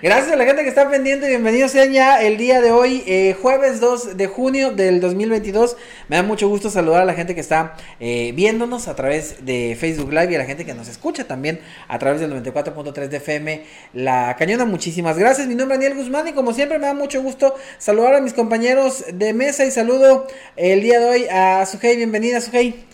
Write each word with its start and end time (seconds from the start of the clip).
Gracias 0.00 0.32
a 0.32 0.36
la 0.36 0.46
gente 0.46 0.62
que 0.62 0.68
está 0.68 0.88
pendiente. 0.88 1.28
Bienvenidos 1.28 1.72
sean 1.72 1.92
ya 1.92 2.22
el 2.22 2.38
día 2.38 2.62
de 2.62 2.70
hoy, 2.70 3.02
eh, 3.06 3.36
jueves 3.40 3.78
2 3.78 4.16
de 4.16 4.26
junio 4.26 4.70
del 4.70 5.00
2022. 5.00 5.76
Me 6.08 6.16
da 6.16 6.22
mucho 6.22 6.48
gusto 6.48 6.70
saludar 6.70 7.02
a 7.02 7.04
la 7.04 7.12
gente 7.12 7.34
que 7.34 7.42
está 7.42 7.76
eh, 8.00 8.32
viéndonos 8.34 8.88
a 8.88 8.96
través 8.96 9.44
de 9.44 9.76
Facebook 9.78 10.10
Live 10.10 10.32
y 10.32 10.34
a 10.36 10.38
la 10.38 10.44
gente 10.46 10.64
que 10.64 10.72
nos 10.72 10.88
escucha 10.88 11.26
también 11.26 11.60
a 11.88 11.98
través 11.98 12.20
del 12.20 12.32
94.3 12.32 13.08
de 13.08 13.16
FM 13.18 13.64
La 13.92 14.34
Cañona. 14.38 14.64
Muchísimas 14.64 15.18
gracias. 15.18 15.46
Mi 15.46 15.54
nombre 15.54 15.74
es 15.76 15.82
Daniel 15.82 15.98
Guzmán 15.98 16.26
y 16.26 16.32
como 16.32 16.54
siempre 16.54 16.78
me 16.78 16.86
da 16.86 16.94
mucho 16.94 17.20
gusto 17.20 17.54
saludar 17.76 18.14
a 18.14 18.20
mis 18.20 18.32
compañeros 18.32 19.04
de 19.12 19.34
mesa 19.34 19.66
y 19.66 19.70
saludo 19.70 20.26
el 20.56 20.80
día 20.80 21.00
de 21.00 21.06
hoy 21.06 21.26
a 21.30 21.66
Sujei. 21.66 21.96
Bienvenida, 21.96 22.40
Sujei. 22.40 22.91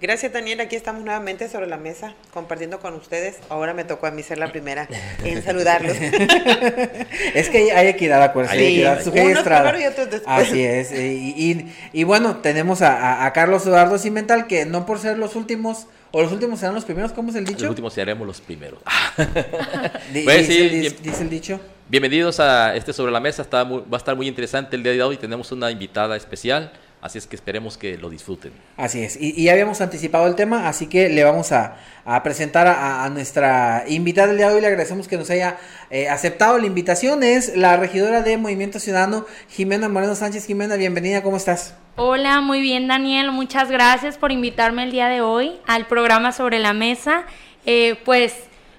Gracias, 0.00 0.32
Daniel. 0.32 0.60
Aquí 0.62 0.76
estamos 0.76 1.04
nuevamente 1.04 1.46
sobre 1.50 1.66
la 1.66 1.76
mesa 1.76 2.14
compartiendo 2.32 2.80
con 2.80 2.94
ustedes. 2.94 3.36
Ahora 3.50 3.74
me 3.74 3.84
tocó 3.84 4.06
a 4.06 4.10
mí 4.10 4.22
ser 4.22 4.38
la 4.38 4.50
primera 4.50 4.88
en 5.22 5.42
saludarlos. 5.44 5.94
es 7.34 7.50
que 7.50 7.70
hay 7.72 7.88
equidad, 7.88 8.22
acuérdense. 8.22 8.56
Sí, 8.58 8.64
hay 8.64 8.72
equidad. 8.76 9.06
Unos 9.06 9.42
primero 9.44 9.78
y 9.80 9.84
otros 9.84 10.10
después. 10.10 10.24
Así 10.48 10.62
es. 10.64 10.90
Y, 10.92 11.34
y- 11.36 11.74
y 11.92 12.04
bueno, 12.04 12.36
tenemos 12.36 12.80
a, 12.80 12.96
a- 12.96 13.26
a 13.26 13.32
Carlos 13.34 13.66
Eduardo 13.66 13.98
Cimental, 13.98 14.46
que 14.46 14.64
no 14.64 14.86
por 14.86 14.98
ser 15.00 15.18
los 15.18 15.36
últimos, 15.36 15.86
o 16.12 16.22
los 16.22 16.32
últimos 16.32 16.60
serán 16.60 16.74
los 16.74 16.86
primeros, 16.86 17.12
¿cómo 17.12 17.28
es 17.28 17.36
el 17.36 17.44
dicho? 17.44 17.60
Los 17.64 17.70
últimos 17.70 17.92
seremos 17.92 18.26
los 18.26 18.40
primeros. 18.40 18.80
Di- 20.14 20.22
Pues 20.22 20.48
dice, 20.48 20.52
sí, 20.52 20.68
dice- 20.70 20.80
bien- 20.80 20.96
dice 21.02 21.22
el 21.24 21.28
dicho. 21.30 21.60
Bienvenidos 21.90 22.40
a 22.40 22.74
este 22.74 22.94
Sobre 22.94 23.12
la 23.12 23.20
Mesa. 23.20 23.42
Está 23.42 23.64
muy- 23.64 23.80
va 23.82 23.96
a 23.96 23.98
estar 23.98 24.16
muy 24.16 24.28
interesante 24.28 24.76
el 24.76 24.82
día 24.82 24.92
de 24.92 25.02
hoy. 25.02 25.18
Tenemos 25.18 25.52
una 25.52 25.70
invitada 25.70 26.16
especial, 26.16 26.72
así 27.00 27.18
es 27.18 27.26
que 27.26 27.36
esperemos 27.36 27.78
que 27.78 27.96
lo 27.96 28.10
disfruten. 28.10 28.52
Así 28.76 29.02
es, 29.02 29.16
y, 29.16 29.34
y 29.40 29.44
ya 29.44 29.52
habíamos 29.52 29.80
anticipado 29.80 30.26
el 30.26 30.34
tema, 30.34 30.68
así 30.68 30.86
que 30.86 31.08
le 31.08 31.24
vamos 31.24 31.52
a, 31.52 31.76
a 32.04 32.22
presentar 32.22 32.66
a, 32.66 33.04
a 33.04 33.08
nuestra 33.10 33.84
invitada 33.88 34.28
del 34.28 34.36
día 34.36 34.48
de 34.48 34.54
hoy. 34.54 34.60
Le 34.60 34.66
agradecemos 34.66 35.08
que 35.08 35.16
nos 35.16 35.30
haya 35.30 35.58
eh, 35.90 36.08
aceptado 36.08 36.58
la 36.58 36.66
invitación. 36.66 37.22
Es 37.22 37.56
la 37.56 37.76
regidora 37.76 38.22
de 38.22 38.36
Movimiento 38.36 38.78
Ciudadano, 38.78 39.26
Jimena 39.48 39.88
Moreno 39.88 40.14
Sánchez. 40.14 40.46
Jimena, 40.46 40.76
bienvenida, 40.76 41.22
¿cómo 41.22 41.36
estás? 41.36 41.74
Hola, 41.96 42.40
muy 42.40 42.62
bien 42.62 42.88
Daniel, 42.88 43.30
muchas 43.30 43.70
gracias 43.70 44.16
por 44.16 44.32
invitarme 44.32 44.84
el 44.84 44.90
día 44.90 45.08
de 45.08 45.20
hoy 45.20 45.58
al 45.66 45.86
programa 45.86 46.32
Sobre 46.32 46.58
la 46.58 46.72
Mesa. 46.72 47.24
Eh, 47.66 47.98
pues 48.06 48.34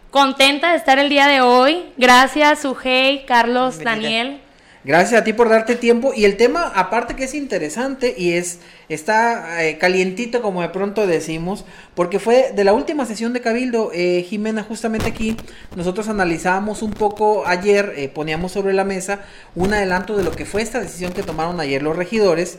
contenta 0.10 0.72
de 0.72 0.78
estar 0.78 0.98
el 0.98 1.10
día 1.10 1.28
de 1.28 1.42
hoy. 1.42 1.86
Gracias, 1.98 2.62
Sujei, 2.62 3.26
Carlos, 3.26 3.78
Bienvenida. 3.78 4.08
Daniel. 4.08 4.41
Gracias 4.84 5.22
a 5.22 5.24
ti 5.24 5.34
por 5.34 5.48
darte 5.48 5.76
tiempo. 5.76 6.12
Y 6.16 6.26
el 6.26 6.38
tema, 6.38 6.72
aparte 6.76 7.16
que 7.16 7.26
es 7.26 7.36
interesante 7.36 8.16
y 8.18 8.34
es 8.34 8.60
está 8.90 9.64
eh, 9.64 9.78
calientito, 9.78 10.42
como 10.42 10.62
de 10.62 10.70
pronto 10.70 11.06
decimos, 11.06 11.66
porque 11.94 12.18
fue 12.18 12.52
de 12.56 12.64
la 12.64 12.74
última 12.74 13.06
sesión 13.06 13.32
de 13.32 13.42
Cabildo, 13.42 13.92
eh, 13.94 14.26
Jimena, 14.28 14.64
justamente 14.64 15.08
aquí 15.08 15.38
nosotros 15.76 16.10
analizábamos 16.10 16.82
un 16.82 16.92
poco 16.92 17.46
ayer, 17.46 17.94
eh, 17.96 18.10
poníamos 18.10 18.54
sobre 18.54 18.74
la 18.74 18.84
mesa 18.84 19.20
un 19.56 19.72
adelanto 19.74 20.18
de 20.18 20.24
lo 20.24 20.32
que 20.32 20.46
fue 20.46 20.64
esta 20.64 20.80
decisión 20.80 21.14
que 21.14 21.22
tomaron 21.22 21.60
ayer 21.60 21.84
los 21.84 21.96
regidores 21.96 22.58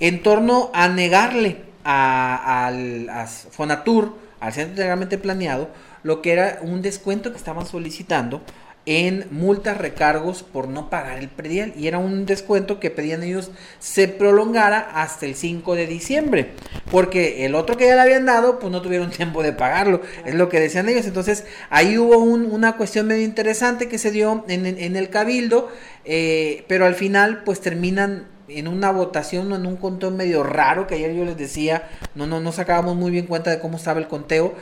en 0.00 0.22
torno 0.22 0.70
a 0.74 0.88
negarle 0.88 1.58
a, 1.84 2.66
al 2.66 3.08
a 3.10 3.26
Fonatur, 3.26 4.16
al 4.40 4.52
Centro 4.52 4.72
Integralmente 4.72 5.18
Planeado, 5.18 5.70
lo 6.02 6.20
que 6.20 6.32
era 6.32 6.58
un 6.62 6.82
descuento 6.82 7.30
que 7.30 7.38
estaban 7.38 7.66
solicitando 7.66 8.42
en 8.86 9.26
multas, 9.30 9.76
recargos 9.78 10.42
por 10.42 10.66
no 10.68 10.88
pagar 10.90 11.18
el 11.18 11.28
predial. 11.28 11.72
Y 11.76 11.86
era 11.86 11.98
un 11.98 12.26
descuento 12.26 12.80
que 12.80 12.90
pedían 12.90 13.22
ellos 13.22 13.50
se 13.78 14.08
prolongara 14.08 14.80
hasta 14.94 15.26
el 15.26 15.34
5 15.34 15.74
de 15.74 15.86
diciembre. 15.86 16.52
Porque 16.90 17.44
el 17.44 17.54
otro 17.54 17.76
que 17.76 17.86
ya 17.86 17.94
le 17.94 18.00
habían 18.00 18.26
dado, 18.26 18.58
pues 18.58 18.72
no 18.72 18.82
tuvieron 18.82 19.10
tiempo 19.16 19.42
de 19.42 19.52
pagarlo. 19.52 20.00
Es 20.24 20.34
lo 20.34 20.48
que 20.48 20.58
decían 20.60 20.88
ellos. 20.88 21.06
Entonces 21.06 21.44
ahí 21.68 21.98
hubo 21.98 22.18
un- 22.18 22.46
una 22.50 22.76
cuestión 22.76 23.06
medio 23.06 23.24
interesante 23.24 23.88
que 23.88 23.98
se 23.98 24.10
dio 24.10 24.44
en, 24.48 24.66
en- 24.66 24.96
el 24.96 25.10
cabildo. 25.10 25.68
eh, 26.04 26.64
pero 26.68 26.86
al 26.86 26.94
final, 26.94 27.42
pues 27.44 27.60
terminan 27.60 28.26
en 28.48 28.66
una 28.66 28.90
votación, 28.90 29.52
en 29.52 29.66
un 29.66 29.76
conteo 29.76 30.10
medio 30.10 30.42
raro, 30.42 30.86
que 30.88 30.96
ayer 30.96 31.14
yo 31.14 31.24
les 31.24 31.36
decía, 31.36 31.88
no, 32.16 32.26
no, 32.26 32.40
no 32.40 32.50
sacábamos 32.50 32.96
muy 32.96 33.10
bien 33.12 33.26
cuenta 33.26 33.50
de 33.50 33.60
cómo 33.60 33.76
estaba 33.76 34.00
el 34.00 34.08
conteo. 34.08 34.54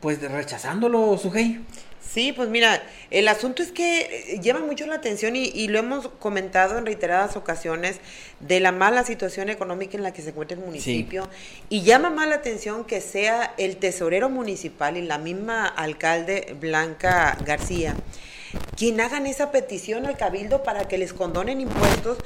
Pues 0.00 0.20
rechazándolo, 0.22 1.16
Sujei. 1.18 1.60
Sí, 2.12 2.32
pues 2.32 2.48
mira, 2.48 2.82
el 3.10 3.28
asunto 3.28 3.62
es 3.62 3.70
que 3.70 4.00
eh, 4.32 4.38
llama 4.40 4.60
mucho 4.60 4.84
la 4.86 4.96
atención 4.96 5.36
y, 5.36 5.44
y 5.44 5.68
lo 5.68 5.78
hemos 5.78 6.08
comentado 6.08 6.76
en 6.76 6.84
reiteradas 6.86 7.36
ocasiones 7.36 8.00
de 8.40 8.58
la 8.58 8.72
mala 8.72 9.04
situación 9.04 9.48
económica 9.48 9.96
en 9.96 10.02
la 10.02 10.12
que 10.12 10.20
se 10.22 10.30
encuentra 10.30 10.56
el 10.58 10.64
municipio. 10.64 11.28
Y 11.68 11.82
llama 11.82 12.10
más 12.10 12.26
la 12.28 12.34
atención 12.36 12.84
que 12.84 13.00
sea 13.00 13.54
el 13.58 13.76
tesorero 13.76 14.28
municipal 14.28 14.96
y 14.96 15.02
la 15.02 15.18
misma 15.18 15.66
alcalde 15.66 16.56
Blanca 16.60 17.36
García 17.44 17.94
quien 18.76 19.00
hagan 19.00 19.28
esa 19.28 19.52
petición 19.52 20.06
al 20.06 20.16
cabildo 20.16 20.64
para 20.64 20.88
que 20.88 20.98
les 20.98 21.12
condonen 21.12 21.60
impuestos 21.60 22.18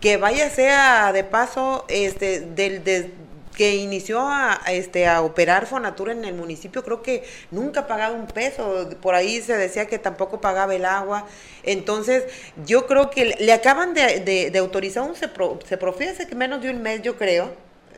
que 0.00 0.16
vaya 0.16 0.48
sea 0.48 1.12
de 1.12 1.24
paso 1.24 1.84
este 1.88 2.38
del 2.40 2.84
de- 2.84 3.10
que 3.56 3.76
inició 3.76 4.20
a, 4.20 4.60
a, 4.64 4.72
este 4.72 5.06
a 5.06 5.20
operar 5.22 5.66
Fonatura 5.66 6.12
en 6.12 6.24
el 6.24 6.34
municipio 6.34 6.82
creo 6.82 7.02
que 7.02 7.24
nunca 7.50 7.80
ha 7.80 7.86
pagado 7.86 8.14
un 8.14 8.26
peso 8.26 8.88
por 9.00 9.14
ahí 9.14 9.40
se 9.42 9.56
decía 9.56 9.86
que 9.86 9.98
tampoco 9.98 10.40
pagaba 10.40 10.74
el 10.74 10.84
agua 10.84 11.26
entonces 11.62 12.24
yo 12.64 12.86
creo 12.86 13.10
que 13.10 13.36
le, 13.38 13.52
acaban 13.52 13.94
de, 13.94 14.20
de- 14.20 14.50
de 14.50 14.58
autorizar 14.58 15.02
un 15.02 15.14
CEPROFI 15.14 16.04
hace 16.06 16.26
que 16.26 16.34
menos 16.34 16.62
de 16.62 16.70
un 16.70 16.82
mes 16.82 17.02
yo 17.02 17.16
creo 17.16 17.54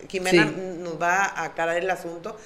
Jimena 0.08 0.44
Sí. 0.48 0.54
nos 0.80 1.00
va 1.00 1.24
a 1.24 1.44
aclarar 1.44 1.76
el 1.78 1.88
asunto 1.88 2.36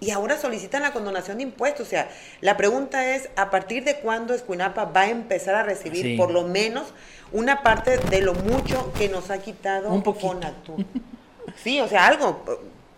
y 0.00 0.10
ahora 0.10 0.38
solicitan 0.38 0.82
la 0.82 0.92
condonación 0.92 1.38
de 1.38 1.44
impuestos. 1.44 1.86
O 1.86 1.90
sea, 1.90 2.10
la 2.40 2.56
pregunta 2.58 3.14
es, 3.14 3.30
¿a 3.36 3.48
partir 3.50 3.84
de 3.84 3.96
cuándo 4.00 4.34
Escuinapa 4.34 4.84
va 4.86 5.02
a 5.02 5.08
empezar 5.08 5.54
a 5.54 5.62
recibir 5.62 6.02
Sí. 6.02 6.16
por 6.16 6.30
lo 6.30 6.42
menos 6.42 6.92
una 7.32 7.62
parte 7.62 7.96
de 7.98 8.20
lo 8.20 8.34
mucho 8.34 8.92
que 8.98 9.08
nos 9.08 9.30
ha 9.30 9.38
quitado 9.38 9.88
Un. 9.90 10.02
Fonatur? 10.02 10.84
Sí, 11.62 11.80
o 11.80 11.88
sea, 11.88 12.06
algo, 12.06 12.42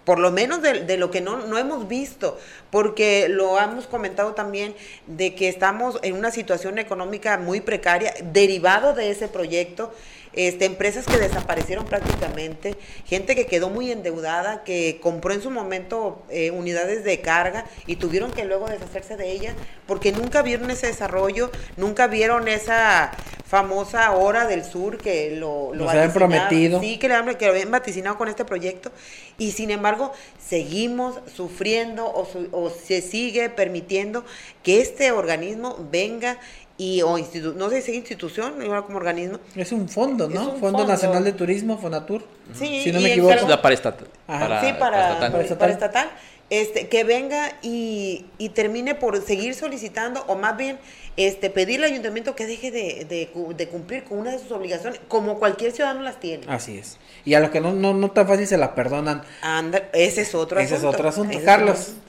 por 0.05 0.19
lo 0.19 0.31
menos 0.31 0.63
de, 0.63 0.97
lo 0.97 1.11
que 1.11 1.21
no, 1.21 1.47
no 1.47 1.59
hemos 1.59 1.89
visto, 1.89 2.39
porque 2.71 3.29
lo 3.29 3.59
hemos 3.61 3.87
comentado 3.87 4.35
también 4.35 4.75
de 5.07 5.35
que 5.35 5.49
estamos 5.49 5.99
en 6.03 6.15
una 6.15 6.31
situación 6.31 6.79
económica 6.79 7.39
muy 7.39 7.61
precaria, 7.61 8.15
derivado 8.23 8.95
de 8.95 9.11
ese 9.11 9.29
proyecto, 9.29 9.93
este, 10.37 10.67
empresas 10.67 11.07
que 11.07 11.19
desaparecieron 11.19 11.87
prácticamente, 11.87 12.77
gente 13.07 13.35
que 13.35 13.47
quedó 13.47 13.71
muy 13.71 13.91
endeudada, 13.91 14.63
que 14.65 14.99
compró 15.03 15.33
en 15.33 15.43
su 15.43 15.51
momento 15.51 16.23
eh, 16.31 16.51
unidades 16.53 17.03
de 17.05 17.21
carga 17.21 17.65
y 17.87 17.97
tuvieron 17.97 18.31
que 18.31 18.45
luego 18.45 18.67
deshacerse 18.69 19.17
de 19.17 19.33
ellas, 19.33 19.55
porque 19.87 20.13
nunca 20.13 20.43
vieron 20.43 20.71
ese 20.71 20.87
desarrollo, 20.87 21.51
nunca 21.77 22.07
vieron 22.07 22.49
esa 22.49 23.11
famosa 23.47 24.11
hora 24.13 24.47
del 24.47 24.65
sur 24.65 24.99
que 24.99 25.37
lo, 25.37 25.73
lo 25.73 25.85
Nos 25.85 26.13
prometido. 26.13 26.81
Sí, 26.81 26.99
que, 26.99 27.09
le 27.09 27.37
que 27.37 27.47
lo 27.47 27.53
habían 27.53 27.71
vaticinado 27.71 28.19
con 28.19 28.29
este 28.29 28.45
proyecto 28.45 28.91
y 29.39 29.53
sin 29.53 29.71
embargo 29.71 30.13
seguimos 30.45 31.21
sufriendo 31.35 32.13
o, 32.13 32.25
su- 32.25 32.49
o 32.51 32.71
se 32.71 33.01
sigue 33.03 33.49
permitiendo 33.49 34.25
que 34.65 34.81
este 34.81 35.13
organismo 35.13 35.77
venga 35.91 36.39
y 36.79 37.01
o 37.03 37.17
institu- 37.19 37.55
no 37.55 37.71
sé 37.71 37.81
si 37.83 37.93
es 37.93 37.97
institución 37.99 38.63
igual 38.63 38.85
como 38.85 38.99
organismo 38.99 39.39
Es 39.55 39.73
un 39.73 39.89
fondo, 39.89 40.29
¿no? 40.29 40.41
Un 40.43 40.61
fondo, 40.61 40.79
fondo. 40.79 40.87
Nacional 40.87 41.25
de 41.25 41.33
Turismo, 41.33 41.79
Fonatur. 41.79 42.23
Sí, 42.55 42.83
si 42.85 42.93
no 42.93 43.01
me 43.01 43.11
equivoco. 43.13 43.33
Es 43.35 43.49
la 43.49 43.63
para 43.63 43.75
estatal. 43.75 44.09
Ajá. 44.29 44.61
sí 44.61 44.73
para, 44.79 45.09
estatal. 45.09 45.31
para 45.33 45.43
estatal. 45.43 45.71
estatal. 45.71 46.11
este 46.51 46.89
que 46.89 47.03
venga 47.05 47.55
y, 47.63 48.27
y 48.39 48.51
termine 48.51 48.95
por 48.95 49.21
seguir 49.25 49.55
solicitando 49.55 50.23
o 50.29 50.37
más 50.37 50.57
bien 50.57 50.79
este 51.17 51.49
pedirle 51.49 51.87
al 51.87 51.93
ayuntamiento 51.93 52.37
que 52.37 52.47
deje 52.47 52.71
de, 52.71 53.07
de 53.09 53.29
cu- 53.33 53.55
de 53.57 53.69
cumplir 53.69 54.05
con 54.05 54.19
una 54.19 54.33
de 54.33 54.39
sus 54.39 54.53
obligaciones 54.53 55.01
como 55.09 55.39
cualquier 55.39 55.73
ciudadano 55.73 56.03
las 56.03 56.21
tiene 56.21 56.45
Así 56.47 56.77
es. 56.77 56.99
Y 57.25 57.33
a 57.35 57.41
los 57.41 57.49
que 57.51 57.61
no, 57.63 57.73
no, 57.73 57.95
no 57.95 58.11
tan 58.11 58.29
fácil 58.29 58.47
se 58.47 58.59
la 58.59 58.75
perdonan. 58.75 59.23
Anda, 59.41 59.89
ese 59.95 60.21
es 60.21 60.35
otro 60.35 60.61
Ese 60.61 60.75
es 60.75 60.81
asunto 60.81 60.95
otro 60.97 61.09
asunto. 61.09 61.31
Ese 61.31 61.39
es 61.41 61.45
Carlos. 61.47 61.71
otro 61.71 61.83
asunto. 61.83 62.01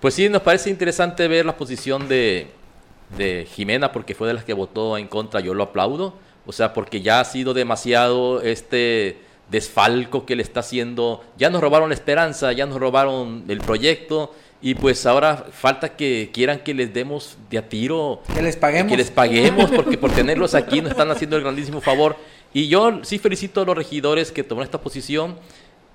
Pues 0.00 0.14
sí, 0.14 0.28
nos 0.28 0.42
parece 0.42 0.68
interesante 0.68 1.26
ver 1.28 1.46
la 1.46 1.56
posición 1.56 2.08
de, 2.08 2.48
de 3.16 3.46
Jimena, 3.52 3.92
porque 3.92 4.14
fue 4.14 4.28
de 4.28 4.34
las 4.34 4.44
que 4.44 4.54
votó 4.54 4.96
en 4.98 5.08
contra, 5.08 5.40
yo 5.40 5.54
lo 5.54 5.64
aplaudo. 5.64 6.14
O 6.46 6.52
sea, 6.52 6.72
porque 6.74 7.02
ya 7.02 7.20
ha 7.20 7.24
sido 7.24 7.54
demasiado 7.54 8.40
este 8.42 9.18
desfalco 9.50 10.26
que 10.26 10.34
le 10.36 10.42
está 10.42 10.60
haciendo. 10.60 11.22
Ya 11.38 11.50
nos 11.50 11.60
robaron 11.60 11.90
la 11.90 11.94
esperanza, 11.94 12.52
ya 12.52 12.66
nos 12.66 12.80
robaron 12.80 13.44
el 13.48 13.58
proyecto. 13.58 14.34
Y 14.60 14.74
pues 14.76 15.06
ahora 15.06 15.46
falta 15.52 15.96
que 15.96 16.30
quieran 16.32 16.60
que 16.60 16.72
les 16.72 16.94
demos 16.94 17.36
de 17.50 17.58
a 17.58 17.68
tiro 17.68 18.22
Que 18.32 18.42
les 18.42 18.54
paguemos. 18.56 18.92
que 18.92 18.96
les 18.96 19.10
paguemos 19.10 19.72
porque 19.72 19.98
por 19.98 20.12
tenerlos 20.12 20.54
aquí 20.54 20.80
nos 20.80 20.92
están 20.92 21.10
haciendo 21.10 21.36
el 21.36 21.42
grandísimo 21.42 21.80
favor 21.80 22.14
Y 22.54 22.68
yo 22.68 23.00
sí 23.02 23.18
felicito 23.18 23.62
a 23.62 23.64
los 23.64 23.76
regidores 23.76 24.30
que 24.30 24.44
tomaron 24.44 24.66
esta 24.66 24.80
posición. 24.80 25.36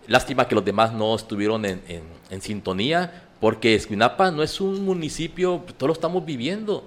Lástima 0.07 0.49
que 0.49 0.55
los 0.55 0.65
demás 0.65 0.91
no 0.91 1.15
estuvieron 1.15 1.65
en, 1.65 1.81
en 2.29 2.41
sintonía, 2.41 3.23
porque 3.39 3.75
Escuinapa 3.75 4.31
no 4.31 4.43
es 4.43 4.59
un 4.61 4.83
municipio, 4.85 5.63
todos 5.77 5.87
lo 5.87 5.93
estamos 5.93 6.25
viviendo. 6.25 6.83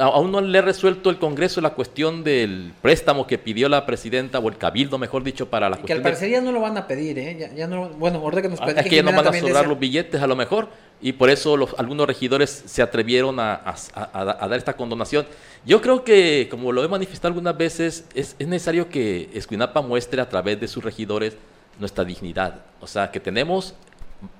Aún 0.00 0.32
no 0.32 0.40
le 0.40 0.58
he 0.58 0.62
resuelto 0.62 1.10
el 1.10 1.18
Congreso 1.18 1.60
la 1.60 1.70
cuestión 1.70 2.24
del 2.24 2.72
préstamo 2.82 3.26
que 3.26 3.38
pidió 3.38 3.68
la 3.68 3.86
presidenta, 3.86 4.38
o 4.38 4.48
el 4.48 4.56
cabildo, 4.56 4.98
mejor 4.98 5.22
dicho, 5.22 5.48
para 5.48 5.68
la 5.68 5.76
Que 5.78 5.92
al 5.92 6.02
parecer 6.02 6.30
ya 6.30 6.40
no 6.40 6.52
lo 6.52 6.60
van 6.60 6.76
a 6.76 6.86
pedir, 6.86 7.18
¿eh? 7.18 7.50
Ya, 7.56 7.66
no, 7.66 7.88
bueno, 7.90 8.22
orden 8.22 8.42
que 8.42 8.48
nos 8.48 8.60
ah, 8.60 8.70
Es 8.76 8.86
que 8.86 8.96
ya 8.96 9.02
no 9.02 9.12
van 9.12 9.26
a 9.26 9.32
sobrar 9.32 9.66
los 9.66 9.78
billetes, 9.78 10.20
a 10.20 10.26
lo 10.26 10.36
mejor, 10.36 10.68
y 11.00 11.12
por 11.12 11.30
eso 11.30 11.56
los, 11.56 11.74
algunos 11.78 12.06
regidores 12.06 12.64
se 12.66 12.82
atrevieron 12.82 13.40
a, 13.40 13.74
dar 13.94 14.54
esta 14.54 14.74
condonación. 14.74 15.26
Yo 15.64 15.80
creo 15.80 16.04
que, 16.04 16.48
como 16.50 16.72
lo 16.72 16.84
he 16.84 16.88
manifestado 16.88 17.28
algunas 17.28 17.56
veces, 17.56 18.04
es, 18.14 18.36
es 18.38 18.48
necesario 18.48 18.88
que 18.88 19.30
Escuinapa 19.34 19.82
muestre 19.82 20.20
a 20.20 20.28
través 20.28 20.60
de 20.60 20.68
sus 20.68 20.82
regidores 20.82 21.36
nuestra 21.78 22.04
dignidad. 22.04 22.62
O 22.80 22.86
sea, 22.86 23.10
que 23.10 23.20
tenemos 23.20 23.74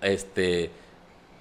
este 0.00 0.70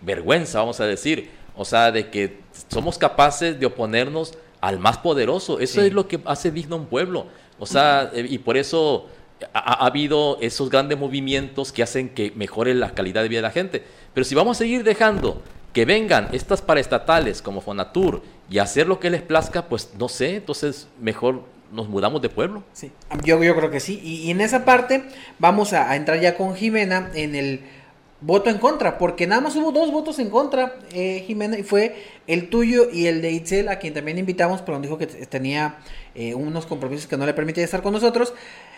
vergüenza, 0.01 0.59
vamos 0.59 0.79
a 0.79 0.85
decir, 0.85 1.29
o 1.55 1.65
sea, 1.65 1.91
de 1.91 2.09
que 2.09 2.39
somos 2.69 2.97
capaces 2.97 3.59
de 3.59 3.65
oponernos 3.65 4.33
al 4.61 4.79
más 4.79 4.97
poderoso. 4.97 5.59
Eso 5.59 5.81
es 5.81 5.93
lo 5.93 6.07
que 6.07 6.19
hace 6.25 6.51
digno 6.51 6.75
un 6.75 6.85
pueblo. 6.85 7.27
O 7.59 7.65
sea, 7.65 8.11
eh, 8.13 8.25
y 8.29 8.37
por 8.37 8.57
eso 8.57 9.07
ha, 9.53 9.85
habido 9.85 10.37
esos 10.41 10.69
grandes 10.69 10.97
movimientos 10.97 11.71
que 11.71 11.83
hacen 11.83 12.09
que 12.09 12.31
mejore 12.35 12.73
la 12.73 12.91
calidad 12.91 13.23
de 13.23 13.29
vida 13.29 13.39
de 13.39 13.43
la 13.43 13.51
gente. 13.51 13.83
Pero 14.13 14.23
si 14.23 14.35
vamos 14.35 14.57
a 14.57 14.59
seguir 14.59 14.83
dejando 14.83 15.41
que 15.73 15.85
vengan 15.85 16.29
estas 16.31 16.61
paraestatales 16.61 17.41
como 17.41 17.61
Fonatur 17.61 18.21
y 18.49 18.59
hacer 18.59 18.87
lo 18.87 18.99
que 18.99 19.09
les 19.09 19.21
plazca, 19.21 19.67
pues 19.67 19.91
no 19.97 20.09
sé, 20.09 20.35
entonces 20.35 20.87
mejor 20.99 21.43
nos 21.71 21.87
mudamos 21.87 22.21
de 22.21 22.29
pueblo. 22.29 22.63
Sí, 22.73 22.91
yo, 23.23 23.41
yo 23.41 23.55
creo 23.55 23.71
que 23.71 23.79
sí. 23.79 23.99
Y, 24.03 24.29
en 24.31 24.41
esa 24.41 24.65
parte 24.65 25.05
vamos 25.39 25.73
a 25.73 25.95
entrar 25.95 26.19
ya 26.19 26.35
con 26.35 26.55
Jimena 26.55 27.09
en 27.13 27.35
el 27.35 27.61
voto 28.21 28.51
en 28.51 28.59
contra, 28.59 28.97
porque 28.97 29.25
nada 29.25 29.41
más 29.41 29.55
hubo 29.55 29.71
dos 29.71 29.91
votos 29.91 30.19
en 30.19 30.29
contra, 30.29 30.75
eh, 30.93 31.23
Jimena, 31.25 31.57
y 31.57 31.63
fue 31.63 31.95
el 32.27 32.49
tuyo 32.49 32.87
y 32.91 33.07
el 33.07 33.21
de 33.21 33.31
Itzel, 33.31 33.67
a 33.67 33.79
quien 33.79 33.93
también 33.93 34.19
invitamos, 34.19 34.61
pero 34.61 34.79
dijo 34.79 34.97
que 34.97 35.07
tenía 35.07 35.77
eh, 36.13 36.35
unos 36.35 36.67
compromisos 36.67 37.07
que 37.07 37.17
no 37.17 37.25
le 37.25 37.33
permitían 37.33 37.65
estar 37.65 37.81
con 37.81 37.93
nosotros. 37.93 38.33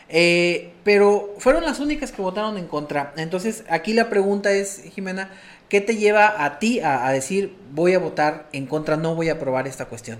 Eh, 0.09 0.73
pero 0.83 1.33
fueron 1.39 1.63
las 1.63 1.79
únicas 1.79 2.11
que 2.11 2.21
votaron 2.21 2.57
en 2.57 2.67
contra. 2.67 3.13
Entonces, 3.17 3.63
aquí 3.69 3.93
la 3.93 4.09
pregunta 4.09 4.51
es, 4.51 4.83
Jimena, 4.93 5.29
¿qué 5.69 5.81
te 5.81 5.95
lleva 5.95 6.45
a 6.45 6.59
ti 6.59 6.79
a, 6.81 7.09
decir 7.11 7.53
voy 7.73 7.93
a 7.93 7.99
votar 7.99 8.47
en 8.53 8.65
contra, 8.65 8.95
no 8.95 9.15
voy 9.15 9.29
a 9.29 9.33
aprobar 9.33 9.67
esta 9.67 9.85
cuestión? 9.85 10.19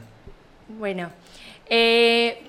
Bueno, 0.79 1.11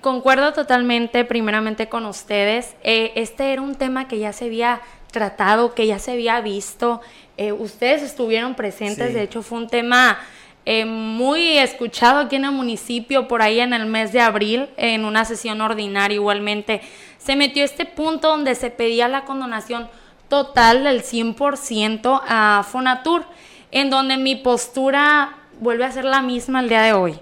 concuerdo 0.00 0.52
totalmente, 0.52 1.24
primeramente 1.24 1.88
con 1.88 2.06
ustedes. 2.06 2.74
este 2.82 3.52
era 3.52 3.62
un 3.62 3.74
tema 3.74 4.08
que 4.08 4.18
ya 4.18 4.32
se 4.32 4.46
había 4.46 4.80
tratado, 5.14 5.74
que 5.74 5.86
ya 5.86 5.98
se 5.98 6.12
había 6.12 6.42
visto. 6.42 7.00
Eh, 7.38 7.52
ustedes 7.52 8.02
estuvieron 8.02 8.54
presentes, 8.54 9.14
de 9.14 9.22
hecho 9.22 9.42
fue 9.42 9.58
un 9.58 9.68
tema 9.68 10.18
eh, 10.66 10.84
muy 10.84 11.56
escuchado 11.56 12.20
aquí 12.20 12.36
en 12.36 12.44
el 12.44 12.52
municipio 12.52 13.28
por 13.28 13.40
ahí 13.40 13.60
en 13.60 13.72
el 13.72 13.86
mes 13.86 14.12
de 14.12 14.20
abril, 14.20 14.68
en 14.76 15.04
una 15.04 15.24
sesión 15.24 15.60
ordinaria 15.60 16.16
igualmente. 16.16 16.82
Se 17.16 17.36
metió 17.36 17.64
este 17.64 17.86
punto 17.86 18.28
donde 18.28 18.54
se 18.54 18.70
pedía 18.70 19.08
la 19.08 19.24
condonación 19.24 19.88
total 20.28 20.84
del 20.84 21.02
100% 21.02 22.20
a 22.26 22.66
Fonatur, 22.70 23.24
en 23.70 23.90
donde 23.90 24.16
mi 24.16 24.34
postura 24.34 25.36
vuelve 25.60 25.84
a 25.84 25.92
ser 25.92 26.04
la 26.04 26.22
misma 26.22 26.60
el 26.60 26.68
día 26.68 26.82
de 26.82 26.92
hoy. 26.92 27.18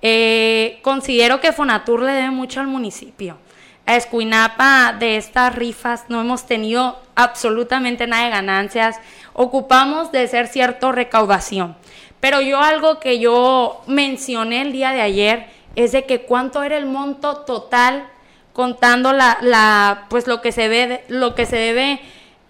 Eh, 0.00 0.78
considero 0.82 1.40
que 1.40 1.52
Fonatur 1.52 2.02
le 2.02 2.12
debe 2.12 2.30
mucho 2.30 2.60
al 2.60 2.68
municipio 2.68 3.38
a 3.88 3.96
Escuinapa 3.96 4.92
de 4.92 5.16
estas 5.16 5.54
rifas 5.54 6.04
no 6.10 6.20
hemos 6.20 6.44
tenido 6.44 7.00
absolutamente 7.14 8.06
nada 8.06 8.24
de 8.24 8.30
ganancias. 8.30 9.00
Ocupamos 9.32 10.12
de 10.12 10.28
ser 10.28 10.46
cierto 10.46 10.92
recaudación. 10.92 11.74
Pero 12.20 12.42
yo 12.42 12.60
algo 12.60 13.00
que 13.00 13.18
yo 13.18 13.82
mencioné 13.86 14.60
el 14.60 14.72
día 14.72 14.92
de 14.92 15.00
ayer 15.00 15.46
es 15.74 15.92
de 15.92 16.04
que 16.04 16.20
cuánto 16.20 16.62
era 16.62 16.76
el 16.76 16.84
monto 16.84 17.38
total 17.38 18.06
contando 18.52 19.14
la, 19.14 19.38
la 19.40 20.04
pues 20.10 20.26
lo 20.26 20.42
que 20.42 20.52
se 20.52 20.68
ve 20.68 21.02
lo 21.08 21.34
que 21.34 21.46
se 21.46 21.56
debe 21.56 21.98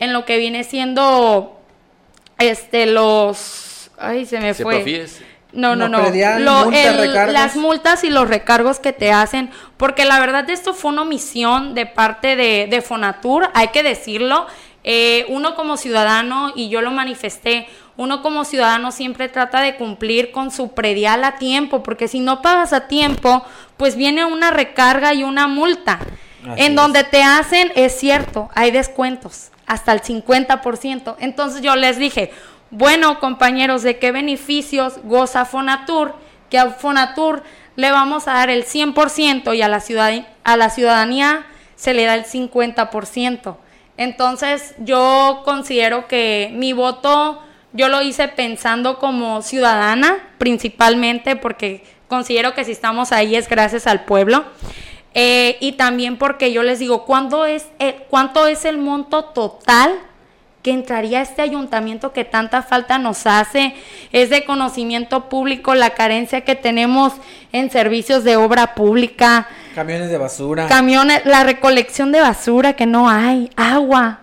en 0.00 0.12
lo 0.12 0.24
que 0.24 0.38
viene 0.38 0.64
siendo 0.64 1.60
este 2.38 2.86
los 2.86 3.90
ay 3.98 4.26
se 4.26 4.40
me 4.40 4.54
fue 4.54 5.06
no, 5.52 5.76
no, 5.76 5.88
no. 5.88 6.10
las 6.10 7.56
multas 7.56 8.04
y 8.04 8.10
los 8.10 8.28
recargos 8.28 8.80
que 8.80 8.92
te 8.92 9.12
hacen, 9.12 9.50
porque 9.76 10.04
la 10.04 10.20
verdad 10.20 10.48
esto 10.50 10.74
fue 10.74 10.90
una 10.90 11.02
omisión 11.02 11.74
de 11.74 11.86
parte 11.86 12.36
de, 12.36 12.66
de 12.70 12.82
Fonatur, 12.82 13.48
hay 13.54 13.68
que 13.68 13.82
decirlo. 13.82 14.46
Eh, 14.84 15.26
uno 15.28 15.54
como 15.54 15.76
ciudadano, 15.76 16.52
y 16.54 16.68
yo 16.68 16.80
lo 16.80 16.90
manifesté, 16.90 17.66
uno 17.96 18.22
como 18.22 18.44
ciudadano 18.44 18.92
siempre 18.92 19.28
trata 19.28 19.60
de 19.60 19.76
cumplir 19.76 20.30
con 20.30 20.50
su 20.50 20.72
predial 20.72 21.24
a 21.24 21.36
tiempo, 21.36 21.82
porque 21.82 22.08
si 22.08 22.20
no 22.20 22.42
pagas 22.42 22.72
a 22.72 22.86
tiempo, 22.86 23.44
pues 23.76 23.96
viene 23.96 24.24
una 24.24 24.50
recarga 24.50 25.12
y 25.14 25.24
una 25.24 25.48
multa. 25.48 25.98
en 26.56 26.76
donde 26.76 27.02
te 27.02 27.22
hacen, 27.22 27.72
es 27.74 27.98
cierto, 27.98 28.48
hay 28.54 28.70
descuentos, 28.70 29.50
hasta 29.66 29.92
el 29.92 30.00
50%. 30.00 31.16
Entonces 31.18 31.60
yo 31.60 31.74
les 31.74 31.98
dije, 31.98 32.30
bueno, 32.70 33.18
compañeros, 33.20 33.82
¿de 33.82 33.98
qué 33.98 34.12
beneficios 34.12 34.98
goza 35.04 35.44
Fonatur? 35.44 36.14
Que 36.50 36.58
a 36.58 36.70
Fonatur 36.70 37.42
le 37.76 37.90
vamos 37.90 38.28
a 38.28 38.34
dar 38.34 38.50
el 38.50 38.64
100% 38.64 39.56
y 39.56 39.62
a 39.62 39.68
la, 39.68 39.80
ciudad, 39.80 40.12
a 40.44 40.56
la 40.56 40.70
ciudadanía 40.70 41.46
se 41.76 41.94
le 41.94 42.04
da 42.04 42.14
el 42.14 42.24
50%. 42.24 43.56
Entonces, 43.96 44.74
yo 44.78 45.42
considero 45.44 46.08
que 46.08 46.50
mi 46.54 46.72
voto 46.72 47.42
yo 47.72 47.88
lo 47.88 48.02
hice 48.02 48.28
pensando 48.28 48.98
como 48.98 49.42
ciudadana, 49.42 50.16
principalmente 50.38 51.36
porque 51.36 51.84
considero 52.08 52.54
que 52.54 52.64
si 52.64 52.72
estamos 52.72 53.12
ahí 53.12 53.36
es 53.36 53.48
gracias 53.48 53.86
al 53.86 54.04
pueblo. 54.04 54.44
Eh, 55.14 55.56
y 55.60 55.72
también 55.72 56.16
porque 56.16 56.52
yo 56.52 56.62
les 56.62 56.78
digo, 56.78 57.04
¿cuánto 57.04 57.46
es, 57.46 57.66
¿cuánto 58.08 58.46
es 58.46 58.64
el 58.64 58.78
monto 58.78 59.24
total 59.24 59.98
que 60.62 60.72
entraría 60.72 61.22
este 61.22 61.42
ayuntamiento 61.42 62.12
que 62.12 62.24
tanta 62.24 62.62
falta 62.62 62.98
nos 62.98 63.26
hace, 63.26 63.74
es 64.12 64.30
de 64.30 64.44
conocimiento 64.44 65.28
público 65.28 65.74
la 65.74 65.90
carencia 65.90 66.40
que 66.40 66.56
tenemos 66.56 67.12
en 67.52 67.70
servicios 67.70 68.24
de 68.24 68.36
obra 68.36 68.74
pública. 68.74 69.48
Camiones 69.74 70.10
de 70.10 70.18
basura. 70.18 70.66
Camiones, 70.66 71.24
la 71.24 71.44
recolección 71.44 72.10
de 72.12 72.20
basura 72.20 72.72
que 72.72 72.86
no 72.86 73.08
hay, 73.08 73.50
agua, 73.56 74.20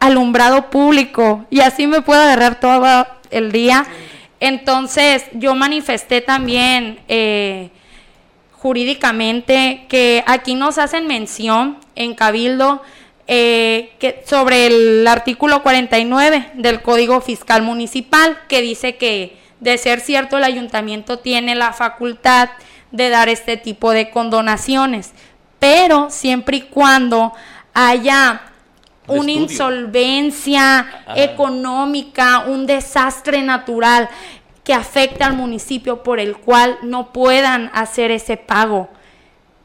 alumbrado 0.00 0.70
público, 0.70 1.46
y 1.50 1.60
así 1.60 1.86
me 1.86 2.02
puedo 2.02 2.20
agarrar 2.20 2.60
todo 2.60 3.06
el 3.30 3.50
día. 3.50 3.86
Entonces 4.40 5.24
yo 5.32 5.54
manifesté 5.54 6.20
también 6.20 7.00
eh, 7.08 7.70
jurídicamente 8.52 9.86
que 9.88 10.22
aquí 10.26 10.54
nos 10.54 10.76
hacen 10.76 11.06
mención 11.06 11.78
en 11.96 12.14
Cabildo 12.14 12.82
eh, 13.26 13.94
que, 13.98 14.22
sobre 14.26 14.66
el 14.66 15.06
artículo 15.06 15.62
49 15.62 16.50
del 16.54 16.82
Código 16.82 17.20
Fiscal 17.20 17.62
Municipal, 17.62 18.38
que 18.48 18.60
dice 18.60 18.96
que, 18.96 19.38
de 19.60 19.78
ser 19.78 20.00
cierto, 20.00 20.36
el 20.36 20.44
ayuntamiento 20.44 21.18
tiene 21.18 21.54
la 21.54 21.72
facultad 21.72 22.50
de 22.90 23.08
dar 23.08 23.28
este 23.28 23.56
tipo 23.56 23.92
de 23.92 24.10
condonaciones, 24.10 25.12
pero 25.58 26.10
siempre 26.10 26.58
y 26.58 26.60
cuando 26.62 27.32
haya 27.72 28.42
una 29.06 29.32
insolvencia 29.32 31.04
económica, 31.16 32.44
un 32.46 32.66
desastre 32.66 33.42
natural 33.42 34.08
que 34.62 34.72
afecte 34.74 35.24
al 35.24 35.34
municipio 35.34 36.02
por 36.02 36.20
el 36.20 36.36
cual 36.36 36.78
no 36.82 37.12
puedan 37.12 37.70
hacer 37.74 38.10
ese 38.10 38.36
pago. 38.36 38.88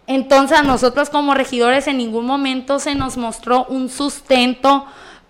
Entonces 0.09 0.57
a 0.57 0.63
nosotros 0.63 1.11
como 1.11 1.35
regidores 1.35 1.85
en 1.85 1.99
ningún 1.99 2.25
momento 2.25 2.79
se 2.79 2.95
nos 2.95 3.15
mostró 3.15 3.65
un 3.65 3.89
sustento 3.89 4.87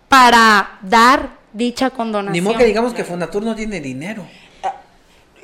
para 0.07 0.79
dar 0.81 1.31
dicha 1.51 1.89
condonación. 1.89 2.31
Ni 2.31 2.39
modo 2.39 2.57
que 2.57 2.63
digamos 2.63 2.93
que 2.93 3.03
Fondatur 3.03 3.43
no 3.43 3.53
tiene 3.57 3.81
dinero. 3.81 4.25
Ah, 4.63 4.75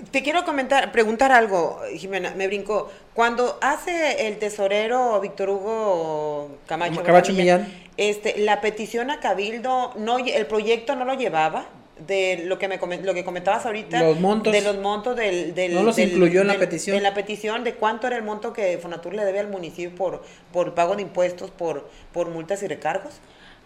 te 0.09 0.23
quiero 0.23 0.45
comentar, 0.45 0.93
preguntar 0.93 1.33
algo, 1.33 1.81
Jimena, 1.97 2.33
me 2.37 2.47
brincó. 2.47 2.89
Cuando 3.13 3.59
hace 3.61 4.25
el 4.25 4.39
tesorero 4.39 5.19
Víctor 5.19 5.49
Hugo 5.49 6.59
Camacho, 6.65 7.03
Camacho 7.03 7.33
Millán, 7.33 7.67
este, 7.97 8.37
la 8.37 8.61
petición 8.61 9.11
a 9.11 9.19
Cabildo, 9.19 9.91
no, 9.97 10.17
el 10.17 10.45
proyecto 10.45 10.95
no 10.95 11.03
lo 11.03 11.15
llevaba 11.15 11.65
de 11.99 12.43
lo 12.45 12.59
que 12.59 12.67
me 12.67 12.77
lo 12.77 13.13
que 13.13 13.23
comentabas 13.23 13.65
ahorita 13.65 14.01
los 14.01 14.19
montos. 14.19 14.51
de 14.51 14.61
los 14.61 14.77
montos 14.77 15.15
del, 15.15 15.55
del 15.55 15.73
no 15.73 15.83
los 15.83 15.97
incluyó 15.97 16.41
en 16.41 16.47
la 16.47 16.57
petición. 16.57 16.97
en 16.97 17.03
la 17.03 17.13
petición 17.13 17.63
de 17.63 17.75
cuánto 17.75 18.07
era 18.07 18.17
el 18.17 18.23
monto 18.23 18.51
que 18.51 18.77
Fonatur 18.77 19.13
le 19.13 19.23
debe 19.23 19.39
al 19.39 19.47
municipio 19.47 19.95
por 19.95 20.23
por 20.51 20.73
pago 20.73 20.95
de 20.95 21.03
impuestos 21.03 21.51
por 21.51 21.89
por 22.11 22.29
multas 22.29 22.61
y 22.63 22.67
recargos. 22.67 23.13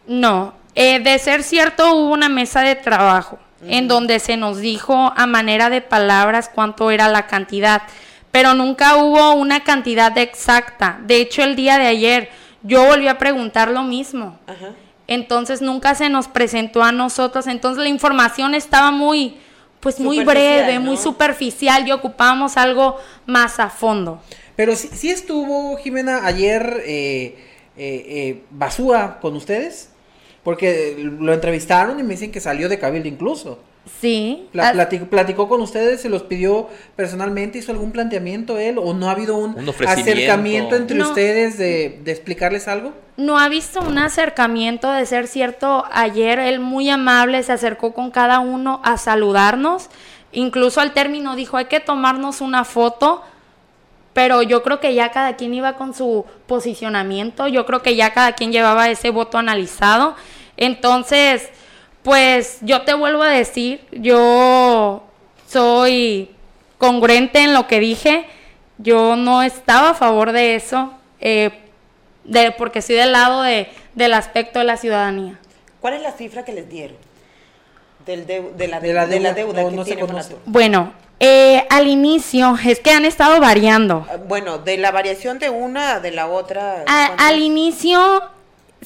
No 0.06 0.54
eh, 0.76 1.00
de 1.00 1.18
ser 1.18 1.44
cierto 1.44 1.96
hubo 1.96 2.14
una 2.14 2.30
mesa 2.30 2.62
de 2.62 2.76
trabajo 2.76 3.40
en 3.68 3.88
donde 3.88 4.20
se 4.20 4.38
nos 4.38 4.58
dijo 4.58 5.12
a 5.16 5.26
manera 5.26 5.70
de 5.70 5.82
palabras 5.82 6.50
cuánto 6.54 6.92
era 6.92 7.08
la 7.10 7.28
cantidad 7.28 7.82
pero 8.32 8.54
nunca 8.54 8.96
hubo 8.98 9.34
una 9.34 9.64
cantidad 9.64 10.16
exacta. 10.18 11.00
De 11.02 11.18
hecho 11.18 11.44
el 11.44 11.56
día 11.56 11.78
de 11.78 11.88
ayer 11.88 12.30
yo 12.62 12.86
volví 12.86 13.08
a 13.08 13.18
preguntar 13.18 13.72
lo 13.72 13.84
mismo. 13.84 14.38
Entonces 15.12 15.64
nunca 15.64 15.96
se 15.96 16.08
nos 16.08 16.28
presentó 16.28 16.84
a 16.84 16.92
nosotros, 16.92 17.48
entonces 17.48 17.82
la 17.82 17.90
información 17.90 18.54
estaba 18.54 18.92
muy, 18.92 19.38
pues 19.80 20.00
muy 20.00 20.24
breve, 20.24 20.78
muy 20.78 20.98
superficial 20.98 21.88
y 21.88 21.92
ocupábamos 21.92 22.58
algo 22.58 22.98
más 23.26 23.60
a 23.60 23.72
fondo. 23.72 24.22
Pero 24.56 24.76
sí, 24.76 25.10
estuvo, 25.10 25.78
Jimena, 25.78 26.28
ayer 26.28 26.84
eh, 26.86 27.36
eh, 27.76 28.06
eh, 28.08 28.42
Basúa 28.52 29.20
con 29.20 29.36
ustedes, 29.36 29.90
porque 30.44 30.96
lo 31.00 31.34
entrevistaron 31.34 32.00
y 32.00 32.04
me 32.04 32.14
dicen 32.14 32.32
que 32.32 32.40
salió 32.40 32.70
de 32.70 32.78
Cabildo 32.78 33.08
incluso. 33.08 33.58
Sí. 34.00 34.48
platicó, 35.10 35.50
con 35.50 35.62
ustedes, 35.62 36.02
se 36.02 36.10
los 36.10 36.24
pidió 36.24 36.70
personalmente, 36.96 37.58
hizo 37.58 37.72
algún 37.72 37.92
planteamiento 37.92 38.58
él 38.58 38.78
o 38.78 38.94
no 38.94 39.10
ha 39.10 39.12
habido 39.12 39.36
un, 39.36 39.56
acercamiento 39.88 40.76
entre 40.76 41.02
ustedes 41.02 41.58
de, 41.58 42.02
explicarles 42.06 42.68
algo? 42.68 42.94
No 43.18 43.38
ha 43.38 43.50
visto 43.50 43.82
un 43.82 43.98
acercamiento 43.98 44.92
de 44.92 45.06
ser 45.06 45.28
cierto. 45.28 45.86
Ayer 45.92 46.40
él 46.40 46.60
muy 46.60 46.90
amable 46.90 47.44
se 47.44 47.52
acercó 47.52 47.94
con 47.94 48.12
cada 48.12 48.40
uno 48.40 48.82
a 48.84 48.98
saludarnos. 48.98 49.90
Incluso 50.32 50.80
al 50.80 50.94
término 50.94 51.36
dijo 51.36 51.58
hay 51.58 51.66
que 51.66 51.80
tomarnos 51.80 52.42
una 52.42 52.64
foto. 52.64 53.22
Pero 54.14 54.42
yo 54.42 54.64
creo 54.64 54.80
que 54.80 54.96
ya 54.96 55.12
cada 55.12 55.36
quien 55.36 55.54
iba 55.54 55.74
con 55.74 55.94
su 55.94 56.26
posicionamiento. 56.48 57.48
Yo 57.48 57.66
creo 57.66 57.82
que 57.82 57.96
ya 57.96 58.14
cada 58.14 58.34
quien 58.34 58.52
llevaba 58.52 58.90
ese 58.90 59.12
voto 59.12 59.38
analizado. 59.38 60.16
Entonces, 60.58 61.50
pues 62.04 62.58
yo 62.62 62.84
te 62.84 62.94
vuelvo 62.94 63.24
a 63.24 63.30
decir, 63.30 63.82
yo 63.92 65.04
soy 65.48 66.32
congruente 66.78 67.40
en 67.40 67.54
lo 67.54 67.68
que 67.68 67.80
dije, 67.80 68.26
yo 68.78 69.16
no 69.16 69.44
estaba 69.44 69.92
a 69.92 69.94
favor 69.94 70.32
de 70.32 70.56
eso, 70.56 70.94
eh, 71.20 71.52
de, 72.24 72.52
porque 72.52 72.80
estoy 72.80 72.96
del 72.96 73.12
lado 73.12 73.42
de, 73.44 73.68
del 73.96 74.14
aspecto 74.14 74.60
de 74.60 74.66
la 74.66 74.78
ciudadanía. 74.78 75.40
¿Cuál 75.82 75.96
es 75.96 76.02
la 76.02 76.12
cifra 76.12 76.44
que 76.46 76.54
les 76.54 76.70
dieron? 76.70 76.98
Del 78.06 78.26
de, 78.26 78.68
la, 78.68 78.80
deuda, 78.80 79.08
que 79.36 79.84
tiene 79.84 80.08
Bueno, 80.46 80.94
eh, 81.20 81.66
al 81.70 81.88
inicio 81.88 82.58
es 82.66 82.80
que 82.80 82.92
han 82.92 83.06
estado 83.06 83.40
variando. 83.40 84.08
Ah, 84.10 84.16
bueno, 84.16 84.58
de 84.58 84.78
la 84.78 84.92
variación 84.92 85.38
de 85.38 85.50
una 85.50 86.00
de 86.00 86.12
la 86.12 86.28
otra. 86.28 86.86
al 86.88 87.40
inicio 87.40 88.22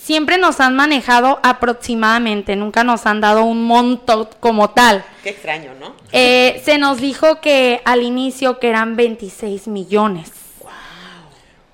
siempre 0.03 0.37
nos 0.37 0.59
han 0.59 0.75
manejado 0.75 1.39
aproximadamente, 1.43 2.57
nunca 2.57 2.83
nos 2.83 3.05
han 3.05 3.21
dado 3.21 3.45
un 3.45 3.63
monto 3.63 4.29
como 4.41 4.71
tal. 4.71 5.05
Qué 5.23 5.29
extraño, 5.29 5.71
¿no? 5.79 5.95
Eh, 6.11 6.61
se 6.65 6.77
nos 6.77 6.99
dijo 6.99 7.39
que 7.39 7.81
al 7.85 8.03
inicio 8.03 8.59
que 8.59 8.67
eran 8.67 8.97
26 8.97 9.69
millones. 9.69 10.29
Wow. 10.59 10.71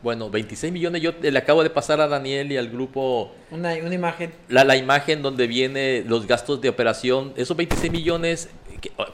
Bueno, 0.04 0.30
26 0.30 0.72
millones, 0.72 1.02
yo 1.02 1.12
le 1.20 1.40
acabo 1.40 1.64
de 1.64 1.72
pasar 1.72 2.02
a 2.02 2.08
Daniel 2.08 2.52
y 2.52 2.58
al 2.58 2.70
grupo... 2.70 3.32
Una, 3.50 3.76
imagen. 3.76 4.32
La, 4.48 4.64
la 4.64 4.78
imagen 4.78 5.24
donde 5.24 5.48
viene 5.48 6.04
los 6.06 6.28
gastos 6.28 6.62
de 6.62 6.70
operación, 6.70 7.34
esos 7.36 7.58
26 7.58 7.92
millones 7.92 8.50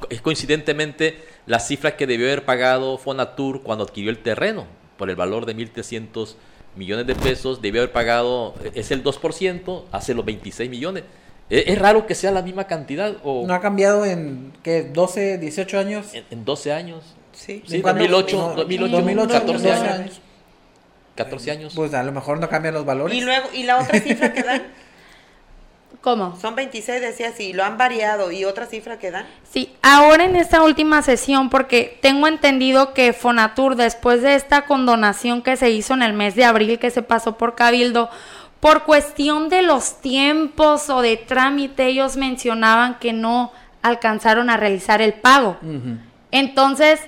es 0.09 0.21
coincidentemente 0.21 1.23
la 1.45 1.59
cifra 1.59 1.95
que 1.95 2.05
debió 2.05 2.27
haber 2.27 2.43
pagado 2.43 2.97
Fonatur 2.97 3.63
cuando 3.63 3.85
adquirió 3.85 4.09
el 4.09 4.17
terreno 4.17 4.67
por 4.97 5.09
el 5.09 5.15
valor 5.15 5.45
de 5.45 5.55
1.300 5.55 6.01
millones 6.01 6.37
de 6.75 7.15
pesos, 7.15 7.61
debe 7.61 7.79
haber 7.79 7.91
pagado, 7.91 8.53
es 8.73 8.91
el 8.91 9.03
2%, 9.03 9.83
hace 9.91 10.13
los 10.13 10.25
26 10.25 10.69
millones. 10.69 11.03
¿Es, 11.49 11.77
raro 11.77 12.07
que 12.07 12.15
sea 12.15 12.31
la 12.31 12.41
misma 12.41 12.65
cantidad? 12.65 13.17
O... 13.23 13.45
¿No 13.45 13.53
ha 13.53 13.61
cambiado 13.61 14.05
en 14.05 14.51
¿qué, 14.63 14.83
12, 14.83 15.37
18 15.37 15.79
años? 15.79 16.07
En, 16.29 16.43
12 16.43 16.73
años. 16.73 17.03
Sí, 17.33 17.63
sí 17.67 17.81
2008, 17.81 18.53
2008, 18.55 19.27
14 19.27 19.71
años. 19.71 20.21
14 21.15 21.51
años. 21.51 21.73
Pues 21.75 21.93
a 21.93 22.03
lo 22.03 22.11
mejor 22.11 22.39
no 22.39 22.49
cambian 22.49 22.73
los 22.73 22.85
valores. 22.85 23.15
Y 23.15 23.21
luego, 23.21 23.47
¿y 23.53 23.63
la 23.63 23.79
otra 23.79 23.99
cifra 23.99 24.33
que 24.33 24.43
dan? 24.43 24.63
¿Cómo? 26.05 26.37
Son 26.39 26.53
26, 26.53 27.01
decía 27.01 27.29
así, 27.29 27.51
lo 27.51 27.63
han 27.63 27.79
variado. 27.79 28.31
¿Y 28.31 28.45
otra 28.45 28.67
cifra 28.67 28.99
que 28.99 29.09
dan? 29.09 29.25
Sí, 29.49 29.73
ahora 29.81 30.25
en 30.25 30.35
esta 30.35 30.61
última 30.61 31.01
sesión, 31.01 31.49
porque 31.49 31.97
tengo 31.99 32.27
entendido 32.27 32.93
que 32.93 33.11
Fonatur, 33.11 33.75
después 33.75 34.21
de 34.21 34.35
esta 34.35 34.67
condonación 34.67 35.41
que 35.41 35.57
se 35.57 35.71
hizo 35.71 35.95
en 35.95 36.03
el 36.03 36.13
mes 36.13 36.35
de 36.35 36.45
abril, 36.45 36.77
que 36.77 36.91
se 36.91 37.01
pasó 37.01 37.39
por 37.39 37.55
Cabildo, 37.55 38.11
por 38.59 38.83
cuestión 38.83 39.49
de 39.49 39.63
los 39.63 39.99
tiempos 39.99 40.91
o 40.91 41.01
de 41.01 41.17
trámite, 41.17 41.87
ellos 41.87 42.17
mencionaban 42.17 42.99
que 42.99 43.11
no 43.11 43.51
alcanzaron 43.81 44.51
a 44.51 44.57
realizar 44.57 45.01
el 45.01 45.15
pago. 45.15 45.57
Entonces, 46.29 46.99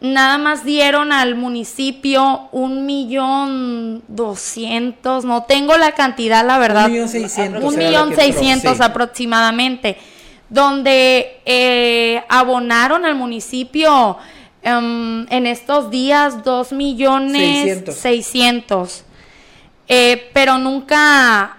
nada 0.00 0.38
más 0.38 0.64
dieron 0.64 1.12
al 1.12 1.34
municipio 1.34 2.48
un 2.52 2.86
millón 2.86 4.02
doscientos, 4.08 5.24
no 5.24 5.44
tengo 5.44 5.76
la 5.76 5.92
cantidad, 5.92 6.44
la 6.44 6.58
verdad. 6.58 6.86
Un 6.86 6.92
millón 6.92 7.08
seiscientos. 7.08 7.64
Un 7.64 7.76
millón 7.76 8.14
seiscientos 8.14 8.80
aproximadamente, 8.80 9.98
donde 10.48 11.40
eh, 11.44 12.22
abonaron 12.28 13.04
al 13.04 13.14
municipio 13.14 14.16
em, 14.62 15.26
en 15.30 15.46
estos 15.46 15.90
días 15.90 16.44
dos 16.44 16.72
millones 16.72 17.84
seiscientos. 17.94 19.04
Eh, 19.86 20.30
pero 20.32 20.56
nunca, 20.56 21.58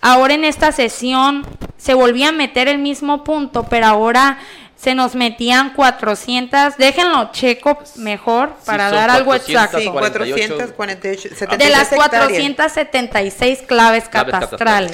ahora 0.00 0.34
en 0.34 0.44
esta 0.44 0.72
sesión 0.72 1.44
se 1.78 1.94
volvía 1.94 2.28
a 2.28 2.32
meter 2.32 2.68
el 2.68 2.78
mismo 2.78 3.24
punto, 3.24 3.64
pero 3.64 3.86
ahora 3.86 4.38
se 4.80 4.94
nos 4.94 5.14
metían 5.14 5.74
400, 5.74 6.78
déjenlo 6.78 7.30
checo 7.32 7.78
mejor 7.96 8.54
para 8.64 8.90
dar 8.90 9.10
algo 9.10 9.34
exacto. 9.34 9.78
Sí, 9.78 9.86
448, 9.86 11.56
de 11.58 11.68
las 11.68 11.88
476 11.88 13.58
claves, 13.66 14.08
catastrales. 14.08 14.92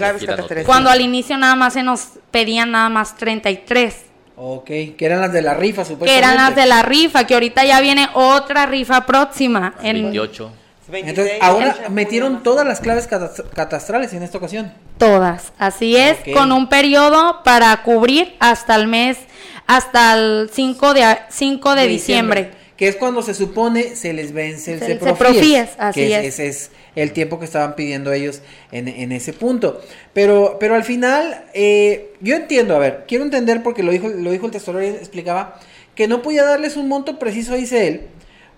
Cuando 0.67 0.91
al 0.91 1.01
inicio 1.01 1.39
nada 1.39 1.55
más 1.55 1.75
se 1.75 1.85
nos 1.85 2.09
pedían 2.33 2.73
nada 2.73 2.89
más 2.89 3.17
33. 3.17 4.07
Ok, 4.35 4.67
que 4.67 4.97
eran 4.99 5.21
las 5.21 5.33
de 5.33 5.43
la 5.43 5.55
rifa, 5.55 5.85
supuestamente. 5.85 6.13
Que 6.13 6.19
eran 6.19 6.37
las 6.37 6.57
de 6.57 6.67
la 6.67 6.83
rifa, 6.83 7.25
que 7.25 7.35
ahorita 7.35 7.65
ya 7.65 7.81
viene 7.81 8.09
otra 8.13 8.67
rifa 8.67 9.07
próxima. 9.07 9.75
En 9.83 9.95
28. 9.95 10.53
Entonces, 10.93 11.39
ahora 11.41 11.77
metieron 11.91 12.43
todas 12.43 12.67
las 12.67 12.81
claves 12.81 13.09
catastrales 13.09 14.13
en 14.13 14.23
esta 14.23 14.39
ocasión. 14.39 14.73
Todas, 14.99 15.53
así 15.59 15.97
es, 15.97 16.17
con 16.33 16.53
un 16.53 16.69
periodo 16.69 17.43
para 17.43 17.83
cubrir 17.83 18.35
hasta 18.39 18.77
el 18.77 18.87
mes 18.87 19.19
hasta 19.67 20.15
el 20.17 20.51
5 20.53 20.95
de, 20.95 21.19
5 21.29 21.75
de, 21.75 21.89
diciembre. 21.89 22.51
Que 22.77 22.89
es 22.89 22.97
cuando 22.97 23.23
se 23.23 23.35
supone 23.35 23.97
se 23.97 24.13
les 24.13 24.33
vence 24.33 24.75
el 24.75 24.81
se, 24.81 25.69
así 25.79 26.13
es. 26.13 26.25
Ese 26.25 26.49
es 26.49 26.71
el 26.95 27.13
tiempo 27.13 27.39
que 27.39 27.47
estaban 27.47 27.75
pidiendo 27.75 28.13
ellos 28.13 28.43
en, 28.71 29.13
ese 29.13 29.33
punto. 29.33 29.81
Pero, 30.13 30.59
pero 30.61 30.75
al 30.75 30.85
final, 30.85 31.45
eh, 31.55 32.13
yo 32.21 32.37
entiendo, 32.37 32.77
a 32.77 32.79
ver, 32.79 33.05
quiero 33.09 33.25
entender 33.25 33.63
porque 33.63 33.83
lo 33.83 33.93
dijo, 33.93 34.09
lo 34.09 34.31
dijo 34.31 34.47
el 34.47 34.53
tesorero 34.53 34.85
y 34.85 34.97
explicaba 34.97 35.59
que 35.95 36.07
no 36.07 36.21
podía 36.21 36.45
darles 36.45 36.77
un 36.77 36.89
monto 36.89 37.19
preciso, 37.19 37.55
dice 37.55 37.89
él, 37.89 38.09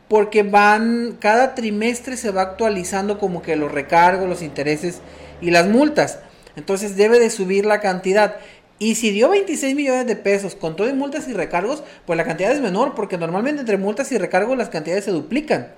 porque 0.09 0.43
van, 0.43 1.17
cada 1.21 1.55
trimestre 1.55 2.17
se 2.17 2.31
va 2.31 2.43
actualizando 2.43 3.19
como 3.19 3.43
que 3.43 3.57
los 3.57 3.71
recargos, 3.71 4.29
los 4.29 4.43
intereses 4.43 5.01
y 5.41 5.51
las 5.51 5.69
multas. 5.69 6.19
Entonces 6.57 6.97
debe 6.97 7.21
de 7.21 7.31
subir 7.31 7.67
la 7.67 7.81
cantidad. 7.81 8.37
Y 8.79 8.95
si 8.95 9.11
dio 9.11 9.29
26 9.29 9.75
millones 9.75 10.07
de 10.07 10.17
pesos 10.17 10.55
con 10.55 10.77
todo 10.77 10.89
y 10.89 10.93
multas 10.93 11.29
y 11.29 11.33
recargos, 11.33 11.83
pues 12.07 12.17
la 12.17 12.25
cantidad 12.25 12.53
es 12.53 12.61
menor, 12.61 12.95
porque 12.95 13.19
normalmente 13.19 13.61
entre 13.61 13.77
multas 13.77 14.11
y 14.13 14.19
recargos 14.19 14.57
las 14.57 14.69
cantidades 14.69 15.05
se 15.05 15.11
duplican. 15.11 15.69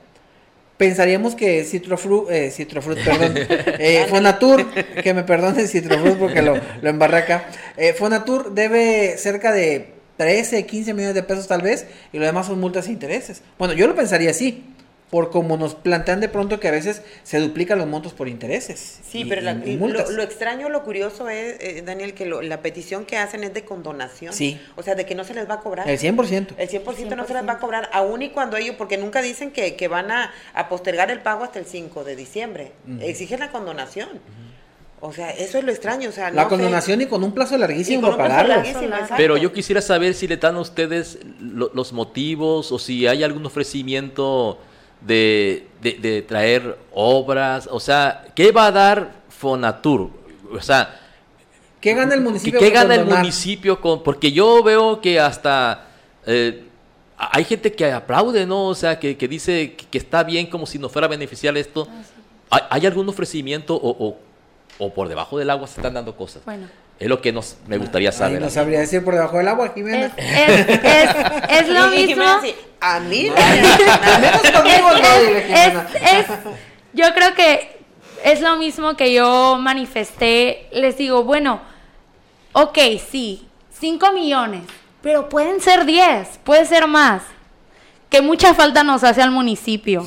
Pensaríamos 0.76 1.34
que 1.34 1.64
Citrofruit, 1.64 2.30
eh, 2.30 2.50
Citrofruit, 2.50 2.98
perdón, 3.04 3.34
eh, 3.36 4.06
Fonatur, 4.08 4.66
que 4.70 5.12
me 5.12 5.24
perdone 5.24 5.66
Citrofruit 5.66 6.16
porque 6.16 6.40
lo, 6.40 6.54
acá, 6.54 7.44
eh, 7.76 7.92
Fonatur 7.92 8.54
debe 8.54 9.18
cerca 9.18 9.52
de 9.52 9.99
13, 10.20 10.66
15 10.66 10.92
millones 10.92 11.14
de 11.14 11.22
pesos 11.22 11.48
tal 11.48 11.62
vez, 11.62 11.86
y 12.12 12.18
lo 12.18 12.26
demás 12.26 12.44
son 12.44 12.60
multas 12.60 12.88
e 12.88 12.92
intereses. 12.92 13.40
Bueno, 13.58 13.72
yo 13.72 13.86
lo 13.86 13.94
pensaría 13.94 14.28
así 14.28 14.62
por 15.08 15.30
como 15.30 15.56
nos 15.56 15.74
plantean 15.74 16.20
de 16.20 16.28
pronto 16.28 16.60
que 16.60 16.68
a 16.68 16.72
veces 16.72 17.00
se 17.22 17.38
duplican 17.40 17.78
los 17.78 17.86
montos 17.86 18.12
por 18.12 18.28
intereses. 18.28 18.98
Sí, 19.02 19.24
pero 19.24 19.40
lo, 19.40 20.22
extraño, 20.22 20.68
lo 20.68 20.84
curioso 20.84 21.30
es, 21.30 21.56
eh, 21.60 21.82
Daniel, 21.86 22.12
que 22.12 22.26
la 22.26 22.60
petición 22.60 23.06
que 23.06 23.16
hacen 23.16 23.44
es 23.44 23.54
de 23.54 23.64
condonación. 23.64 24.34
Sí. 24.34 24.60
O 24.76 24.82
sea, 24.82 24.94
de 24.94 25.06
que 25.06 25.14
no 25.14 25.24
se 25.24 25.32
les 25.32 25.48
va 25.48 25.54
a 25.54 25.60
cobrar. 25.60 25.88
El 25.88 25.98
100%. 25.98 26.48
El 26.58 26.68
100%, 26.68 27.16
no 27.16 27.26
se 27.26 27.32
les 27.32 27.48
va 27.48 27.52
a 27.52 27.58
cobrar, 27.58 27.88
aún 27.94 28.20
y 28.20 28.28
cuando 28.28 28.58
ellos, 28.58 28.76
porque 28.76 28.98
nunca 28.98 29.22
dicen 29.22 29.52
que, 29.52 29.74
que 29.74 29.88
van 29.88 30.10
a, 30.10 30.34
postergar 30.68 31.10
el 31.10 31.20
pago 31.20 31.44
hasta 31.44 31.58
el 31.58 31.64
5 31.64 32.04
de 32.04 32.14
diciembre. 32.14 32.72
Exigen 33.00 33.40
la 33.40 33.50
condonación. 33.50 34.20
O 35.02 35.12
sea, 35.12 35.30
eso 35.30 35.58
es 35.58 35.64
lo 35.64 35.72
extraño. 35.72 36.10
O 36.10 36.12
sea, 36.12 36.30
la 36.30 36.46
condonación 36.48 37.00
y 37.00 37.06
con 37.06 37.24
un 37.24 37.32
plazo 37.32 37.56
larguísimo 37.56 38.16
para 38.16 38.44
pagarlo. 38.44 38.62
Pero 39.16 39.36
yo 39.36 39.52
quisiera 39.52 39.80
saber 39.80 40.14
si 40.14 40.28
le 40.28 40.36
dan 40.36 40.56
a 40.56 40.60
ustedes 40.60 41.18
los 41.40 41.92
motivos 41.92 42.70
o 42.70 42.78
si 42.78 43.06
hay 43.06 43.24
algún 43.24 43.46
ofrecimiento 43.46 44.58
de, 45.00 45.66
de, 45.80 46.22
traer 46.22 46.78
obras, 46.92 47.68
o 47.70 47.80
sea, 47.80 48.26
¿qué 48.34 48.52
va 48.52 48.66
a 48.66 48.72
dar 48.72 49.12
Fonatur? 49.28 50.10
O 50.52 50.60
sea, 50.60 51.00
¿qué 51.80 51.94
gana 51.94 52.14
el 52.14 52.20
municipio? 52.20 52.60
¿Qué, 52.60 52.70
gana 52.70 52.94
el 52.94 53.06
municipio 53.06 53.80
con? 53.80 54.02
Porque 54.02 54.32
yo 54.32 54.62
veo 54.62 55.00
que 55.00 55.18
hasta 55.18 55.86
eh, 56.26 56.64
hay 57.16 57.44
gente 57.44 57.72
que 57.72 57.90
aplaude, 57.90 58.46
¿no? 58.46 58.66
O 58.66 58.74
sea, 58.74 58.98
que, 58.98 59.16
que 59.16 59.28
dice 59.28 59.74
que, 59.90 59.98
está 59.98 60.22
bien 60.22 60.46
como 60.46 60.66
si 60.66 60.78
nos 60.78 60.92
fuera 60.92 61.06
a 61.06 61.10
beneficiar 61.10 61.56
esto. 61.56 61.88
¿Hay, 62.50 62.84
algún 62.84 63.08
ofrecimiento 63.08 63.76
o, 63.76 64.08
o, 64.08 64.18
por 64.88 65.08
debajo 65.08 65.38
del 65.38 65.50
agua 65.50 65.66
se 65.66 65.80
están 65.80 65.92
dando 65.94 66.16
cosas? 66.16 66.42
Bueno. 66.44 66.68
Es 66.98 67.08
lo 67.08 67.20
que 67.20 67.32
nos, 67.32 67.56
me 67.66 67.76
gustaría 67.78 68.12
saber. 68.12 68.40
no 68.40 68.50
sabría 68.50 68.80
decir 68.80 69.04
por 69.04 69.14
debajo 69.14 69.38
del 69.38 69.48
agua, 69.48 69.72
Jimena. 69.74 70.12
Es, 70.16 70.68
es, 70.68 71.10
es, 71.48 71.68
lo 71.68 71.86
mismo. 71.96 72.24
a 72.80 73.00
mí, 73.00 73.26
yo 76.92 77.14
creo 77.14 77.34
que 77.34 77.78
es 78.24 78.40
lo 78.40 78.56
mismo 78.56 78.96
que 78.96 79.12
yo 79.14 79.56
manifesté. 79.58 80.68
Les 80.72 80.98
digo, 80.98 81.24
bueno, 81.24 81.60
ok, 82.52 82.78
sí, 83.10 83.48
5 83.78 84.12
millones, 84.12 84.62
pero 85.02 85.28
pueden 85.30 85.60
ser 85.60 85.86
10, 85.86 86.40
puede 86.44 86.66
ser 86.66 86.86
más 86.86 87.22
que 88.10 88.22
mucha 88.22 88.54
falta 88.54 88.82
nos 88.82 89.04
hace 89.04 89.22
al 89.22 89.30
municipio. 89.30 90.04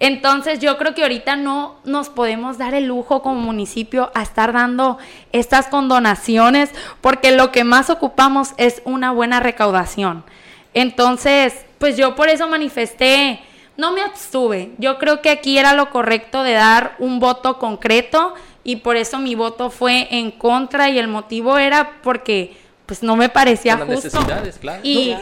Entonces 0.00 0.58
yo 0.58 0.76
creo 0.76 0.92
que 0.92 1.02
ahorita 1.02 1.36
no 1.36 1.76
nos 1.84 2.10
podemos 2.10 2.58
dar 2.58 2.74
el 2.74 2.86
lujo 2.86 3.22
como 3.22 3.40
municipio 3.40 4.10
a 4.14 4.22
estar 4.22 4.52
dando 4.52 4.98
estas 5.32 5.68
condonaciones 5.68 6.70
porque 7.00 7.30
lo 7.30 7.52
que 7.52 7.62
más 7.62 7.90
ocupamos 7.90 8.54
es 8.56 8.82
una 8.84 9.12
buena 9.12 9.38
recaudación. 9.38 10.24
Entonces, 10.74 11.64
pues 11.78 11.96
yo 11.96 12.16
por 12.16 12.28
eso 12.28 12.48
manifesté, 12.48 13.40
no 13.76 13.92
me 13.92 14.02
abstuve, 14.02 14.72
yo 14.78 14.98
creo 14.98 15.22
que 15.22 15.30
aquí 15.30 15.56
era 15.56 15.74
lo 15.74 15.90
correcto 15.90 16.42
de 16.42 16.54
dar 16.54 16.96
un 16.98 17.20
voto 17.20 17.60
concreto 17.60 18.34
y 18.64 18.76
por 18.76 18.96
eso 18.96 19.18
mi 19.18 19.36
voto 19.36 19.70
fue 19.70 20.08
en 20.10 20.32
contra 20.32 20.90
y 20.90 20.98
el 20.98 21.06
motivo 21.06 21.58
era 21.58 22.00
porque 22.02 22.56
pues 22.86 23.02
no 23.02 23.16
me 23.16 23.28
parecía 23.28 23.78
justo. 23.78 23.94
necesidades, 23.94 24.58
claro. 24.58 24.80
Y, 24.82 25.14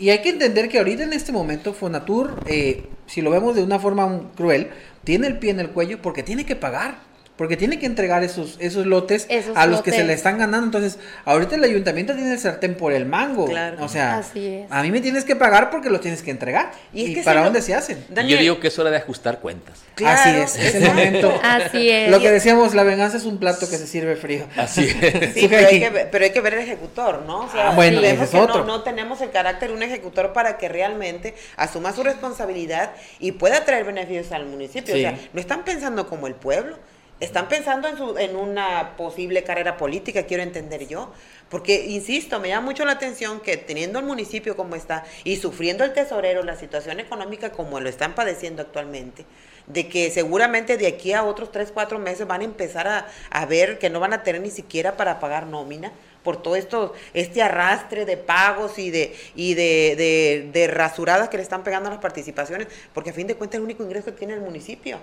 y, 0.00 0.10
hay 0.10 0.22
que 0.22 0.30
entender 0.30 0.68
que 0.68 0.78
ahorita 0.78 1.04
en 1.04 1.12
este 1.12 1.32
momento 1.32 1.72
Fonatur, 1.72 2.40
eh, 2.46 2.88
si 3.06 3.22
lo 3.22 3.30
vemos 3.30 3.54
de 3.54 3.62
una 3.62 3.78
forma 3.78 4.22
cruel, 4.34 4.70
tiene 5.04 5.28
el 5.28 5.38
pie 5.38 5.50
en 5.50 5.60
el 5.60 5.70
cuello 5.70 6.02
porque 6.02 6.22
tiene 6.22 6.44
que 6.44 6.56
pagar. 6.56 6.98
Porque 7.36 7.56
tiene 7.56 7.78
que 7.78 7.84
entregar 7.84 8.24
esos, 8.24 8.56
esos 8.60 8.86
lotes 8.86 9.28
a 9.54 9.66
los 9.66 9.82
que 9.82 9.92
se 9.92 10.04
le 10.04 10.14
están 10.14 10.38
ganando. 10.38 10.64
Entonces, 10.66 10.98
ahorita 11.24 11.56
el 11.56 11.64
ayuntamiento 11.64 12.14
tiene 12.14 12.32
el 12.32 12.38
sartén 12.38 12.76
por 12.76 12.92
el 12.92 13.04
mango. 13.04 13.46
Claro. 13.46 13.84
O 13.84 13.88
sea, 13.88 14.22
a 14.70 14.82
mí 14.82 14.90
me 14.90 15.00
tienes 15.00 15.24
que 15.24 15.36
pagar 15.36 15.70
porque 15.70 15.90
lo 15.90 16.00
tienes 16.00 16.22
que 16.22 16.30
entregar. 16.30 16.72
¿Y, 16.94 17.16
para 17.22 17.44
dónde 17.44 17.60
se 17.60 17.74
hacen? 17.74 18.04
Yo 18.26 18.38
digo 18.38 18.58
que 18.58 18.68
es 18.68 18.78
hora 18.78 18.90
de 18.90 18.96
ajustar 18.96 19.40
cuentas. 19.40 19.82
Así 20.04 20.30
es, 20.30 20.56
es 20.56 20.74
el 20.76 20.84
momento. 20.88 21.38
Así 21.42 21.90
es. 21.90 22.10
Lo 22.10 22.20
que 22.20 22.30
decíamos, 22.30 22.74
la 22.74 22.84
venganza 22.84 23.16
es 23.16 23.24
un 23.24 23.38
plato 23.38 23.68
que 23.68 23.76
se 23.76 23.86
sirve 23.86 24.16
frío. 24.16 24.46
Así 24.56 24.88
es. 24.88 24.96
Sí, 25.36 25.48
pero, 25.48 25.66
hay 25.68 25.80
que, 25.80 25.90
pero, 26.10 26.24
hay 26.24 26.30
que, 26.30 26.40
ver 26.40 26.54
el 26.54 26.60
ejecutor, 26.60 27.22
¿no? 27.26 27.40
O 27.40 27.50
sea, 27.50 27.70
ah, 27.70 27.74
bueno, 27.74 28.00
vemos 28.00 28.30
que 28.30 28.36
No, 28.36 28.64
no 28.64 28.82
tenemos 28.82 29.20
el 29.20 29.30
carácter 29.30 29.68
de 29.68 29.74
un 29.74 29.82
ejecutor 29.82 30.32
para 30.32 30.56
que 30.56 30.68
realmente 30.68 31.34
asuma 31.56 31.92
su 31.92 32.02
responsabilidad 32.02 32.92
y 33.18 33.32
pueda 33.32 33.64
traer 33.64 33.84
beneficios 33.84 34.32
al 34.32 34.46
municipio. 34.46 34.94
O 34.94 34.98
sea, 34.98 35.18
no 35.32 35.40
están 35.40 35.64
pensando 35.64 36.08
como 36.08 36.26
el 36.26 36.34
pueblo 36.34 36.78
están 37.20 37.48
pensando 37.48 37.88
en, 37.88 37.96
su, 37.96 38.18
en 38.18 38.36
una 38.36 38.96
posible 38.96 39.42
carrera 39.42 39.76
política, 39.76 40.24
quiero 40.24 40.42
entender 40.42 40.86
yo. 40.86 41.12
Porque, 41.48 41.86
insisto, 41.86 42.40
me 42.40 42.48
llama 42.48 42.66
mucho 42.66 42.84
la 42.84 42.92
atención 42.92 43.40
que 43.40 43.56
teniendo 43.56 44.00
el 44.00 44.04
municipio 44.04 44.56
como 44.56 44.74
está 44.74 45.04
y 45.22 45.36
sufriendo 45.36 45.84
el 45.84 45.92
tesorero 45.92 46.42
la 46.42 46.56
situación 46.56 46.98
económica 46.98 47.52
como 47.52 47.78
lo 47.78 47.88
están 47.88 48.16
padeciendo 48.16 48.62
actualmente, 48.62 49.24
de 49.68 49.88
que 49.88 50.10
seguramente 50.10 50.76
de 50.76 50.88
aquí 50.88 51.12
a 51.12 51.22
otros 51.22 51.52
3, 51.52 51.70
4 51.72 52.00
meses 52.00 52.26
van 52.26 52.40
a 52.40 52.44
empezar 52.44 52.88
a, 52.88 53.06
a 53.30 53.46
ver 53.46 53.78
que 53.78 53.90
no 53.90 54.00
van 54.00 54.12
a 54.12 54.24
tener 54.24 54.42
ni 54.42 54.50
siquiera 54.50 54.96
para 54.96 55.20
pagar 55.20 55.46
nómina 55.46 55.92
por 56.24 56.42
todo 56.42 56.56
esto, 56.56 56.92
este 57.14 57.40
arrastre 57.40 58.04
de 58.04 58.16
pagos 58.16 58.80
y 58.80 58.90
de, 58.90 59.14
y 59.36 59.54
de, 59.54 59.94
de, 59.96 60.50
de 60.52 60.66
rasuradas 60.66 61.28
que 61.28 61.36
le 61.36 61.44
están 61.44 61.62
pegando 61.62 61.88
a 61.88 61.92
las 61.92 62.00
participaciones, 62.00 62.66
porque 62.92 63.10
a 63.10 63.12
fin 63.12 63.28
de 63.28 63.36
cuentas 63.36 63.54
es 63.54 63.58
el 63.58 63.64
único 63.64 63.84
ingreso 63.84 64.06
que 64.06 64.18
tiene 64.18 64.34
el 64.34 64.40
municipio. 64.40 64.98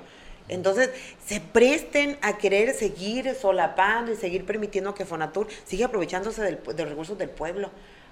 Entonces, 0.49 0.89
se 1.25 1.39
presten 1.39 2.17
a 2.21 2.37
querer 2.37 2.73
seguir 2.73 3.35
solapando 3.39 4.11
y 4.11 4.15
seguir 4.15 4.45
permitiendo 4.45 4.93
que 4.93 5.05
Fonatur 5.05 5.47
siga 5.65 5.87
aprovechándose 5.87 6.41
del, 6.41 6.59
de 6.63 6.83
los 6.83 6.89
recursos 6.89 7.17
del 7.17 7.29
pueblo. 7.29 7.69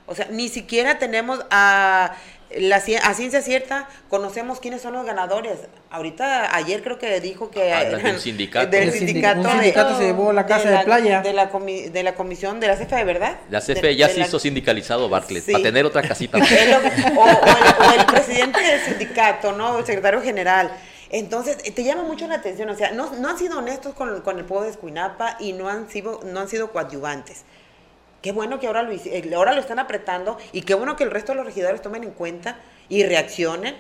O 0.08 0.16
sea, 0.16 0.28
ni 0.30 0.50
siquiera 0.50 0.98
tenemos 0.98 1.40
a, 1.52 2.16
la, 2.58 2.76
a 2.76 3.14
ciencia 3.14 3.42
cierta, 3.42 3.88
conocemos 4.10 4.60
quiénes 4.60 4.82
son 4.82 4.94
los 4.94 5.06
ganadores. 5.06 5.60
Ahorita, 5.90 6.56
ayer 6.56 6.82
creo 6.84 6.98
que 6.98 7.20
dijo 7.22 7.50
que... 7.52 7.72
Ah, 7.72 7.84
del 8.04 8.20
sindicato. 8.20 8.70
Del 8.70 8.92
sindicato, 8.92 9.50
sindicato 9.50 9.98
se 9.98 10.04
llevó 10.04 10.34
la 10.34 10.46
casa 10.46 10.70
de, 10.70 10.84
playa. 10.84 11.22
De 11.22 11.34
la, 11.34 11.46
de 11.46 12.04
la 12.04 12.16
comisión 12.16 12.60
de 12.60 12.68
la 12.68 12.76
CFE, 12.76 13.04
¿verdad? 13.04 13.38
La 13.50 13.62
CFE 13.62 13.96
ya 13.96 14.10
se 14.10 14.22
hizo 14.22 14.40
sindicalizado 14.40 15.08
Bartlett, 15.08 15.50
para 15.50 15.64
tener 15.64 15.86
otra 15.86 16.02
casita. 16.02 16.38
o, 17.18 17.22
o, 17.22 17.94
el, 17.94 18.06
presidente 18.06 18.60
del 18.60 18.82
sindicato, 18.82 19.54
¿no? 19.54 19.80
El 19.80 19.86
secretario 19.86 20.22
general. 20.22 20.72
Entonces, 21.12 21.58
eh, 21.66 21.72
te 21.72 21.84
llama 21.84 22.04
mucho 22.04 22.26
la 22.28 22.36
atención, 22.36 22.70
o 22.70 22.76
sea, 22.76 22.92
no, 22.92 23.14
no 23.16 23.30
han 23.30 23.38
sido 23.38 23.60
honestos 23.60 23.94
con, 23.94 24.22
con, 24.22 24.40
el 24.40 24.46
pueblo 24.46 24.64
de 24.64 24.72
Escuinapa 24.72 25.36
y 25.40 25.52
no 25.52 25.68
han 25.68 25.90
sido, 25.90 26.22
no 26.24 26.40
han 26.40 26.48
sido 26.48 26.72
coadyuvantes. 26.72 27.44
Qué 28.22 28.32
bueno 28.32 28.60
que 28.60 28.68
ahora 28.68 28.84
lo, 28.84 28.92
eh, 28.94 29.32
ahora 29.36 29.54
lo 29.54 29.60
están 29.60 29.80
apretando 29.80 30.38
y 30.54 30.62
qué 30.62 30.74
bueno 30.74 30.96
que 30.96 31.04
el 31.04 31.12
resto 31.12 31.34
de 31.34 31.38
los 31.38 31.46
regidores 31.46 31.82
tomen 31.82 32.06
en 32.06 32.12
cuenta 32.12 32.60
y 32.88 33.04
reaccionen 33.04 33.76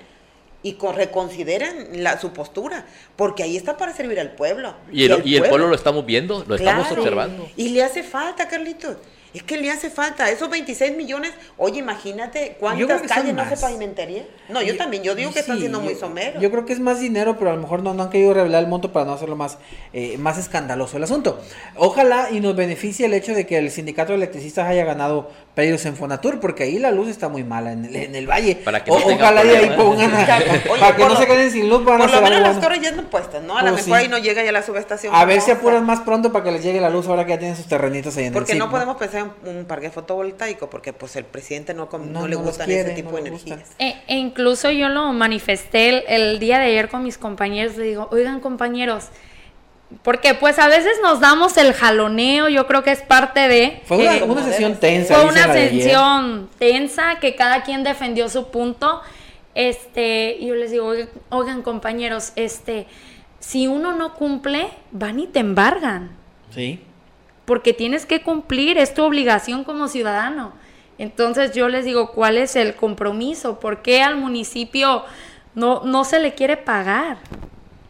y 0.63 0.78
reconsideren 0.78 2.04
la, 2.04 2.20
su 2.20 2.34
postura, 2.34 2.86
porque 3.15 3.44
ahí 3.44 3.56
está 3.56 3.78
para 3.78 3.94
servir 3.94 4.20
al 4.20 4.32
pueblo. 4.32 4.76
Y 4.91 5.06
el, 5.06 5.26
y 5.26 5.38
el, 5.38 5.48
pueblo, 5.48 5.67
lo 5.67 5.76
estamos 5.76 6.06
viendo, 6.06 6.44
lo 6.46 6.56
estamos 6.56 6.91
observando. 6.91 7.50
Y 7.56 7.70
le 7.70 7.84
hace 7.84 8.04
falta, 8.04 8.48
Carlitos. 8.48 8.98
Es 9.34 9.44
que 9.44 9.58
le 9.58 9.72
hace 9.72 9.89
falta 9.89 10.30
esos 10.30 10.50
26 10.50 10.98
millones. 10.98 11.32
Oye, 11.58 11.80
imagínate 11.80 12.58
cuántas 12.60 13.02
calles 13.04 13.34
no 13.34 13.48
se 13.48 13.58
pavimentaría. 13.58 14.26
No, 14.50 14.62
yo 14.62 14.76
también, 14.76 15.04
yo 15.04 15.15
digo 15.15 15.32
que 15.32 15.39
están 15.39 15.60
siendo 15.60 15.80
muy 15.80 15.96
someros. 15.96 16.41
Yo 16.41 16.52
creo 16.52 16.65
que 16.65 16.74
es 16.74 16.80
más 16.80 17.00
dinero, 17.00 17.38
pero 17.38 17.52
a 17.52 17.56
lo 17.56 17.62
mejor 17.62 17.82
no, 17.82 17.91
han 17.91 18.10
querido 18.10 18.34
revelar 18.34 18.63
el 18.63 18.70
monto 18.70 18.91
para 18.91 19.06
no 19.06 19.13
hacerlo 19.13 19.36
más, 19.36 19.58
eh, 19.94 20.17
más 20.17 20.38
escandaloso 20.38 20.98
el 20.98 21.04
asunto. 21.04 21.39
Ojalá 21.76 22.30
y 22.32 22.39
nos 22.41 22.56
beneficie 22.56 23.06
el 23.06 23.13
hecho 23.13 23.34
de 23.34 23.46
que 23.46 23.58
el 23.58 23.72
sindicato 23.72 24.12
de 24.12 24.17
electricistas 24.17 24.67
haya 24.67 24.84
ganado 24.84 25.30
pedidos 25.53 25.85
en 25.85 25.95
Fonatur, 25.95 26.39
porque 26.39 26.63
ahí 26.63 26.79
la 26.79 26.91
luz 26.91 27.09
está 27.09 27.27
muy 27.29 27.43
mala 27.43 27.73
en 27.73 27.85
el, 27.85 27.95
en 27.95 28.15
el 28.15 28.27
valle. 28.27 28.55
Para 28.55 28.83
que 28.83 28.91
ojalá 28.91 29.43
y 29.43 29.49
ahí 29.49 29.71
pongan 29.75 30.11
para 30.79 30.95
que 30.95 31.05
no 31.05 31.15
se 31.17 31.27
queden 31.27 31.51
sin 31.51 31.69
luz. 31.69 31.83
Por 31.83 31.99
lo 31.99 32.21
menos 32.21 32.41
las 32.41 32.59
torres 32.59 32.81
ya 32.81 32.89
están 32.89 33.05
puestas, 33.05 33.43
¿no? 33.43 33.57
A 33.57 33.63
lo 33.63 33.71
pues 33.71 33.85
mejor 33.87 33.99
ahí 33.99 34.07
no 34.07 34.17
llega 34.17 34.43
ya 34.43 34.51
la 34.51 34.63
subestación. 34.63 35.13
A 35.13 35.25
ver 35.25 35.41
si 35.41 35.51
apuran 35.51 35.85
más 35.85 36.01
pronto 36.01 36.31
para 36.31 36.45
que 36.45 36.51
les 36.51 36.63
llegue 36.63 36.79
la 36.79 36.89
luz 36.89 37.07
ahora 37.07 37.25
que 37.25 37.31
ya 37.31 37.39
tienen 37.39 37.57
sus 37.57 37.67
terrenitos 37.67 38.15
ahí 38.17 38.25
en 38.25 38.33
porque 38.33 38.53
el 38.53 38.59
Porque 38.59 38.65
no 38.65 38.71
podemos 38.71 38.97
pensar 38.97 39.31
un 39.45 39.65
parque 39.65 39.89
fotovoltaico 39.89 40.69
porque 40.69 40.93
pues 40.93 41.15
el 41.15 41.25
presidente 41.25 41.73
no, 41.73 41.89
no, 41.91 42.27
le 42.27 42.35
gusta 42.35 42.65
ese 42.65 42.91
tipo 42.91 43.11
de 43.11 43.27
energías. 43.27 43.59
E, 43.79 43.95
e, 44.07 44.15
incluso 44.15 44.69
yo 44.71 44.89
lo 44.89 45.11
manifesté 45.13 46.15
el, 46.15 46.39
día 46.39 46.59
de 46.59 46.65
ayer 46.65 46.89
con 46.89 47.03
mis 47.03 47.17
compañeros, 47.17 47.77
le 47.77 47.85
digo, 47.85 48.07
oigan 48.11 48.39
compañeros, 48.39 49.05
porque 50.04 50.34
pues 50.34 50.60
a 50.60 50.67
veces 50.67 50.93
nos 51.01 51.19
damos 51.19 51.58
el 51.58 51.73
jaloneo, 51.73 52.49
yo 52.49 52.67
creo 52.67 52.84
que 52.84 52.91
es 52.91 53.01
parte 53.01 53.47
de... 53.47 53.82
Fue 53.86 53.97
una, 53.97 54.15
eh, 54.15 54.43
sesión 54.43 54.80
tensa. 54.80 55.15
Fue 55.15 55.25
una 55.25 55.51
sesión 55.54 56.49
tensa 56.58 57.19
que 57.19 57.36
cada 57.36 57.63
quien 57.63 57.84
defendió 57.84 58.30
su 58.30 58.49
punto. 58.49 59.01
Este, 59.54 60.38
y 60.39 60.47
yo 60.47 60.56
les 60.56 60.71
digo, 60.71 60.93
oigan 61.30 61.62
compañeros, 61.62 62.32
este, 62.36 62.88
si 63.39 63.67
uno 63.67 63.93
no 63.93 64.13
cumple, 64.13 64.69
van 64.91 65.19
y 65.19 65.27
te 65.27 65.39
embargan. 65.39 66.12
Sí 66.54 66.80
porque 67.51 67.73
tienes 67.73 68.06
que 68.06 68.21
cumplir, 68.21 68.77
es 68.77 68.93
tu 68.93 69.04
obligación 69.04 69.65
como 69.65 69.89
ciudadano. 69.89 70.54
Entonces 70.97 71.51
yo 71.54 71.67
les 71.67 71.84
digo, 71.84 72.13
¿cuál 72.13 72.38
es 72.38 72.56
el 72.56 72.75
compromiso? 72.75 73.60
¿Por 73.60 73.82
qué 73.82 74.01
al 74.01 74.15
municipio 74.15 75.04
no, 75.54 75.84
no 75.84 76.06
se 76.06 76.21
le 76.21 76.34
quiere 76.34 76.56
pagar? 76.56 77.17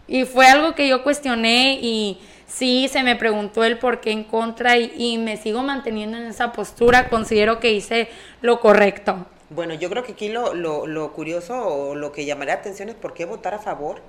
Y 0.07 0.25
fue 0.25 0.47
algo 0.47 0.75
que 0.75 0.87
yo 0.87 1.03
cuestioné 1.03 1.79
y 1.81 2.19
sí 2.47 2.87
se 2.91 3.03
me 3.03 3.15
preguntó 3.15 3.63
el 3.63 3.77
por 3.79 4.01
qué 4.01 4.11
en 4.11 4.23
contra 4.23 4.77
y, 4.77 5.17
me 5.17 5.37
sigo 5.37 5.63
manteniendo 5.63 6.17
en 6.17 6.25
esa 6.25 6.51
postura, 6.51 7.09
considero 7.09 7.59
que 7.59 7.71
hice 7.71 8.09
lo 8.41 8.59
correcto. 8.59 9.25
Bueno, 9.49 9.73
yo 9.73 9.89
creo 9.89 10.03
que 10.03 10.13
aquí 10.13 10.29
lo, 10.29 10.53
lo, 10.53 10.87
lo 10.87 11.13
curioso 11.13 11.57
o 11.57 11.95
lo 11.95 12.11
que 12.11 12.25
llamaría 12.25 12.53
atención 12.53 12.89
es 12.89 12.95
por 12.95 13.13
qué 13.13 13.25
votar 13.25 13.53
a 13.53 13.59
favor 13.59 14.01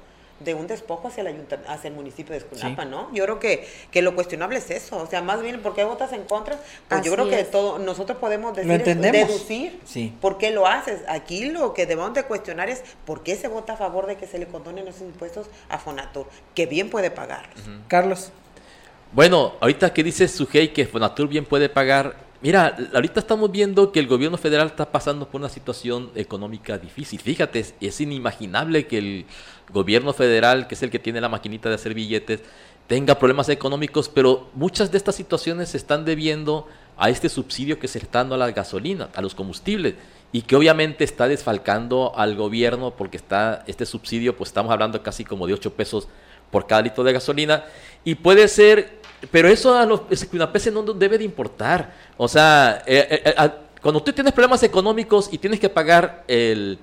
de 0.44 0.54
un 0.54 0.66
despojo 0.66 1.08
hacia 1.08 1.22
el, 1.22 1.46
hacia 1.66 1.88
el 1.88 1.94
municipio 1.94 2.32
de 2.32 2.38
Esculapa, 2.38 2.84
¿no? 2.84 3.12
Yo 3.14 3.24
creo 3.24 3.38
que, 3.38 3.66
que 3.90 4.02
lo 4.02 4.14
cuestionable 4.14 4.58
es 4.58 4.70
eso, 4.70 4.96
o 4.98 5.06
sea, 5.06 5.22
más 5.22 5.42
bien, 5.42 5.60
¿por 5.60 5.74
qué 5.74 5.84
votas 5.84 6.12
en 6.12 6.24
contra? 6.24 6.58
Pues 6.88 7.02
yo 7.02 7.12
creo 7.12 7.28
que 7.28 7.44
todo, 7.44 7.78
nosotros 7.78 8.18
podemos 8.18 8.54
decir, 8.54 8.82
deducir 9.00 9.80
por 10.20 10.38
qué 10.38 10.50
lo 10.50 10.66
haces. 10.66 11.00
Aquí 11.08 11.46
lo 11.46 11.74
que 11.74 11.86
debemos 11.86 12.14
de 12.14 12.24
cuestionar 12.24 12.68
es 12.68 12.82
por 13.04 13.22
qué 13.22 13.36
se 13.36 13.48
vota 13.48 13.74
a 13.74 13.76
favor 13.76 14.06
de 14.06 14.16
que 14.16 14.26
se 14.26 14.38
le 14.38 14.46
condonen 14.46 14.84
los 14.84 15.00
impuestos 15.00 15.46
a 15.68 15.78
Fonatur, 15.78 16.26
que 16.54 16.66
bien 16.66 16.90
puede 16.90 17.10
pagar. 17.10 17.48
Carlos. 17.88 18.30
Bueno, 19.12 19.52
ahorita 19.60 19.92
que 19.92 20.02
dice 20.02 20.26
Sujei 20.26 20.72
que 20.72 20.86
Fonatur 20.86 21.28
bien 21.28 21.44
puede 21.44 21.68
pagar, 21.68 22.16
Mira, 22.42 22.76
ahorita 22.92 23.20
estamos 23.20 23.52
viendo 23.52 23.92
que 23.92 24.00
el 24.00 24.08
gobierno 24.08 24.36
federal 24.36 24.66
está 24.66 24.90
pasando 24.90 25.28
por 25.28 25.40
una 25.40 25.48
situación 25.48 26.10
económica 26.16 26.76
difícil. 26.76 27.20
Fíjate, 27.20 27.64
es 27.80 28.00
inimaginable 28.00 28.88
que 28.88 28.98
el 28.98 29.26
gobierno 29.72 30.12
federal, 30.12 30.66
que 30.66 30.74
es 30.74 30.82
el 30.82 30.90
que 30.90 30.98
tiene 30.98 31.20
la 31.20 31.28
maquinita 31.28 31.68
de 31.68 31.76
hacer 31.76 31.94
billetes, 31.94 32.40
tenga 32.88 33.16
problemas 33.16 33.48
económicos, 33.48 34.08
pero 34.08 34.50
muchas 34.54 34.90
de 34.90 34.98
estas 34.98 35.14
situaciones 35.14 35.68
se 35.68 35.76
están 35.76 36.04
debiendo 36.04 36.66
a 36.96 37.10
este 37.10 37.28
subsidio 37.28 37.78
que 37.78 37.86
se 37.86 37.98
está 37.98 38.18
dando 38.18 38.34
a 38.34 38.38
la 38.38 38.50
gasolina, 38.50 39.08
a 39.14 39.22
los 39.22 39.36
combustibles, 39.36 39.94
y 40.32 40.42
que 40.42 40.56
obviamente 40.56 41.04
está 41.04 41.28
desfalcando 41.28 42.12
al 42.16 42.34
gobierno 42.34 42.90
porque 42.96 43.18
está 43.18 43.62
este 43.68 43.86
subsidio, 43.86 44.36
pues 44.36 44.50
estamos 44.50 44.72
hablando 44.72 45.00
casi 45.00 45.24
como 45.24 45.46
de 45.46 45.54
8 45.54 45.74
pesos 45.74 46.08
por 46.50 46.66
cada 46.66 46.82
litro 46.82 47.04
de 47.04 47.12
gasolina. 47.12 47.64
Y 48.02 48.16
puede 48.16 48.48
ser, 48.48 49.00
pero 49.30 49.48
eso 49.48 49.74
a 49.74 49.86
los 49.86 50.02
escuinapenses 50.10 50.72
no 50.72 50.82
debe 50.82 51.18
de 51.18 51.24
importar. 51.24 51.94
O 52.16 52.26
sea, 52.26 52.82
eh, 52.86 53.22
eh, 53.24 53.50
cuando 53.80 54.02
tú 54.02 54.12
tienes 54.12 54.32
problemas 54.32 54.62
económicos 54.62 55.28
y 55.32 55.38
tienes 55.38 55.60
que 55.60 55.68
pagar 55.68 56.24
el, 56.28 56.78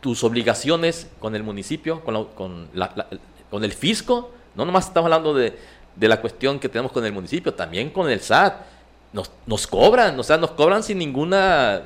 tus 0.00 0.22
obligaciones 0.24 1.08
con 1.18 1.34
el 1.34 1.42
municipio, 1.42 2.02
con, 2.04 2.26
con, 2.26 2.68
con 3.50 3.64
el 3.64 3.72
fisco, 3.72 4.32
no 4.54 4.64
nomás 4.64 4.86
estamos 4.86 5.06
hablando 5.06 5.34
de, 5.34 5.54
de, 5.94 6.08
la 6.08 6.20
cuestión 6.20 6.58
que 6.58 6.68
tenemos 6.68 6.92
con 6.92 7.04
el 7.04 7.12
municipio, 7.12 7.52
también 7.52 7.90
con 7.90 8.08
el 8.10 8.20
SAT. 8.20 8.54
Nos, 9.12 9.30
nos 9.46 9.66
cobran, 9.66 10.18
o 10.18 10.22
sea, 10.22 10.36
nos 10.36 10.50
cobran 10.52 10.82
sin 10.82 10.98
ninguna, 10.98 11.82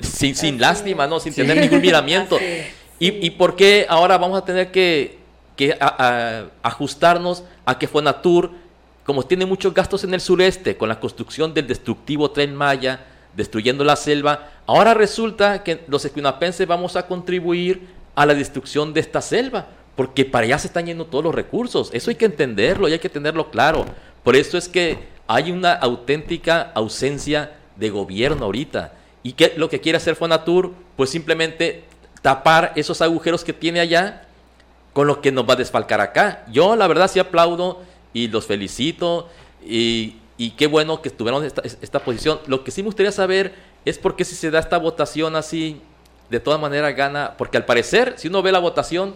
sin, 0.00 0.34
sin 0.34 0.60
lástima, 0.60 1.06
¿no? 1.06 1.20
sin 1.20 1.34
tener 1.34 1.58
ningún 1.58 1.80
miramiento. 1.80 2.38
¿Y, 2.98 3.26
¿Y 3.26 3.30
por 3.30 3.56
qué 3.56 3.86
ahora 3.88 4.18
vamos 4.18 4.38
a 4.38 4.44
tener 4.44 4.70
que, 4.72 5.18
que 5.56 5.76
ajustarnos 6.62 7.44
a 7.64 7.78
que 7.78 7.86
Fonatur, 7.86 8.52
como 9.08 9.22
tiene 9.22 9.46
muchos 9.46 9.72
gastos 9.72 10.04
en 10.04 10.12
el 10.12 10.20
sureste, 10.20 10.76
con 10.76 10.86
la 10.86 11.00
construcción 11.00 11.54
del 11.54 11.66
destructivo 11.66 12.30
tren 12.30 12.54
Maya, 12.54 13.06
destruyendo 13.34 13.82
la 13.82 13.96
selva, 13.96 14.50
ahora 14.66 14.92
resulta 14.92 15.64
que 15.64 15.82
los 15.88 16.04
esquinapenses 16.04 16.68
vamos 16.68 16.94
a 16.94 17.06
contribuir 17.06 17.88
a 18.14 18.26
la 18.26 18.34
destrucción 18.34 18.92
de 18.92 19.00
esta 19.00 19.22
selva, 19.22 19.68
porque 19.96 20.26
para 20.26 20.44
allá 20.44 20.58
se 20.58 20.66
están 20.66 20.84
yendo 20.84 21.06
todos 21.06 21.24
los 21.24 21.34
recursos. 21.34 21.88
Eso 21.94 22.10
hay 22.10 22.16
que 22.16 22.26
entenderlo 22.26 22.86
y 22.86 22.92
hay 22.92 22.98
que 22.98 23.08
tenerlo 23.08 23.50
claro. 23.50 23.86
Por 24.22 24.36
eso 24.36 24.58
es 24.58 24.68
que 24.68 24.98
hay 25.26 25.52
una 25.52 25.72
auténtica 25.72 26.70
ausencia 26.74 27.52
de 27.76 27.88
gobierno 27.88 28.44
ahorita. 28.44 28.92
¿Y 29.22 29.32
qué 29.32 29.54
lo 29.56 29.70
que 29.70 29.80
quiere 29.80 29.96
hacer 29.96 30.16
Fonatur? 30.16 30.74
Pues 30.98 31.08
simplemente 31.08 31.84
tapar 32.20 32.74
esos 32.76 33.00
agujeros 33.00 33.42
que 33.42 33.54
tiene 33.54 33.80
allá 33.80 34.24
con 34.92 35.06
lo 35.06 35.22
que 35.22 35.32
nos 35.32 35.48
va 35.48 35.54
a 35.54 35.56
desfalcar 35.56 36.02
acá. 36.02 36.44
Yo 36.52 36.76
la 36.76 36.86
verdad 36.86 37.10
sí 37.10 37.18
aplaudo 37.18 37.87
y 38.24 38.28
los 38.28 38.46
felicito 38.46 39.28
y, 39.64 40.16
qué 40.56 40.66
bueno 40.66 41.02
que 41.02 41.10
tuvieron 41.10 41.44
esta, 41.44 41.62
esta, 41.62 42.00
posición. 42.00 42.40
Lo 42.46 42.64
que 42.64 42.70
sí 42.70 42.82
me 42.82 42.86
gustaría 42.86 43.12
saber 43.12 43.54
es 43.84 43.98
por 43.98 44.16
qué 44.16 44.24
si 44.24 44.34
se 44.34 44.50
da 44.50 44.58
esta 44.58 44.78
votación 44.78 45.36
así, 45.36 45.80
de 46.30 46.40
todas 46.40 46.60
maneras 46.60 46.94
gana, 46.94 47.34
porque 47.36 47.56
al 47.56 47.64
parecer, 47.64 48.14
si 48.16 48.28
uno 48.28 48.42
ve 48.42 48.52
la 48.52 48.58
votación, 48.58 49.14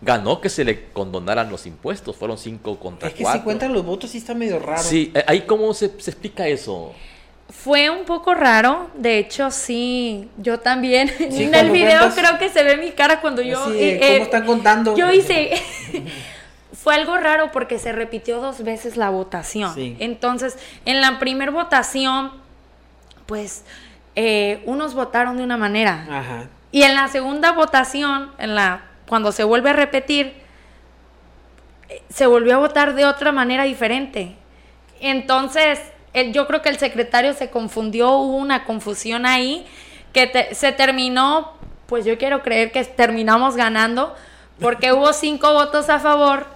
ganó 0.00 0.40
que 0.40 0.48
se 0.48 0.64
le 0.64 0.84
condonaran 0.92 1.50
los 1.50 1.66
impuestos, 1.66 2.16
fueron 2.16 2.38
cinco 2.38 2.78
contra 2.78 3.08
cuatro. 3.08 3.26
Es 3.26 3.32
que 3.32 3.38
si 3.38 3.44
cuentan 3.44 3.72
los 3.72 3.84
votos 3.84 4.10
sí 4.10 4.18
está 4.18 4.34
medio 4.34 4.58
raro. 4.58 4.82
Sí, 4.82 5.10
eh, 5.14 5.24
ahí 5.26 5.42
cómo 5.42 5.72
se, 5.74 5.90
se 6.00 6.10
explica 6.10 6.46
eso. 6.46 6.92
Fue 7.48 7.90
un 7.90 8.04
poco 8.04 8.34
raro, 8.34 8.90
de 8.94 9.18
hecho 9.18 9.50
sí, 9.50 10.28
yo 10.38 10.60
también 10.60 11.10
en 11.18 11.54
el 11.54 11.70
video 11.70 12.10
creo 12.14 12.38
que 12.38 12.48
se 12.48 12.62
ve 12.62 12.76
mi 12.76 12.92
cara 12.92 13.20
cuando 13.20 13.42
yo... 13.42 13.64
Sí, 13.66 13.76
eh, 13.76 13.98
¿Cómo 14.00 14.24
están 14.24 14.46
contando? 14.46 14.96
Yo 14.96 15.10
hice... 15.10 15.50
fue 16.82 16.94
algo 16.94 17.18
raro 17.18 17.52
porque 17.52 17.78
se 17.78 17.92
repitió 17.92 18.40
dos 18.40 18.64
veces 18.64 18.96
la 18.96 19.10
votación. 19.10 19.74
Entonces, 19.98 20.58
en 20.86 21.02
la 21.02 21.18
primera 21.18 21.50
votación, 21.50 22.32
pues 23.26 23.64
eh, 24.16 24.62
unos 24.64 24.94
votaron 24.94 25.36
de 25.36 25.44
una 25.44 25.58
manera. 25.58 26.06
Ajá. 26.10 26.48
Y 26.72 26.82
en 26.82 26.94
la 26.94 27.08
segunda 27.08 27.52
votación, 27.52 28.30
en 28.38 28.54
la 28.54 28.84
cuando 29.06 29.30
se 29.30 29.44
vuelve 29.44 29.70
a 29.70 29.72
repetir, 29.74 30.32
eh, 31.90 32.02
se 32.08 32.26
volvió 32.26 32.54
a 32.54 32.58
votar 32.58 32.94
de 32.94 33.04
otra 33.04 33.30
manera 33.30 33.64
diferente. 33.64 34.36
Entonces, 35.00 35.80
yo 36.32 36.46
creo 36.46 36.62
que 36.62 36.70
el 36.70 36.78
secretario 36.78 37.34
se 37.34 37.50
confundió, 37.50 38.12
hubo 38.12 38.36
una 38.36 38.64
confusión 38.64 39.26
ahí, 39.26 39.66
que 40.14 40.48
se 40.54 40.72
terminó, 40.72 41.52
pues 41.86 42.06
yo 42.06 42.16
quiero 42.16 42.42
creer 42.42 42.72
que 42.72 42.84
terminamos 42.84 43.54
ganando, 43.54 44.14
porque 44.60 44.92
hubo 44.94 45.12
cinco 45.12 45.52
votos 45.52 45.90
a 45.90 45.98
favor, 45.98 46.46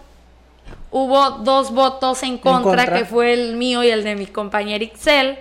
hubo 0.95 1.31
dos 1.43 1.73
votos 1.73 2.23
en 2.23 2.39
contra, 2.39 2.87
que 2.87 3.05
fue 3.05 3.33
el 3.33 3.57
mío 3.57 3.83
y 3.83 3.91
el 3.91 4.05
de 4.05 4.15
mi 4.15 4.27
compañero 4.27 4.85
Ixel, 4.85 5.39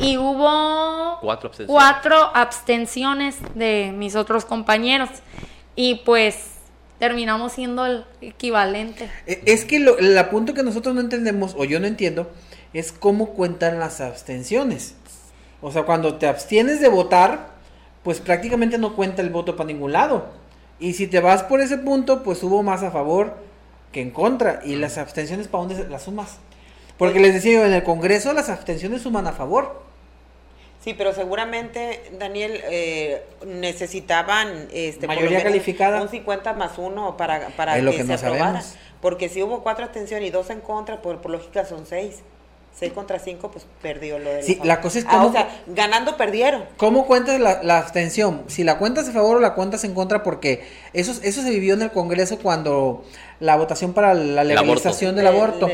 y 0.00 0.18
hubo 0.18 1.18
cuatro 1.20 1.48
abstenciones. 1.48 1.66
cuatro 1.66 2.30
abstenciones 2.32 3.36
de 3.56 3.92
mis 3.92 4.14
otros 4.14 4.44
compañeros. 4.44 5.10
Y 5.74 5.96
pues 6.04 6.36
terminamos 7.00 7.52
siendo 7.52 7.84
el 7.86 8.04
equivalente. 8.20 9.10
E, 9.26 9.42
es 9.46 9.64
que 9.64 9.80
lo, 9.80 9.98
el 9.98 10.24
punto 10.26 10.54
que 10.54 10.62
nosotros 10.62 10.94
no 10.94 11.00
entendemos, 11.00 11.56
o 11.58 11.64
yo 11.64 11.80
no 11.80 11.88
entiendo, 11.88 12.30
es 12.72 12.92
cómo 12.92 13.30
cuentan 13.30 13.80
las 13.80 14.00
abstenciones. 14.00 14.94
O 15.60 15.72
sea, 15.72 15.82
cuando 15.82 16.18
te 16.18 16.28
abstienes 16.28 16.80
de 16.80 16.88
votar, 16.88 17.48
pues 18.04 18.20
prácticamente 18.20 18.78
no 18.78 18.94
cuenta 18.94 19.22
el 19.22 19.30
voto 19.30 19.56
para 19.56 19.66
ningún 19.66 19.90
lado. 19.90 20.26
Y 20.78 20.92
si 20.92 21.08
te 21.08 21.18
vas 21.18 21.42
por 21.42 21.60
ese 21.60 21.78
punto, 21.78 22.22
pues 22.22 22.44
hubo 22.44 22.62
más 22.62 22.84
a 22.84 22.92
favor 22.92 23.53
que 23.94 24.02
en 24.02 24.10
contra. 24.10 24.60
Y 24.64 24.74
las 24.76 24.98
abstenciones, 24.98 25.48
¿para 25.48 25.64
dónde 25.64 25.88
las 25.88 26.02
sumas? 26.02 26.36
Porque 26.98 27.20
les 27.20 27.32
decía 27.32 27.54
yo, 27.54 27.64
en 27.64 27.72
el 27.72 27.82
Congreso 27.82 28.34
las 28.34 28.50
abstenciones 28.50 29.00
suman 29.00 29.26
a 29.26 29.32
favor. 29.32 29.82
Sí, 30.82 30.92
pero 30.92 31.14
seguramente, 31.14 32.02
Daniel, 32.18 32.60
eh, 32.64 33.22
necesitaban 33.46 34.68
este, 34.70 35.06
mayoría 35.06 35.42
calificada. 35.42 36.02
Un 36.02 36.10
50 36.10 36.52
más 36.52 36.76
uno 36.76 37.16
para, 37.16 37.48
para 37.56 37.80
que, 37.80 38.04
se 38.04 38.12
aprobara. 38.12 38.62
Porque 39.00 39.30
si 39.30 39.42
hubo 39.42 39.62
cuatro 39.62 39.84
abstenciones 39.84 40.28
y 40.28 40.30
dos 40.30 40.50
en 40.50 40.60
contra, 40.60 41.00
por, 41.00 41.22
por 41.22 41.30
lógica 41.30 41.64
son 41.64 41.86
seis. 41.86 42.22
6 42.78 42.92
contra 42.92 43.20
5, 43.20 43.50
pues 43.52 43.66
perdió 43.80 44.18
lo 44.18 44.30
de 44.30 44.42
Sí, 44.42 44.58
la 44.64 44.80
cosa 44.80 44.98
es 44.98 45.04
como... 45.04 45.18
Ah, 45.18 45.26
o 45.26 45.32
sea, 45.32 45.62
ganando 45.68 46.16
perdieron. 46.16 46.64
¿Cómo 46.76 47.06
cuentas 47.06 47.38
la, 47.38 47.62
la, 47.62 47.78
abstención? 47.78 48.42
Si 48.48 48.64
la 48.64 48.78
cuentas 48.78 49.08
a 49.08 49.12
favor 49.12 49.36
o 49.36 49.40
la 49.40 49.54
cuentas 49.54 49.84
en 49.84 49.94
contra, 49.94 50.24
porque 50.24 50.66
eso, 50.92 51.12
eso 51.22 51.42
se 51.42 51.50
vivió 51.50 51.74
en 51.74 51.82
el 51.82 51.92
Congreso 51.92 52.38
cuando 52.38 53.04
la 53.38 53.56
votación 53.56 53.92
para 53.92 54.12
la 54.14 54.42
legalización 54.42 55.14
del 55.14 55.28
aborto, 55.28 55.68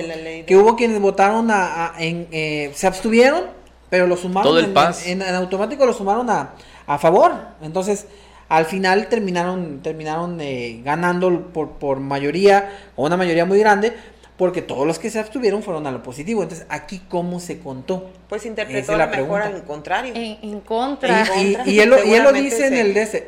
que 0.47 0.57
hubo 0.57 0.77
quienes 0.77 1.01
votaron 1.01 1.51
a, 1.51 1.95
en, 1.99 2.29
eh, 2.33 2.71
se 2.75 2.87
abstuvieron, 2.87 3.45
pero 3.89 4.07
lo 4.07 4.17
sumaron 4.17 4.51
Todo 4.51 4.59
el 4.59 4.75
en, 5.07 5.23
en, 5.23 5.35
automático 5.35 5.87
lo 5.87 5.95
sumaron 5.95 6.29
a, 6.29 6.55
a 6.87 6.99
favor. 6.99 7.33
Entonces, 7.63 8.07
al 8.51 8.67
final 8.67 9.09
terminaron 9.09 9.81
terminaron 9.81 10.41
eh, 10.41 10.81
ganando 10.85 11.51
por, 11.53 11.73
por 11.73 12.01
mayoría 12.01 12.71
o 12.97 13.07
una 13.07 13.17
mayoría 13.17 13.47
muy 13.47 13.59
grande 13.59 13.95
porque 14.41 14.63
todos 14.63 14.87
los 14.87 14.99
que 14.99 15.11
se 15.11 15.19
abstuvieron 15.19 15.63
fueron 15.63 15.87
a 15.87 15.91
lo 15.91 16.03
positivo. 16.03 16.43
Entonces, 16.43 16.67
aquí 16.71 17.03
cómo 17.11 17.41
se 17.41 17.59
contó. 17.59 18.11
Pues 18.27 18.47
interpretó 18.47 18.97
la 18.97 19.07
mejor 19.07 19.43
al 19.43 19.65
contrario. 19.65 20.15
En, 20.17 20.61
contra. 20.61 21.27
Y, 21.67 21.79
él, 21.79 21.91
lo 21.91 22.33
dice 22.33 22.69
en 22.69 22.73
el 22.73 22.95
DS. 22.95 23.23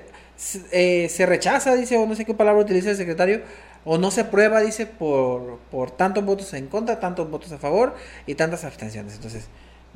Eh, 0.72 1.08
se 1.10 1.26
rechaza, 1.26 1.74
dice, 1.74 1.98
o 1.98 2.06
no 2.06 2.14
sé 2.14 2.24
qué 2.24 2.32
palabra 2.32 2.62
utiliza 2.62 2.88
el 2.88 2.96
secretario, 2.96 3.42
o 3.84 3.98
no 3.98 4.10
se 4.10 4.22
aprueba, 4.22 4.62
dice, 4.62 4.86
por, 4.86 5.58
por 5.70 5.90
tantos 5.90 6.24
votos 6.24 6.54
en 6.54 6.68
contra, 6.68 6.98
tantos 6.98 7.30
votos 7.30 7.52
a 7.52 7.58
favor 7.58 7.94
y 8.26 8.34
tantas 8.34 8.64
abstenciones. 8.64 9.14
Entonces, 9.14 9.48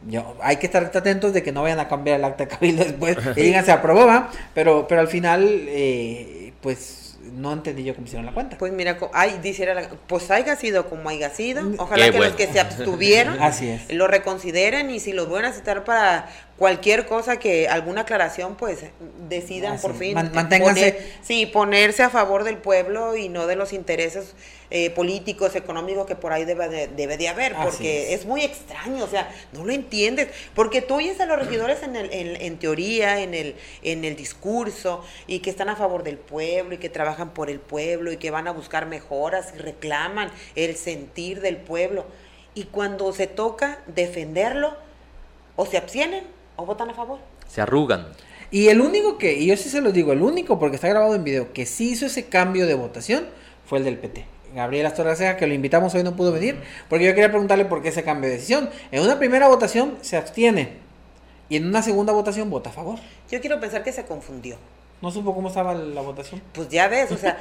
yo, 0.07 0.37
hay 0.43 0.59
que 0.59 0.67
estar 0.67 0.85
atentos 0.85 1.33
de 1.33 1.43
que 1.43 1.51
no 1.51 1.63
vayan 1.63 1.81
a 1.81 1.89
cambiar 1.89 2.19
el 2.19 2.27
acta 2.27 2.45
de 2.45 2.51
cabildo 2.51 2.85
después 2.85 3.17
y 3.37 3.41
digan 3.41 3.65
se 3.65 3.73
aprobó, 3.73 4.07
pero, 4.53 4.87
pero 4.87 5.01
al 5.01 5.09
final, 5.09 5.49
eh, 5.49 6.53
pues 6.61 7.06
no 7.33 7.53
entendí 7.53 7.85
yo 7.85 7.95
cómo 7.95 8.07
hicieron 8.07 8.27
la 8.27 8.33
cuenta. 8.33 8.59
Pues 8.59 8.73
mira, 8.73 8.99
ay, 9.13 9.39
dice 9.43 9.67
pues 10.07 10.31
haya 10.31 10.57
sido 10.57 10.89
como 10.89 11.09
haya 11.09 11.31
sido. 11.31 11.63
Mm, 11.63 11.75
Ojalá 11.79 12.11
que 12.11 12.19
los 12.19 12.35
que 12.35 12.47
se 12.47 12.61
abstuvieron 12.61 13.39
lo 13.91 14.07
reconsideren 14.07 14.91
y 14.91 15.01
si 15.01 15.13
los 15.13 15.29
van 15.29 15.45
a 15.45 15.53
citar 15.53 15.85
para 15.85 16.29
cualquier 16.57 17.07
cosa 17.07 17.39
que 17.39 17.69
alguna 17.69 18.03
aclaración, 18.03 18.57
pues 18.57 18.81
decidan 19.29 19.79
por 19.79 19.95
fin. 19.95 20.15
manténganse. 20.15 20.99
sí, 21.23 21.47
ponerse 21.47 22.03
a 22.03 22.11
favor 22.11 22.45
del 22.45 22.59
pueblo 22.59 23.17
y 23.17 23.29
no 23.29 23.47
de 23.47 23.57
los 23.57 23.73
intereses 23.73 24.35
eh, 24.71 24.91
políticos, 24.91 25.55
económicos 25.55 26.07
que 26.07 26.17
por 26.17 26.33
ahí 26.33 26.45
debe 26.45 26.69
de, 26.69 26.89
debe 26.89 27.17
de 27.17 27.29
haber, 27.29 27.55
porque 27.55 28.15
es. 28.15 28.27
muy 28.27 28.43
extraño, 28.43 29.05
o 29.05 29.09
sea, 29.09 29.33
no 29.53 29.65
lo 29.65 29.73
entiendes, 29.73 30.29
porque 30.55 30.83
tú 30.83 30.95
oyes 30.97 31.21
a 31.21 31.27
los 31.27 31.39
regidores 31.39 31.83
en, 31.83 31.95
el, 31.95 32.11
en, 32.13 32.59
teoría, 32.59 33.21
en 33.21 33.35
el, 33.35 33.55
en 33.83 34.05
el 34.05 34.17
discurso, 34.17 35.05
y 35.27 35.39
que 35.39 35.51
están 35.51 35.69
a 35.69 35.77
favor 35.77 36.03
del 36.03 36.19
pueblo, 36.19 36.75
y 36.75 36.79
que 36.79 36.89
trabajan 36.89 37.31
por 37.31 37.51
el 37.51 37.61
pueblo, 37.61 38.11
y 38.11 38.17
que 38.17 38.31
van 38.31 38.49
a 38.49 38.53
buscar 38.53 38.87
mejoras, 38.87 39.53
y 39.55 39.59
reclaman 39.59 40.31
el 40.57 40.77
sentir 40.77 41.41
del 41.41 41.57
pueblo, 41.57 42.07
y 42.55 42.65
cuando 42.65 43.13
se 43.13 43.27
toca 43.27 43.81
defenderlo, 43.87 44.77
o 45.55 45.67
se 45.67 45.77
abstienen, 45.77 46.25
o 46.57 46.67
votan 46.67 46.91
a 46.91 46.95
favor. 46.95 47.21
Se 47.49 47.61
arrugan. 47.61 48.09
Y 48.51 48.69
el 48.69 48.81
único 48.81 49.19
que, 49.19 49.35
y 49.35 49.47
yo 49.47 49.57
sí 49.57 49.69
se 49.69 49.81
lo 49.81 49.93
digo, 49.93 50.13
el 50.13 50.23
único, 50.23 50.59
porque 50.59 50.77
está 50.77 50.89
grabado 50.89 51.15
en 51.15 51.25
video, 51.25 51.53
que 51.53 51.67
sí 51.67 51.91
hizo 51.91 52.07
ese 52.07 52.27
cambio 52.27 52.67
de 52.67 52.75
votación, 52.75 53.27
fue 53.65 53.79
el 53.79 53.85
del 53.85 53.99
PT. 53.99 54.36
Gabriel 54.57 54.87
Astorga 54.87 55.37
que 55.37 55.47
lo 55.47 55.53
invitamos 55.53 55.95
hoy, 55.95 56.03
no 56.03 56.17
pudo 56.17 56.33
venir, 56.33 56.61
porque 56.89 57.05
yo 57.05 57.15
quería 57.15 57.29
preguntarle 57.29 57.67
por 57.67 57.83
qué 57.83 57.91
ese 57.91 58.03
cambio 58.03 58.31
de 58.31 58.37
decisión. 58.37 58.71
En 58.91 59.03
una 59.03 59.19
primera 59.19 59.49
votación 59.49 59.99
se 60.01 60.17
abstiene 60.17 60.79
y 61.51 61.57
en 61.57 61.67
una 61.67 61.83
segunda 61.83 62.15
votación 62.15 62.49
vota 62.49 62.71
a 62.71 62.73
favor. 62.73 62.99
Yo 63.31 63.41
quiero 63.41 63.61
pensar 63.61 63.85
que 63.85 63.93
se 63.93 64.07
confundió. 64.07 64.57
¿No 65.03 65.11
supo 65.11 65.35
cómo 65.35 65.49
estaba 65.49 65.75
la 65.75 66.01
votación? 66.01 66.41
Pues 66.55 66.71
ya 66.71 66.89
ves, 66.89 67.13
o 67.13 67.19
sea, 67.19 67.39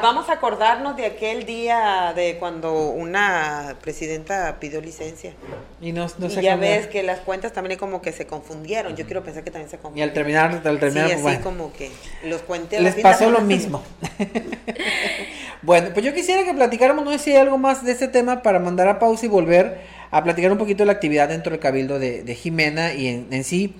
vamos 0.00 0.28
a 0.28 0.34
acordarnos 0.34 0.96
de 0.96 1.06
aquel 1.06 1.44
día 1.44 2.12
de 2.14 2.36
cuando 2.38 2.72
una 2.90 3.76
presidenta 3.82 4.58
pidió 4.60 4.80
licencia. 4.80 5.34
Y, 5.80 5.90
no, 5.90 6.06
no 6.18 6.26
y 6.28 6.30
ya 6.40 6.54
ves 6.54 6.86
que 6.86 7.02
las 7.02 7.18
cuentas 7.18 7.52
también 7.52 7.80
como 7.80 8.00
que 8.00 8.12
se 8.12 8.28
confundieron. 8.28 8.94
Yo 8.94 9.06
quiero 9.06 9.24
pensar 9.24 9.42
que 9.42 9.50
también 9.50 9.68
se 9.68 9.78
confundieron. 9.78 10.08
Y 10.08 10.08
al 10.08 10.14
terminar, 10.14 10.62
al 10.64 10.78
terminar, 10.78 11.08
sí, 11.08 11.26
así 11.26 11.38
como 11.38 11.72
que 11.72 11.90
los 12.22 12.42
cuentes. 12.42 12.80
Les 12.80 12.94
pasó 12.94 13.28
lo 13.28 13.40
mismo. 13.40 13.82
Bueno, 15.64 15.88
pues 15.94 16.04
yo 16.04 16.12
quisiera 16.12 16.44
que 16.44 16.52
platicáramos, 16.52 17.04
no 17.04 17.10
sé 17.12 17.18
si 17.18 17.30
hay 17.30 17.38
algo 17.38 17.56
más 17.56 17.82
de 17.84 17.92
este 17.92 18.06
tema 18.06 18.42
para 18.42 18.58
mandar 18.58 18.86
a 18.86 18.98
pausa 18.98 19.24
y 19.24 19.28
volver 19.30 19.80
a 20.10 20.22
platicar 20.22 20.52
un 20.52 20.58
poquito 20.58 20.82
de 20.82 20.86
la 20.86 20.92
actividad 20.92 21.30
dentro 21.30 21.52
del 21.52 21.60
cabildo 21.60 21.98
de, 21.98 22.34
Jimena 22.34 22.92
y 22.92 23.08
en, 23.08 23.44
sí 23.44 23.74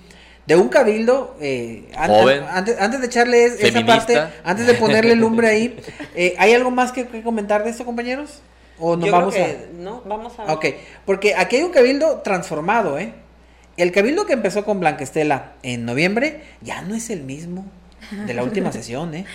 de 0.47 0.55
un 0.55 0.69
cabildo, 0.69 1.35
eh, 1.39 1.87
antes, 1.95 2.75
antes, 2.79 3.01
de 3.01 3.07
echarle 3.07 3.45
esa 3.45 3.85
parte, 3.85 4.19
antes 4.43 4.67
de 4.67 4.73
ponerle 4.75 5.15
lumbre 5.15 5.47
ahí, 5.47 5.77
eh, 6.15 6.35
¿hay 6.37 6.53
algo 6.53 6.69
más 6.69 6.91
que, 6.91 7.05
comentar 7.23 7.63
de 7.63 7.71
esto, 7.71 7.85
compañeros? 7.85 8.41
¿O 8.79 8.95
nos 8.95 9.09
vamos 9.09 9.35
a... 9.35 9.47
No, 9.75 10.01
vamos 10.05 10.33
a... 10.39 10.53
Ok, 10.53 10.65
porque 11.05 11.33
aquí 11.35 11.55
hay 11.55 11.63
un 11.63 11.71
cabildo 11.71 12.21
transformado, 12.23 12.99
¿eh? 12.99 13.13
El 13.77 13.91
cabildo 13.91 14.25
que 14.25 14.33
empezó 14.33 14.65
con 14.65 14.79
Blanquestela 14.79 15.53
en 15.63 15.85
noviembre 15.85 16.41
ya 16.61 16.81
no 16.81 16.95
es 16.95 17.09
el 17.09 17.21
mismo 17.21 17.65
de 18.25 18.33
la 18.33 18.43
última 18.43 18.71
sesión, 18.71 19.13
¿eh? 19.15 19.25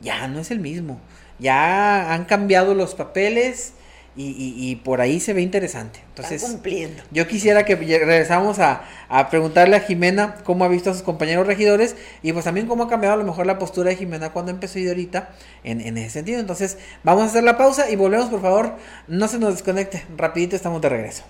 Ya 0.00 0.26
no 0.28 0.40
es 0.40 0.50
el 0.50 0.60
mismo 0.60 1.00
ya 1.38 2.12
han 2.12 2.24
cambiado 2.24 2.74
los 2.74 2.94
papeles 2.94 3.72
y, 4.20 4.74
por 4.82 5.00
ahí 5.00 5.20
se 5.20 5.32
ve 5.32 5.42
interesante. 5.42 6.00
Entonces, 6.08 6.42
cumpliendo. 6.42 7.02
Yo 7.12 7.28
quisiera 7.28 7.64
que 7.64 7.76
regresamos 7.76 8.58
a, 8.58 8.82
preguntarle 9.30 9.76
a 9.76 9.80
Jimena 9.80 10.36
cómo 10.42 10.64
ha 10.64 10.68
visto 10.68 10.90
a 10.90 10.94
sus 10.94 11.02
compañeros 11.02 11.46
regidores 11.46 11.94
y 12.22 12.32
pues 12.32 12.44
también 12.44 12.66
cómo 12.66 12.84
ha 12.84 12.88
cambiado 12.88 13.14
a 13.14 13.18
lo 13.18 13.24
mejor 13.24 13.46
la 13.46 13.60
postura 13.60 13.90
de 13.90 13.96
Jimena 13.96 14.30
cuando 14.32 14.50
empezó 14.50 14.80
y 14.80 14.82
de 14.82 14.90
ahorita 14.90 15.30
en, 15.62 15.80
en 15.80 15.96
ese 15.98 16.10
sentido. 16.10 16.40
Entonces, 16.40 16.78
vamos 17.04 17.22
a 17.22 17.26
hacer 17.26 17.44
la 17.44 17.56
pausa 17.56 17.88
y 17.90 17.94
volvemos, 17.94 18.28
por 18.28 18.42
favor. 18.42 18.76
No 19.06 19.28
se 19.28 19.38
nos 19.38 19.54
desconecte. 19.54 20.04
Rapidito 20.16 20.56
estamos 20.56 20.82
de 20.82 20.88
regreso. 20.88 21.22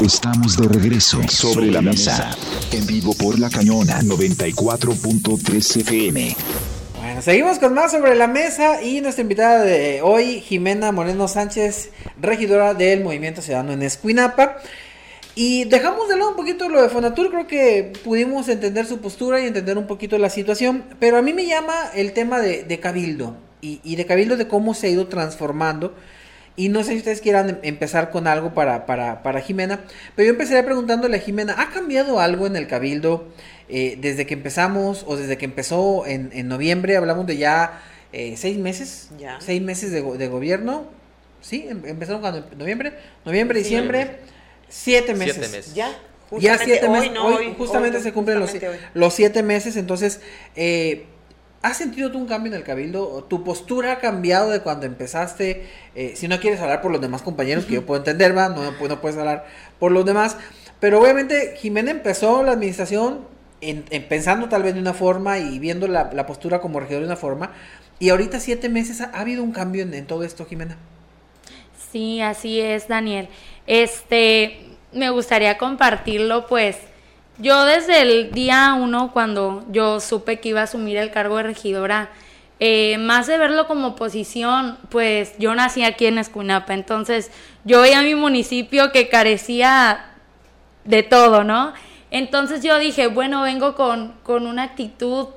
Estamos 0.00 0.56
de 0.56 0.68
regreso 0.68 1.20
sobre 1.28 1.72
la 1.72 1.82
mesa. 1.82 2.30
En 2.70 2.86
vivo 2.86 3.14
por 3.14 3.36
La 3.38 3.50
Cañona 3.50 4.00
94.3 4.02 5.80
FM 5.80 6.75
seguimos 7.22 7.58
con 7.58 7.74
más 7.74 7.92
sobre 7.92 8.14
la 8.14 8.26
mesa 8.26 8.82
y 8.82 9.00
nuestra 9.00 9.22
invitada 9.22 9.62
de 9.62 10.02
hoy, 10.02 10.40
Jimena 10.40 10.92
Moreno 10.92 11.28
Sánchez, 11.28 11.90
regidora 12.20 12.74
del 12.74 13.02
Movimiento 13.02 13.42
Ciudadano 13.42 13.72
en 13.72 13.82
Escuinapa. 13.82 14.58
Y 15.34 15.64
dejamos 15.64 16.08
de 16.08 16.16
lado 16.16 16.30
un 16.30 16.36
poquito 16.36 16.68
lo 16.68 16.82
de 16.82 16.88
Fonatur, 16.88 17.30
creo 17.30 17.46
que 17.46 17.92
pudimos 18.04 18.48
entender 18.48 18.86
su 18.86 19.00
postura 19.00 19.40
y 19.40 19.46
entender 19.46 19.76
un 19.76 19.86
poquito 19.86 20.16
la 20.18 20.30
situación, 20.30 20.84
pero 20.98 21.18
a 21.18 21.22
mí 21.22 21.32
me 21.32 21.46
llama 21.46 21.74
el 21.94 22.12
tema 22.12 22.40
de, 22.40 22.80
Cabildo 22.80 23.36
y, 23.60 23.96
de 23.96 24.06
Cabildo 24.06 24.36
de 24.36 24.48
cómo 24.48 24.72
se 24.72 24.86
ha 24.86 24.90
ido 24.90 25.08
transformando. 25.08 25.94
Y 26.56 26.70
no 26.70 26.82
sé 26.82 26.92
si 26.92 26.98
ustedes 26.98 27.20
quieran 27.20 27.60
empezar 27.62 28.10
con 28.10 28.26
algo 28.26 28.54
para, 28.54 28.86
para, 28.86 29.22
para 29.22 29.40
Jimena, 29.42 29.84
pero 30.14 30.26
yo 30.26 30.32
empezaría 30.32 30.64
preguntándole 30.64 31.18
a 31.18 31.20
Jimena, 31.20 31.54
¿ha 31.58 31.70
cambiado 31.70 32.18
algo 32.18 32.46
en 32.46 32.56
el 32.56 32.66
Cabildo? 32.66 33.28
Eh, 33.68 33.98
desde 34.00 34.26
que 34.26 34.34
empezamos 34.34 35.04
o 35.06 35.16
desde 35.16 35.36
que 35.36 35.44
empezó 35.44 36.06
en, 36.06 36.30
en 36.32 36.48
noviembre, 36.48 36.96
hablamos 36.96 37.26
de 37.26 37.36
ya 37.36 37.82
eh, 38.12 38.34
seis 38.36 38.56
meses, 38.56 39.10
ya. 39.18 39.38
seis 39.40 39.60
meses 39.60 39.90
de, 39.90 40.00
de 40.00 40.28
gobierno, 40.28 40.86
¿sí? 41.40 41.66
Em, 41.68 41.84
empezaron 41.84 42.20
cuando, 42.20 42.48
noviembre, 42.56 42.94
noviembre, 43.24 43.58
diciembre, 43.58 44.20
siete 44.68 45.14
meses. 45.14 45.74
Ya. 45.74 45.90
Ya 46.38 46.58
siete 46.58 46.88
meses, 46.88 47.12
hoy, 47.18 47.54
justamente 47.56 48.00
se 48.00 48.12
cumplen 48.12 48.40
los, 48.40 48.50
los, 48.94 49.14
siete 49.14 49.44
meses, 49.44 49.76
entonces, 49.76 50.20
eh, 50.56 51.06
¿has 51.66 51.78
sentido 51.78 52.12
tú 52.12 52.18
un 52.18 52.26
cambio 52.26 52.52
en 52.52 52.58
el 52.58 52.64
cabildo? 52.64 53.24
¿Tu 53.28 53.42
postura 53.42 53.92
ha 53.92 53.98
cambiado 53.98 54.50
de 54.50 54.60
cuando 54.60 54.86
empezaste? 54.86 55.66
Eh, 55.96 56.12
si 56.14 56.28
no 56.28 56.38
quieres 56.38 56.60
hablar 56.60 56.80
por 56.80 56.92
los 56.92 57.00
demás 57.00 57.22
compañeros, 57.22 57.64
que 57.64 57.74
yo 57.74 57.84
puedo 57.84 57.98
entender, 57.98 58.36
¿va? 58.36 58.48
No, 58.48 58.62
no 58.62 59.00
puedes 59.00 59.18
hablar 59.18 59.46
por 59.80 59.90
los 59.90 60.04
demás, 60.04 60.36
pero 60.78 61.00
obviamente 61.00 61.54
Jimena 61.56 61.90
empezó 61.90 62.44
la 62.44 62.52
administración 62.52 63.26
en, 63.60 63.82
pensando 64.08 64.48
tal 64.48 64.62
vez 64.62 64.74
de 64.74 64.80
una 64.80 64.94
forma 64.94 65.38
y 65.38 65.58
viendo 65.58 65.88
la, 65.88 66.26
postura 66.26 66.60
como 66.60 66.78
regidor 66.78 67.00
de 67.00 67.06
una 67.06 67.16
forma. 67.16 67.52
Y 67.98 68.10
ahorita 68.10 68.38
siete 68.38 68.68
meses, 68.68 69.00
¿ha, 69.00 69.06
habido 69.06 69.42
un 69.42 69.50
cambio 69.50 69.82
en, 69.82 70.06
todo 70.06 70.22
esto, 70.22 70.46
Jimena? 70.46 70.76
Sí, 71.90 72.20
así 72.20 72.60
es, 72.60 72.86
Daniel. 72.86 73.28
Este, 73.66 74.60
me 74.92 75.10
gustaría 75.10 75.58
compartirlo, 75.58 76.46
pues, 76.46 76.76
yo 77.38 77.64
desde 77.64 78.02
el 78.02 78.32
día 78.32 78.74
uno, 78.78 79.12
cuando 79.12 79.64
yo 79.70 80.00
supe 80.00 80.40
que 80.40 80.50
iba 80.50 80.60
a 80.60 80.64
asumir 80.64 80.96
el 80.96 81.10
cargo 81.10 81.36
de 81.36 81.44
regidora, 81.44 82.10
eh, 82.58 82.96
más 82.98 83.26
de 83.26 83.36
verlo 83.36 83.66
como 83.66 83.88
oposición, 83.88 84.78
pues 84.88 85.34
yo 85.38 85.54
nací 85.54 85.84
aquí 85.84 86.06
en 86.06 86.18
Escunapa, 86.18 86.72
entonces 86.72 87.30
yo 87.64 87.82
veía 87.82 88.00
mi 88.00 88.14
municipio 88.14 88.92
que 88.92 89.08
carecía 89.08 90.06
de 90.84 91.02
todo, 91.02 91.44
¿no? 91.44 91.74
Entonces 92.10 92.62
yo 92.62 92.78
dije, 92.78 93.08
bueno, 93.08 93.42
vengo 93.42 93.74
con, 93.74 94.14
con 94.22 94.46
una 94.46 94.62
actitud 94.62 95.28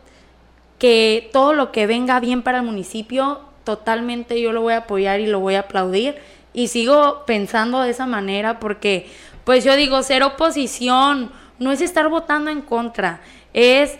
que 0.77 1.29
todo 1.33 1.53
lo 1.53 1.73
que 1.73 1.88
venga 1.88 2.21
bien 2.21 2.41
para 2.41 2.59
el 2.59 2.63
municipio, 2.63 3.41
totalmente 3.65 4.39
yo 4.39 4.53
lo 4.53 4.62
voy 4.62 4.73
a 4.73 4.77
apoyar 4.77 5.19
y 5.19 5.27
lo 5.27 5.41
voy 5.41 5.55
a 5.55 5.62
aplaudir. 5.62 6.15
Y 6.53 6.69
sigo 6.69 7.23
pensando 7.25 7.81
de 7.81 7.91
esa 7.91 8.05
manera 8.05 8.59
porque, 8.59 9.09
pues 9.43 9.65
yo 9.65 9.75
digo, 9.75 10.01
ser 10.03 10.23
oposición 10.23 11.31
no 11.59 11.71
es 11.71 11.81
estar 11.81 12.09
votando 12.09 12.49
en 12.49 12.61
contra, 12.61 13.21
es 13.53 13.97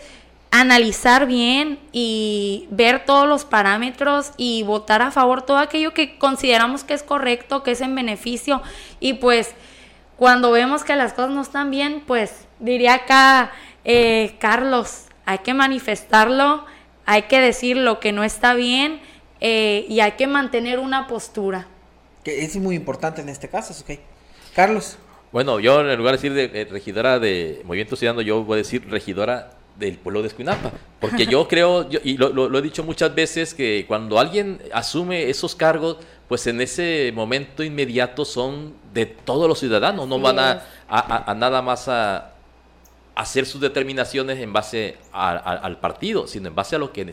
analizar 0.52 1.28
bien 1.28 1.80
y 1.92 2.68
ver 2.72 3.06
todos 3.06 3.28
los 3.28 3.46
parámetros 3.46 4.32
y 4.38 4.64
votar 4.64 5.02
a 5.02 5.12
favor 5.12 5.44
todo 5.44 5.58
aquello 5.58 5.94
que 5.94 6.18
consideramos 6.18 6.84
que 6.84 6.94
es 6.94 7.04
correcto, 7.04 7.62
que 7.62 7.72
es 7.72 7.82
en 7.82 7.94
beneficio. 7.94 8.62
Y 9.00 9.14
pues 9.14 9.52
cuando 10.18 10.52
vemos 10.52 10.84
que 10.84 10.96
las 10.96 11.14
cosas 11.14 11.32
no 11.32 11.42
están 11.42 11.70
bien, 11.70 12.04
pues 12.06 12.48
diría 12.60 12.96
acá 12.96 13.52
eh, 13.86 14.36
Carlos, 14.40 15.06
hay 15.26 15.40
que 15.40 15.54
manifestarlo, 15.54 16.66
hay 17.06 17.24
que 17.24 17.40
decir 17.40 17.78
lo 17.78 18.00
que 18.00 18.12
no 18.12 18.24
está 18.24 18.54
bien 18.54 19.00
eh, 19.42 19.86
y 19.88 20.00
hay 20.00 20.14
que 20.14 20.28
mantener 20.28 20.80
una 20.80 21.08
postura. 21.08 21.68
Que 22.24 22.44
es 22.44 22.56
muy 22.58 22.76
importante 22.76 23.22
en 23.22 23.30
este 23.30 23.50
caso, 23.50 23.74
¿ok? 23.84 24.00
Carlos. 24.56 24.98
Bueno, 25.32 25.60
yo 25.60 25.82
en 25.82 25.96
lugar 25.96 26.18
de 26.18 26.30
decir 26.30 26.52
de, 26.52 26.66
regidora 26.66 27.20
de 27.20 27.62
Movimiento 27.64 27.96
Ciudadano, 27.96 28.22
yo 28.22 28.44
voy 28.44 28.56
a 28.56 28.58
decir 28.58 28.90
regidora 28.90 29.52
del 29.78 29.98
pueblo 29.98 30.22
de 30.24 30.28
Escuinapa. 30.28 30.72
Porque 31.00 31.28
yo 31.28 31.48
creo, 31.48 31.88
y 32.04 32.18
lo, 32.18 32.58
he 32.58 32.62
dicho 32.64 32.84
muchas 32.84 33.14
veces, 33.14 33.54
que 33.54 33.86
cuando 33.88 34.20
alguien 34.20 34.60
asume 34.74 35.30
esos 35.30 35.54
cargos, 35.54 35.98
pues 36.28 36.48
en 36.48 36.62
ese 36.62 37.12
momento 37.14 37.64
inmediato 37.64 38.26
son 38.26 38.74
de 38.92 39.06
todos 39.06 39.48
los 39.48 39.60
ciudadanos, 39.60 40.08
no 40.08 40.20
van 40.20 40.40
a, 40.40 41.36
nada 41.36 41.62
más 41.62 41.88
a, 41.88 42.32
hacer 43.14 43.46
sus 43.46 43.62
determinaciones 43.62 44.40
en 44.40 44.52
base 44.52 44.98
al 45.12 45.78
partido, 45.80 46.26
sino 46.26 46.48
en 46.48 46.56
base 46.56 46.76
a 46.76 46.80
lo 46.80 46.92
que 46.92 47.08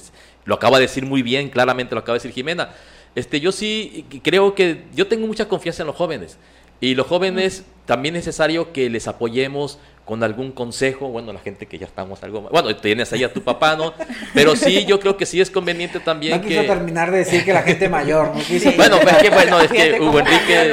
lo 0.44 0.54
acaba 0.54 0.78
de 0.78 0.82
decir 0.82 1.04
muy 1.04 1.20
bien, 1.22 1.50
claramente 1.50 1.94
lo 1.94 2.00
acaba 2.00 2.14
de 2.14 2.20
decir 2.20 2.32
Jimena. 2.32 2.70
Este, 3.14 3.40
yo 3.40 3.50
sí 3.50 4.06
creo 4.22 4.54
que 4.54 4.84
yo 4.94 5.06
tengo 5.06 5.26
mucha 5.26 5.48
confianza 5.48 5.82
en 5.82 5.88
los 5.88 5.96
jóvenes 5.96 6.38
y 6.80 6.94
los 6.94 7.06
jóvenes 7.06 7.64
también 7.86 8.16
es 8.16 8.26
necesario 8.26 8.72
que 8.72 8.90
les 8.90 9.08
apoyemos 9.08 9.78
con 10.06 10.22
algún 10.22 10.52
consejo, 10.52 11.08
bueno, 11.08 11.32
la 11.32 11.40
gente 11.40 11.66
que 11.66 11.78
ya 11.78 11.86
estamos 11.86 12.22
algo 12.22 12.42
más, 12.42 12.52
bueno, 12.52 12.74
tienes 12.76 13.12
ahí 13.12 13.24
a 13.24 13.32
tu 13.32 13.42
papá, 13.42 13.74
¿no? 13.74 13.92
Pero 14.34 14.54
sí, 14.54 14.84
yo 14.86 15.00
creo 15.00 15.16
que 15.16 15.26
sí 15.26 15.40
es 15.40 15.50
conveniente 15.50 15.98
también 15.98 16.40
no 16.40 16.46
quiso 16.46 16.62
terminar 16.62 17.10
de 17.10 17.18
decir 17.18 17.44
que 17.44 17.52
la 17.52 17.62
gente 17.62 17.88
mayor, 17.88 18.32
¿no? 18.32 18.40
Quiso 18.40 18.70
bueno, 18.72 19.00
pues 19.00 19.16
es 19.16 19.22
que, 19.24 19.30
bueno, 19.30 19.60
es 19.60 19.68
que 19.68 20.00
Hugo 20.00 20.20
Enrique... 20.20 20.72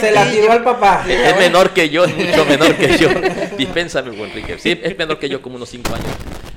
se 0.00 0.10
la 0.10 0.30
tiró 0.30 0.52
al 0.52 0.64
papá. 0.64 1.04
Es 1.06 1.36
menor 1.38 1.74
que 1.74 1.90
yo, 1.90 2.06
es 2.06 2.16
mucho 2.28 2.46
menor 2.46 2.74
que 2.76 2.96
yo. 2.96 3.10
Dispénsame, 3.58 4.10
Hugo 4.10 4.24
Enrique. 4.24 4.58
Sí, 4.58 4.80
es 4.82 4.96
menor 4.96 5.18
que 5.18 5.28
yo, 5.28 5.42
como 5.42 5.56
unos 5.56 5.68
cinco 5.68 5.94
años. 5.94 6.08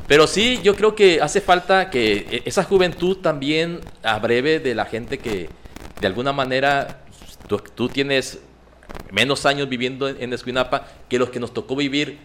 Pero 0.07 0.27
sí, 0.27 0.61
yo 0.63 0.77
creo 0.77 0.95
que 0.95 1.19
hace 1.21 1.41
falta 1.41 1.89
que 1.89 2.43
esa 2.45 2.63
juventud 2.63 3.17
también 3.17 3.81
abreve 4.03 4.59
de 4.59 4.73
la 4.73 4.85
gente 4.85 5.17
que, 5.17 5.49
de 5.99 6.07
alguna 6.07 6.31
manera, 6.31 7.00
tú, 7.51 7.61
tú 7.75 7.89
tienes 7.89 8.39
menos 9.11 9.45
años 9.45 9.67
viviendo 9.67 10.07
en, 10.07 10.31
Escuinapa 10.33 10.87
que 11.09 11.19
los 11.19 11.29
que 11.29 11.39
nos 11.39 11.53
tocó 11.53 11.75
vivir 11.75 12.19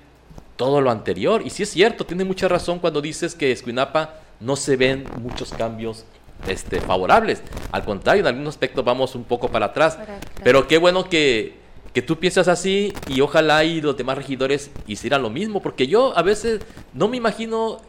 todo 0.57 0.81
lo 0.81 0.91
anterior. 0.91 1.43
Y 1.45 1.51
sí 1.51 1.65
es 1.65 1.71
cierto, 1.71 2.07
tiene 2.07 2.25
mucha 2.25 2.49
razón 2.49 2.79
cuando 2.79 3.01
dices 3.01 3.35
que 3.35 3.51
Escuinapa 3.51 4.21
no 4.41 4.57
se 4.57 4.77
ven 4.77 5.05
muchos 5.21 5.53
cambios 5.53 6.05
este, 6.47 6.81
favorables. 6.81 7.43
Al 7.73 7.85
contrario, 7.85 8.21
en 8.21 8.29
algún 8.29 8.47
aspecto 8.47 8.85
vamos 8.85 9.15
un 9.15 9.25
poco 9.25 9.49
para 9.49 9.67
atrás. 9.67 9.99
Pero 10.45 10.69
qué 10.69 10.79
bueno 10.79 11.09
que, 11.09 11.57
que 11.93 12.03
tú 12.03 12.19
piensas 12.19 12.47
así 12.49 12.93
y 13.09 13.21
ojalá 13.21 13.65
y 13.65 13.81
los 13.81 13.97
demás 13.97 14.17
regidores 14.17 14.71
hicieran 14.87 15.23
lo 15.23 15.31
mismo, 15.31 15.61
porque 15.61 15.87
yo 15.87 16.17
a 16.17 16.23
veces 16.23 16.61
no 16.95 17.09
me 17.09 17.17
imagino 17.17 17.81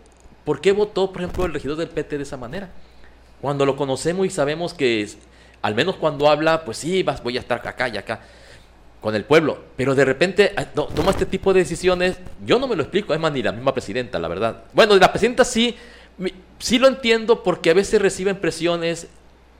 por 0.43 0.61
qué 0.61 0.71
votó, 0.71 1.11
por 1.11 1.21
ejemplo, 1.21 1.45
el 1.45 1.53
regidor 1.53 1.77
del 1.77 1.89
PT 1.89 2.17
de 2.17 2.23
esa 2.23 2.37
manera. 2.37 2.71
Cuando 3.41 3.65
lo 3.65 3.75
conocemos 3.75 4.25
y 4.25 4.31
sabemos 4.31 4.73
que, 4.73 5.07
al 5.61 5.75
menos 5.75 5.95
cuando 5.95 6.29
habla, 6.29 6.63
pues 6.63 6.77
sí, 6.77 7.03
vas, 7.03 7.21
voy 7.23 7.37
a 7.37 7.39
estar 7.39 7.65
acá 7.67 7.87
y 7.87 7.97
acá 7.97 8.21
con 9.01 9.15
el 9.15 9.25
pueblo, 9.25 9.59
pero 9.75 9.93
de 9.95 10.05
repente 10.05 10.53
ah, 10.57 10.65
toma 10.65 11.11
este 11.11 11.25
tipo 11.25 11.53
de 11.53 11.59
decisiones, 11.59 12.17
yo 12.45 12.59
no 12.59 12.67
me 12.67 12.75
lo 12.75 12.81
explico, 12.81 13.13
es 13.13 13.19
más, 13.19 13.31
ni 13.31 13.43
la 13.43 13.51
misma 13.51 13.73
presidenta, 13.73 14.19
la 14.19 14.27
verdad. 14.27 14.63
Bueno, 14.73 14.95
la 14.95 15.11
presidenta 15.11 15.45
sí, 15.45 15.75
sí 16.59 16.79
lo 16.79 16.87
entiendo 16.87 17.43
porque 17.43 17.69
a 17.69 17.73
veces 17.73 18.01
reciben 18.01 18.37
presiones 18.37 19.07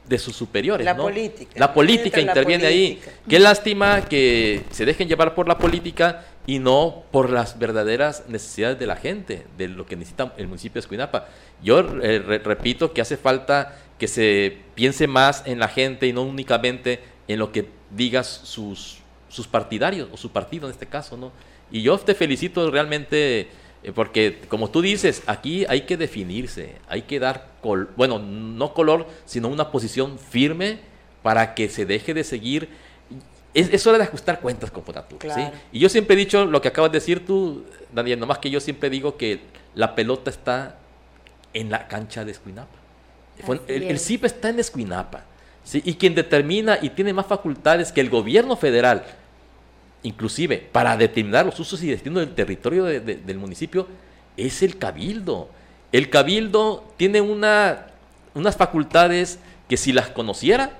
de 0.08 0.18
sus 0.18 0.36
superiores. 0.36 0.86
La 0.86 0.96
política. 0.96 1.52
La 1.56 1.74
política 1.74 2.20
interviene 2.20 2.66
ahí. 2.66 3.02
Qué 3.28 3.40
lástima 3.40 4.02
que 4.02 4.64
se 4.72 4.86
dejen 4.86 5.08
llevar 5.08 5.36
por 5.36 5.48
la 5.48 5.58
política 5.58 6.26
y 6.46 6.60
no 6.60 7.04
por 7.12 7.30
las 7.30 7.60
verdaderas 7.60 8.24
necesidades 8.30 8.80
de 8.80 8.88
la 8.88 8.96
gente, 8.96 9.46
de 9.58 9.68
lo 9.68 9.86
que 9.86 9.98
necesita 9.98 10.34
el 10.38 10.48
municipio 10.48 10.76
de 10.76 10.80
Escuinapa. 10.80 11.28
Yo 11.62 11.80
eh, 12.02 12.20
repito 12.20 12.94
que 12.94 13.02
hace 13.02 13.18
falta 13.18 13.78
que 13.98 14.08
se 14.08 14.58
piense 14.76 15.08
más 15.08 15.44
en 15.46 15.60
la 15.60 15.68
gente 15.68 16.08
y 16.08 16.14
no 16.14 16.24
únicamente 16.24 17.02
en 17.28 17.40
lo 17.40 17.52
que 17.52 17.70
digas 17.92 18.28
sus, 18.28 19.00
sus 19.30 19.48
partidarios 19.48 20.10
o 20.12 20.18
su 20.18 20.32
partido 20.32 20.68
en 20.68 20.74
este 20.74 20.86
caso, 20.86 21.18
¿no? 21.18 21.32
Y 21.72 21.82
yo 21.82 21.98
te 21.98 22.16
felicito 22.16 22.70
realmente 22.72 23.48
eh, 23.84 23.92
porque 23.94 24.42
como 24.48 24.70
tú 24.70 24.82
dices, 24.82 25.24
aquí 25.28 25.66
hay 25.70 25.82
que 25.82 25.98
definirse, 25.98 26.76
hay 26.88 27.04
que 27.04 27.20
dar, 27.20 27.48
bueno, 27.96 28.20
no 28.20 28.74
color, 28.74 29.08
sino 29.26 29.48
una 29.48 29.72
posición 29.72 30.18
firme 30.20 30.80
para 31.22 31.56
que 31.56 31.70
se 31.70 31.86
deje 31.86 32.14
de 32.14 32.24
seguir. 32.24 32.70
Es, 33.54 33.88
hora 33.88 33.98
de 33.98 34.04
ajustar 34.04 34.40
cuentas 34.40 34.70
con 34.70 34.84
Ponatú. 34.84 35.18
Y 35.72 35.80
yo 35.80 35.90
siempre 35.90 36.16
he 36.16 36.20
dicho 36.20 36.46
lo 36.46 36.62
que 36.62 36.68
acabas 36.68 36.92
de 36.92 36.98
decir 37.00 37.26
tú, 37.26 37.66
Daniel, 37.92 38.20
nomás 38.20 38.38
que 38.38 38.50
yo 38.50 38.60
siempre 38.60 38.90
digo 38.90 39.18
que 39.18 39.40
la 39.74 39.96
pelota 39.96 40.30
está 40.30 40.78
en 41.54 41.72
la 41.72 41.88
cancha 41.88 42.24
de 42.24 42.32
Escuinapa. 42.32 42.78
El, 43.67 43.84
el, 43.84 44.00
CIP 44.00 44.26
está 44.26 44.50
en 44.50 44.60
Escuinapa. 44.60 45.26
¿sí? 45.63 45.82
Y 45.86 45.95
quien 45.95 46.15
determina 46.15 46.80
y 46.82 46.89
tiene 46.89 47.13
más 47.13 47.26
facultades 47.26 47.91
que 47.91 48.02
el 48.02 48.10
gobierno 48.10 48.56
federal 48.56 49.06
inclusive 50.04 50.58
para 50.71 50.95
determinar 50.97 51.45
los 51.45 51.60
usos 51.60 51.82
y 51.84 51.89
destinos 51.89 52.26
del 52.26 52.36
territorio 52.36 52.86
del 52.86 53.38
municipio, 53.38 53.88
es 54.36 54.62
el 54.63 54.78
cabildo. 54.78 55.50
El 55.91 56.10
cabildo 56.10 56.86
tiene 56.97 57.21
una, 57.21 57.88
unas 58.34 58.56
facultades 58.56 59.39
que 59.67 59.78
si 59.78 59.91
las 59.91 60.10
conociera, 60.10 60.80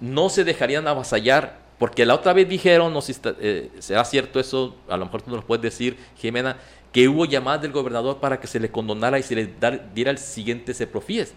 no 0.00 0.28
se 0.28 0.44
dejarían 0.44 0.86
avasallar, 0.86 1.58
porque 1.78 2.06
la 2.06 2.14
otra 2.14 2.32
vez 2.32 2.48
dijeron, 2.48 2.92
no 2.92 3.00
sé 3.00 3.14
si 3.14 3.20
eh, 3.40 3.70
será 3.78 4.04
cierto 4.04 4.40
eso, 4.40 4.76
a 4.88 4.96
lo 4.96 5.04
mejor 5.04 5.22
tú 5.22 5.30
nos 5.30 5.40
lo 5.40 5.46
puedes 5.46 5.62
decir, 5.62 5.96
Jimena, 6.16 6.56
que 6.98 7.06
hubo 7.06 7.26
llamadas 7.26 7.62
del 7.62 7.70
gobernador 7.70 8.18
para 8.18 8.40
que 8.40 8.48
se 8.48 8.58
le 8.58 8.72
condonara 8.72 9.20
y 9.20 9.22
se 9.22 9.36
le 9.36 9.54
diera 9.94 10.10
el 10.10 10.18
siguiente 10.18 10.74
CEPROFIES, 10.74 11.32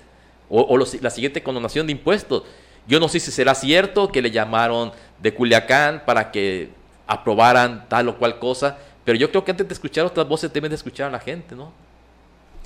o, 0.49 0.59
o 0.59 0.75
la 0.75 1.09
siguiente 1.11 1.43
condonación 1.43 1.85
de 1.85 1.91
impuestos. 1.91 2.45
Yo 2.87 2.99
no 2.99 3.07
sé 3.07 3.19
si 3.19 3.31
será 3.31 3.53
cierto 3.53 4.11
que 4.11 4.23
le 4.23 4.31
llamaron 4.31 4.91
de 5.19 5.35
Culiacán 5.35 6.01
para 6.03 6.31
que 6.31 6.69
aprobaran 7.05 7.87
tal 7.89 8.09
o 8.09 8.17
cual 8.17 8.39
cosa, 8.39 8.79
pero 9.05 9.19
yo 9.19 9.29
creo 9.29 9.45
que 9.45 9.51
antes 9.51 9.67
de 9.67 9.73
escuchar 9.75 10.03
otras 10.03 10.27
voces 10.27 10.51
deben 10.51 10.69
de 10.69 10.77
escuchar 10.77 11.09
a 11.09 11.11
la 11.11 11.19
gente, 11.19 11.55
¿no? 11.55 11.71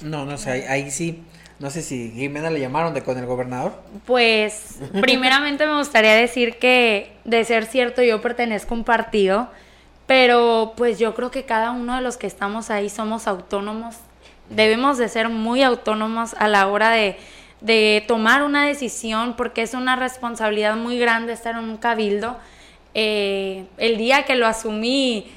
No, 0.02 0.24
no 0.26 0.38
sé, 0.38 0.66
ahí, 0.70 0.90
sí. 0.90 1.22
No 1.60 1.72
sé 1.72 1.82
si 1.82 2.12
Jimena 2.12 2.50
le 2.50 2.62
llamaron 2.62 2.94
de 2.94 3.04
con 3.04 3.18
el 3.18 3.26
gobernador. 3.26 3.74
Pues, 4.06 4.80
primeramente 5.02 5.68
me 5.68 5.78
gustaría 5.78 6.14
decir 6.14 6.60
que, 6.60 7.12
de 7.26 7.44
ser 7.44 7.66
cierto, 7.66 8.02
yo 8.04 8.22
pertenezco 8.22 8.74
a 8.74 8.78
un 8.78 8.86
partido, 8.86 9.50
pero 10.08 10.74
pues 10.76 11.00
yo 11.00 11.16
creo 11.16 11.32
que 11.32 11.46
cada 11.46 11.72
uno 11.72 11.96
de 11.96 12.02
los 12.02 12.18
que 12.18 12.28
estamos 12.28 12.70
ahí 12.70 12.90
somos 12.90 13.28
autónomos. 13.28 13.96
Debemos 14.50 14.98
de 14.98 15.10
ser 15.10 15.30
muy 15.30 15.64
autónomos 15.64 16.36
a 16.38 16.48
la 16.48 16.68
hora 16.68 16.92
de, 16.92 17.18
de 17.62 18.04
tomar 18.08 18.44
una 18.44 18.66
decisión, 18.66 19.34
porque 19.36 19.64
es 19.64 19.74
una 19.74 19.96
responsabilidad 19.96 20.76
muy 20.76 21.00
grande 21.00 21.34
estar 21.34 21.56
en 21.56 21.64
un 21.64 21.78
cabildo 21.78 22.38
eh, 22.98 23.66
el 23.78 23.98
día 23.98 24.24
que 24.24 24.36
lo 24.36 24.48
asumí, 24.48 25.28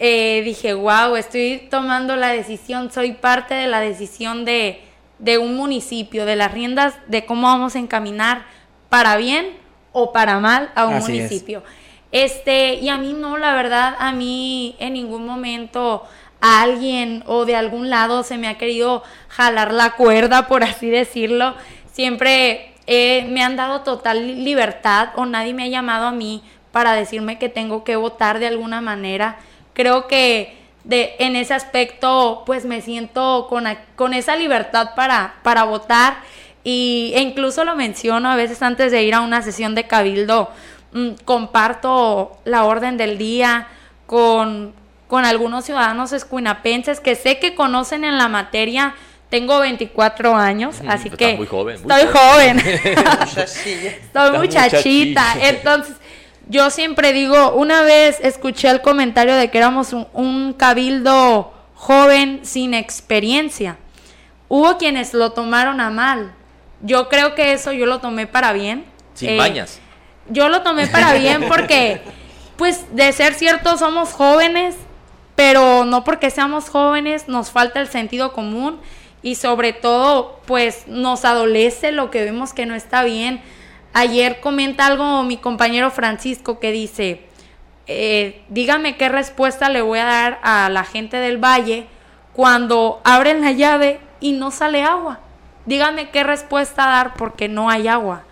eh, 0.00 0.42
dije, 0.44 0.74
wow, 0.74 1.14
estoy 1.14 1.68
tomando 1.70 2.16
la 2.16 2.30
decisión, 2.30 2.90
soy 2.90 3.12
parte 3.12 3.54
de 3.54 3.68
la 3.68 3.78
decisión 3.78 4.44
de, 4.44 4.82
un 5.40 5.56
municipio, 5.56 6.26
de 6.26 6.34
las 6.34 6.52
riendas 6.52 6.94
de 7.06 7.24
cómo 7.24 7.46
vamos 7.46 7.76
a 7.76 7.78
encaminar 7.78 8.44
para 8.88 9.16
bien 9.16 9.50
o 9.92 10.12
para 10.12 10.40
mal 10.40 10.72
a 10.74 10.88
un 10.88 10.98
municipio. 10.98 11.62
Este, 12.12 12.74
y 12.74 12.88
a 12.88 12.96
mí 12.96 13.12
no, 13.12 13.38
la 13.38 13.54
verdad, 13.54 13.94
a 13.98 14.12
mí 14.12 14.76
en 14.78 14.94
ningún 14.94 15.26
momento 15.26 16.04
a 16.40 16.62
alguien 16.62 17.22
o 17.26 17.44
de 17.44 17.54
algún 17.54 17.90
lado 17.90 18.22
se 18.22 18.38
me 18.38 18.48
ha 18.48 18.58
querido 18.58 19.02
jalar 19.28 19.72
la 19.72 19.92
cuerda, 19.92 20.46
por 20.48 20.64
así 20.64 20.90
decirlo. 20.90 21.54
Siempre 21.92 22.74
eh, 22.86 23.26
me 23.28 23.42
han 23.42 23.56
dado 23.56 23.82
total 23.82 24.44
libertad 24.44 25.10
o 25.16 25.26
nadie 25.26 25.54
me 25.54 25.64
ha 25.64 25.68
llamado 25.68 26.06
a 26.06 26.12
mí 26.12 26.42
para 26.72 26.94
decirme 26.94 27.38
que 27.38 27.48
tengo 27.48 27.84
que 27.84 27.96
votar 27.96 28.38
de 28.38 28.46
alguna 28.46 28.80
manera. 28.80 29.38
Creo 29.74 30.08
que 30.08 30.56
de, 30.84 31.14
en 31.18 31.36
ese 31.36 31.54
aspecto 31.54 32.42
pues 32.46 32.64
me 32.64 32.80
siento 32.80 33.46
con, 33.48 33.64
con 33.96 34.14
esa 34.14 34.34
libertad 34.36 34.90
para, 34.96 35.34
para 35.42 35.64
votar 35.64 36.18
y, 36.64 37.12
e 37.14 37.20
incluso 37.20 37.64
lo 37.64 37.76
menciono 37.76 38.30
a 38.30 38.36
veces 38.36 38.62
antes 38.62 38.92
de 38.92 39.02
ir 39.02 39.14
a 39.14 39.20
una 39.20 39.42
sesión 39.42 39.74
de 39.74 39.86
cabildo, 39.86 40.50
comparto 41.24 42.38
la 42.44 42.64
orden 42.64 42.96
del 42.96 43.18
día 43.18 43.68
con, 44.06 44.72
con 45.06 45.24
algunos 45.24 45.64
ciudadanos 45.64 46.12
escuinapenses 46.12 47.00
que 47.00 47.14
sé 47.14 47.38
que 47.38 47.54
conocen 47.54 48.04
en 48.04 48.18
la 48.18 48.28
materia. 48.28 48.94
Tengo 49.28 49.60
24 49.60 50.34
años, 50.34 50.80
así 50.88 51.08
que 51.08 51.36
muy 51.36 51.46
joven, 51.46 51.76
estoy 51.76 52.02
joven. 52.12 52.58
estoy 53.36 54.38
muchachita. 54.38 55.36
Entonces, 55.40 55.94
yo 56.48 56.68
siempre 56.70 57.12
digo, 57.12 57.52
una 57.52 57.82
vez 57.82 58.18
escuché 58.20 58.68
el 58.70 58.80
comentario 58.80 59.36
de 59.36 59.52
que 59.52 59.58
éramos 59.58 59.92
un, 59.92 60.52
cabildo 60.54 61.54
joven 61.76 62.40
sin 62.42 62.74
experiencia. 62.74 63.76
Hubo 64.48 64.76
quienes 64.76 65.14
lo 65.14 65.30
tomaron 65.30 65.80
a 65.80 65.90
mal. 65.90 66.32
Yo 66.82 67.08
creo 67.08 67.36
que 67.36 67.52
eso 67.52 67.70
yo 67.70 67.86
lo 67.86 68.00
tomé 68.00 68.26
para 68.26 68.52
bien. 68.52 68.84
Sin 69.14 69.30
eh, 69.30 69.64
Yo 70.30 70.48
lo 70.48 70.62
tomé 70.62 70.86
para 70.86 71.12
bien 71.14 71.46
porque, 71.48 72.00
pues, 72.56 72.94
de 72.96 73.12
ser 73.12 73.34
cierto, 73.34 73.76
somos 73.76 74.12
jóvenes, 74.12 74.76
pero 75.36 75.84
no 75.84 76.02
porque 76.04 76.30
seamos 76.30 76.68
jóvenes 76.68 77.28
nos 77.28 77.50
falta 77.50 77.80
el 77.80 77.88
sentido 77.88 78.32
común 78.32 78.80
y 79.22 79.34
sobre 79.34 79.72
todo, 79.72 80.40
pues, 80.46 80.86
nos 80.86 81.24
adolece 81.24 81.92
lo 81.92 82.10
que 82.10 82.24
vemos 82.24 82.54
que 82.54 82.66
no 82.66 82.74
está 82.74 83.04
bien 83.04 83.42
Ayer 83.92 84.40
comenta 84.40 84.86
algo 84.86 85.24
mi 85.24 85.36
compañero 85.36 85.90
Francisco 85.90 86.60
que 86.60 86.70
dice, 86.70 87.22
eh, 87.88 88.42
dígame 88.48 88.96
qué 88.96 89.08
respuesta 89.08 89.68
le 89.68 89.82
voy 89.82 89.98
a 89.98 90.04
dar 90.04 90.38
a 90.44 90.68
la 90.68 90.84
gente 90.84 91.16
del 91.16 91.38
valle 91.38 91.88
cuando 92.32 93.00
abren 93.02 93.40
la 93.40 93.50
llave 93.50 93.98
y 94.20 94.32
no 94.32 94.52
sale 94.52 94.84
agua. 94.84 95.18
Dígame 95.66 96.10
qué 96.10 96.22
respuesta 96.22 96.86
dar 96.86 97.14
porque 97.14 97.48
no 97.48 97.68
hay 97.68 97.88
agua. 97.88 98.22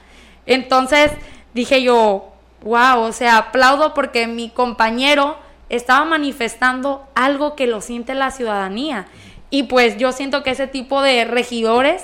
Entonces 0.46 1.10
dije 1.58 1.82
yo, 1.82 2.32
wow, 2.62 3.00
o 3.00 3.12
sea, 3.12 3.36
aplaudo 3.36 3.94
porque 3.94 4.26
mi 4.26 4.50
compañero 4.50 5.36
estaba 5.68 6.04
manifestando 6.04 7.06
algo 7.14 7.56
que 7.56 7.66
lo 7.66 7.80
siente 7.80 8.14
la 8.14 8.30
ciudadanía. 8.30 9.06
Y 9.50 9.64
pues 9.64 9.96
yo 9.96 10.12
siento 10.12 10.42
que 10.42 10.50
ese 10.50 10.66
tipo 10.66 11.02
de 11.02 11.24
regidores 11.24 12.02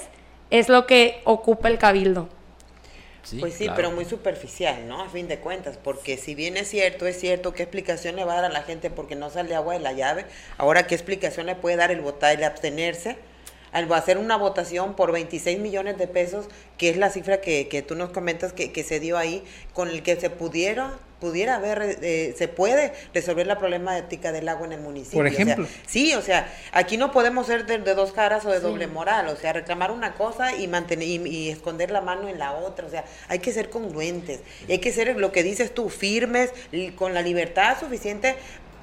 es 0.50 0.68
lo 0.68 0.86
que 0.86 1.20
ocupa 1.24 1.68
el 1.68 1.78
cabildo 1.78 2.28
pues 3.40 3.54
sí, 3.54 3.68
pero 3.74 3.90
muy 3.90 4.04
superficial, 4.04 4.86
¿no? 4.86 5.02
A 5.02 5.08
fin 5.08 5.28
de 5.28 5.38
cuentas, 5.38 5.78
porque 5.82 6.16
si 6.16 6.34
bien 6.34 6.56
es 6.56 6.68
cierto, 6.68 7.06
es 7.06 7.18
cierto, 7.18 7.52
¿qué 7.54 7.62
explicación 7.62 8.16
le 8.16 8.24
va 8.24 8.34
a 8.34 8.42
dar 8.42 8.50
a 8.50 8.54
la 8.54 8.62
gente 8.62 8.90
porque 8.90 9.16
no 9.16 9.30
sale 9.30 9.54
agua 9.54 9.74
de 9.74 9.80
la 9.80 9.92
llave? 9.92 10.26
Ahora, 10.58 10.86
¿qué 10.86 10.94
explicación 10.94 11.46
le 11.46 11.54
puede 11.54 11.76
dar 11.76 11.90
el 11.90 12.00
votar, 12.00 12.36
el 12.36 12.44
abstenerse? 12.44 13.16
Al 13.74 13.92
hacer 13.92 14.16
una 14.16 14.36
votación 14.36 14.94
por 14.94 15.12
26 15.12 15.60
millones 15.60 15.98
de 15.98 16.08
pesos, 16.08 16.46
que 16.78 16.88
es 16.88 16.96
la 16.96 17.10
cifra 17.10 17.42
que, 17.42 17.68
que 17.68 17.82
tú 17.82 17.94
nos 17.94 18.08
comentas 18.08 18.54
que, 18.54 18.72
que 18.72 18.82
se 18.82 18.98
dio 19.00 19.18
ahí, 19.18 19.44
con 19.74 19.90
el 19.90 20.02
que 20.02 20.16
se 20.16 20.30
pudiera 20.30 20.94
pudiera 21.24 21.54
haber, 21.54 21.98
eh, 22.02 22.34
se 22.36 22.48
puede 22.48 22.92
resolver 23.14 23.46
la 23.46 23.58
problemática 23.58 24.30
del 24.30 24.46
agua 24.46 24.66
en 24.66 24.74
el 24.74 24.80
municipio. 24.80 25.20
Por 25.20 25.26
ejemplo. 25.26 25.66
sí, 25.86 26.14
o 26.14 26.20
sea, 26.20 26.52
aquí 26.70 26.98
no 26.98 27.12
podemos 27.12 27.46
ser 27.46 27.64
de, 27.64 27.78
dos 27.94 28.12
caras 28.12 28.44
o 28.44 28.50
de 28.50 28.60
doble 28.60 28.88
moral, 28.88 29.28
o 29.28 29.36
sea, 29.36 29.54
reclamar 29.54 29.90
una 29.90 30.14
cosa 30.16 30.54
y 30.54 30.68
mantener 30.68 31.08
y, 31.08 31.48
esconder 31.48 31.90
la 31.90 32.02
mano 32.02 32.28
en 32.28 32.38
la 32.38 32.52
otra, 32.52 32.86
o 32.86 32.90
sea, 32.90 33.06
hay 33.28 33.38
que 33.38 33.52
ser 33.52 33.70
congruentes, 33.70 34.40
hay 34.68 34.78
que 34.80 34.92
ser 34.92 35.16
lo 35.16 35.32
que 35.32 35.42
dices 35.42 35.72
tú, 35.72 35.88
firmes, 35.88 36.50
con 36.96 37.14
la 37.14 37.22
libertad 37.22 37.78
suficiente 37.80 38.36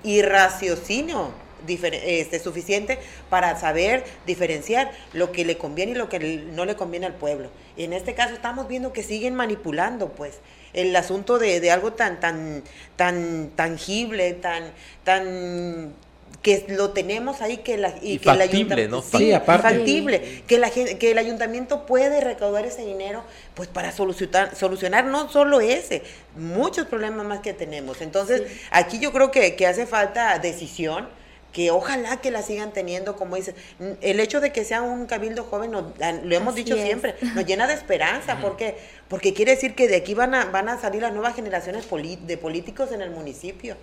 y 0.03 0.23
raciocinio 0.23 1.31
este, 1.67 2.39
suficiente 2.39 2.99
para 3.29 3.59
saber 3.59 4.03
diferenciar 4.25 4.91
lo 5.13 5.31
que 5.31 5.45
le 5.45 5.57
conviene 5.57 5.93
y 5.93 5.95
lo 5.95 6.09
que 6.09 6.19
no 6.19 6.65
le 6.65 6.75
conviene 6.75 7.05
al 7.05 7.15
pueblo. 7.15 7.49
Y 7.77 7.83
en 7.83 7.93
este 7.93 8.13
caso 8.13 8.33
estamos 8.33 8.67
viendo 8.67 8.93
que 8.93 9.03
siguen 9.03 9.35
manipulando, 9.35 10.09
pues 10.09 10.39
el 10.73 10.95
asunto 10.95 11.39
de, 11.39 11.59
de 11.59 11.71
algo 11.71 11.93
tan, 11.93 12.19
tan, 12.19 12.63
tan 12.95 13.49
tangible, 13.55 14.33
tan, 14.33 14.71
tan 15.03 15.93
que 16.41 16.65
lo 16.69 16.89
tenemos 16.89 17.41
ahí 17.41 17.57
que 17.57 17.77
la 17.77 17.93
y, 18.01 18.17
que 18.17 18.29
el 18.29 18.41
ayuntamiento 18.41 19.01
sí, 19.01 19.31
factible 19.45 20.43
que 20.47 20.57
la 20.57 20.71
que 20.71 21.11
el 21.11 21.17
ayuntamiento 21.17 21.85
puede 21.85 22.19
recaudar 22.19 22.65
ese 22.65 22.83
dinero 22.83 23.23
pues 23.53 23.69
para 23.69 23.91
solucionar 23.91 24.55
solucionar 24.55 25.05
no 25.05 25.29
solo 25.29 25.61
ese 25.61 26.01
muchos 26.35 26.87
problemas 26.87 27.25
más 27.25 27.39
que 27.41 27.53
tenemos. 27.53 28.01
Entonces 28.01 28.43
aquí 28.71 28.97
yo 28.99 29.11
creo 29.11 29.29
que, 29.29 29.55
que 29.55 29.67
hace 29.67 29.85
falta 29.85 30.39
decisión 30.39 31.09
que 31.51 31.69
ojalá 31.71 32.21
que 32.21 32.31
la 32.31 32.41
sigan 32.41 32.71
teniendo, 32.71 33.15
como 33.15 33.35
dice, 33.35 33.55
el 34.01 34.19
hecho 34.19 34.39
de 34.39 34.51
que 34.51 34.63
sea 34.63 34.81
un 34.81 35.05
cabildo 35.05 35.43
joven, 35.43 35.71
lo 35.71 36.35
hemos 36.35 36.55
dicho 36.55 36.75
siempre, 36.75 37.15
nos 37.35 37.45
llena 37.45 37.67
de 37.67 37.73
esperanza, 37.73 38.39
porque 38.41 38.77
porque 39.11 39.33
quiere 39.33 39.55
decir 39.55 39.75
que 39.75 39.89
de 39.89 39.97
aquí 39.97 40.13
van 40.13 40.33
a, 40.33 40.45
van 40.45 40.69
a 40.69 40.79
salir 40.79 41.01
las 41.01 41.11
nuevas 41.11 41.35
generaciones 41.35 41.85
de 41.89 42.37
políticos 42.37 42.93
en 42.93 43.01
el 43.01 43.11
municipio. 43.11 43.75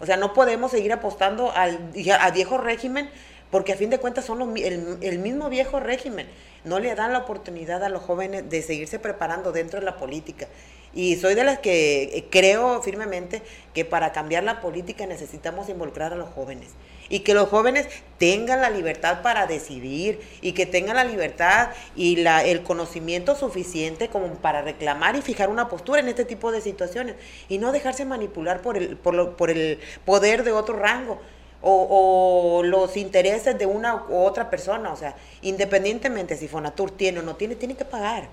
O 0.00 0.06
sea, 0.06 0.16
no 0.16 0.32
podemos 0.32 0.70
seguir 0.70 0.90
apostando 0.90 1.52
al, 1.52 1.92
a 2.18 2.30
viejo 2.30 2.56
régimen 2.56 3.10
porque 3.50 3.74
a 3.74 3.76
fin 3.76 3.90
de 3.90 3.98
cuentas 3.98 4.24
son 4.24 4.56
el, 4.56 4.96
el, 5.02 5.18
mismo 5.18 5.50
viejo 5.50 5.80
régimen. 5.80 6.26
No 6.64 6.78
le 6.78 6.94
dan 6.94 7.12
la 7.12 7.18
oportunidad 7.18 7.84
a 7.84 7.90
los 7.90 8.02
jóvenes 8.02 8.48
de 8.48 8.62
seguirse 8.62 8.98
preparando 8.98 9.52
dentro 9.52 9.80
de 9.80 9.84
la 9.84 9.98
política. 9.98 10.48
Y 10.94 11.16
soy 11.16 11.34
de 11.34 11.44
las 11.44 11.58
que 11.58 12.04
eh, 12.04 12.24
creo 12.30 12.80
firmemente 12.80 13.42
que 13.74 13.84
para 13.84 14.12
cambiar 14.12 14.44
la 14.44 14.62
política 14.62 15.06
necesitamos 15.06 15.68
involucrar 15.68 16.14
a 16.14 16.16
los 16.16 16.30
jóvenes. 16.30 16.70
Y 17.10 17.20
que 17.20 17.34
los 17.34 17.50
jóvenes 17.50 17.88
tengan 18.16 18.62
la 18.62 18.70
libertad 18.70 19.20
para 19.20 19.46
decidir 19.46 20.20
y 20.40 20.52
que 20.52 20.64
tengan 20.64 20.96
la 20.96 21.04
libertad 21.04 21.70
y 21.94 22.16
la, 22.16 22.44
el 22.44 22.62
conocimiento 22.62 23.34
suficiente 23.34 24.08
como 24.08 24.28
para 24.36 24.62
reclamar 24.62 25.16
y 25.16 25.22
fijar 25.22 25.50
una 25.50 25.68
postura 25.68 26.00
en 26.00 26.08
este 26.08 26.24
tipo 26.24 26.52
de 26.52 26.62
situaciones. 26.62 27.16
Y 27.50 27.58
no 27.58 27.72
dejarse 27.72 28.06
manipular 28.06 28.62
por 28.62 28.78
el, 28.78 28.96
por, 28.96 29.36
por 29.36 29.50
el 29.50 29.78
poder 30.06 30.44
de 30.44 30.52
otro 30.52 30.76
rango 30.76 31.20
o, 31.62 32.62
los 32.64 32.96
intereses 32.96 33.58
de 33.58 33.66
una 33.66 34.04
u 34.08 34.16
otra 34.16 34.50
persona. 34.50 34.92
O 34.92 34.96
sea, 34.96 35.16
independientemente 35.42 36.36
si 36.36 36.48
Fonatur 36.48 36.90
tiene 36.90 37.20
o 37.20 37.22
no 37.22 37.36
tiene, 37.36 37.56
tiene 37.56 37.76
que 37.76 37.84
pagar. 37.84 38.28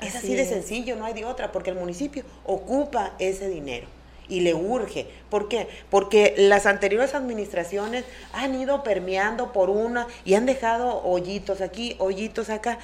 Es 0.00 0.14
así, 0.14 0.34
de 0.34 0.44
sencillo, 0.44 0.94
no 0.96 1.06
hay 1.06 1.14
de 1.14 1.24
otra, 1.24 1.52
porque 1.52 1.70
el 1.70 1.76
municipio 1.76 2.22
ocupa 2.44 3.14
ese 3.18 3.48
dinero 3.48 3.95
y 4.28 4.40
le 4.40 4.54
urge. 4.54 5.06
¿Por 5.30 5.48
qué? 5.48 5.68
Porque 5.90 6.34
las 6.36 6.66
anteriores 6.66 7.14
administraciones 7.14 8.04
han 8.32 8.54
ido 8.54 8.82
permeando 8.82 9.52
por 9.52 9.70
una 9.70 10.06
y 10.24 10.34
han 10.34 10.46
dejado 10.46 11.02
hoyitos 11.04 11.60
aquí, 11.60 11.96
hoyitos 11.98 12.50
acá 12.50 12.78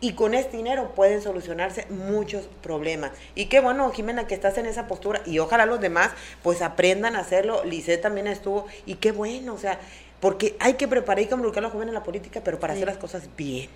y 0.00 0.12
con 0.12 0.34
este 0.34 0.58
dinero 0.58 0.92
pueden 0.94 1.22
solucionarse 1.22 1.86
muchos 1.88 2.48
problemas. 2.62 3.12
Y 3.34 3.46
qué 3.46 3.60
bueno, 3.60 3.90
Jimena, 3.90 4.26
que 4.26 4.34
estás 4.34 4.58
en 4.58 4.66
esa 4.66 4.86
postura 4.86 5.22
y 5.24 5.38
ojalá 5.38 5.64
los 5.64 5.80
demás 5.80 6.10
pues 6.42 6.60
aprendan 6.60 7.16
a 7.16 7.20
hacerlo. 7.20 7.64
Lice 7.64 7.96
también 7.96 8.26
estuvo 8.26 8.66
y 8.84 8.96
qué 8.96 9.12
bueno, 9.12 9.54
o 9.54 9.58
sea, 9.58 9.80
porque 10.20 10.56
hay 10.58 10.74
que 10.74 10.88
preparar 10.88 11.20
y 11.20 11.28
involucrar 11.30 11.62
a 11.64 11.68
los 11.68 11.72
jóvenes 11.72 11.90
en 11.90 11.94
la 11.94 12.02
política, 12.02 12.42
pero 12.44 12.60
para 12.60 12.74
hacer 12.74 12.86
las 12.86 12.98
cosas 12.98 13.28
bien. 13.36 13.70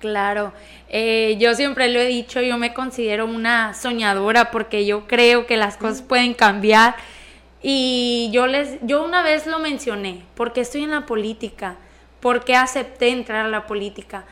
Claro, 0.00 0.52
eh, 0.88 1.36
yo 1.38 1.54
siempre 1.54 1.88
lo 1.88 1.98
he 1.98 2.06
dicho, 2.06 2.42
yo 2.42 2.58
me 2.58 2.74
considero 2.74 3.24
una 3.24 3.72
soñadora 3.72 4.50
porque 4.50 4.84
yo 4.84 5.06
creo 5.06 5.46
que 5.46 5.56
las 5.56 5.76
cosas 5.76 6.02
pueden 6.02 6.34
cambiar. 6.34 6.94
Y 7.62 8.28
yo 8.30 8.46
les, 8.46 8.78
yo 8.82 9.02
una 9.02 9.22
vez 9.22 9.46
lo 9.46 9.58
mencioné, 9.58 10.22
porque 10.34 10.60
estoy 10.60 10.82
en 10.82 10.90
la 10.90 11.06
política, 11.06 11.76
porque 12.20 12.54
acepté 12.54 13.08
entrar 13.08 13.46
a 13.46 13.48
la 13.48 13.66
política, 13.66 14.26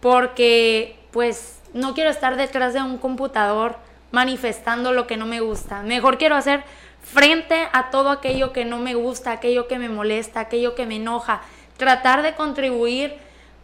porque 0.00 0.96
pues 1.10 1.60
no 1.74 1.92
quiero 1.92 2.08
estar 2.08 2.36
detrás 2.36 2.72
de 2.72 2.80
un 2.80 2.96
computador 2.96 3.76
manifestando 4.10 4.92
lo 4.92 5.06
que 5.06 5.18
no 5.18 5.26
me 5.26 5.40
gusta. 5.40 5.82
Mejor 5.82 6.16
quiero 6.16 6.34
hacer 6.34 6.64
frente 7.02 7.68
a 7.72 7.90
todo 7.90 8.10
aquello 8.10 8.52
que 8.52 8.64
no 8.64 8.78
me 8.78 8.94
gusta, 8.94 9.32
aquello 9.32 9.68
que 9.68 9.78
me 9.78 9.88
molesta, 9.88 10.40
aquello 10.40 10.74
que 10.74 10.86
me 10.86 10.96
enoja. 10.96 11.42
Tratar 11.76 12.22
de 12.22 12.34
contribuir 12.34 13.18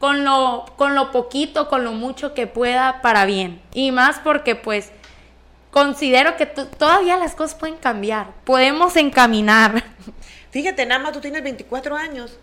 con 0.04 0.22
lo, 0.22 0.66
con 0.76 0.94
lo 0.94 1.10
poquito, 1.10 1.66
con 1.70 1.82
lo 1.82 1.92
mucho 1.92 2.34
que 2.34 2.46
pueda 2.46 3.00
para 3.00 3.24
bien. 3.24 3.62
Y 3.72 3.90
más 3.90 4.18
porque 4.18 4.54
pues 4.54 4.90
considero 5.70 6.36
que 6.36 6.44
todavía 6.44 7.16
las 7.16 7.34
cosas 7.34 7.56
pueden 7.58 7.76
cambiar, 7.76 8.26
podemos 8.44 8.96
encaminar. 8.96 9.82
Fíjate, 10.50 10.84
nada 10.84 11.02
más 11.02 11.14
tú 11.14 11.20
tienes 11.22 11.42
24 11.42 11.96
años. 11.96 12.36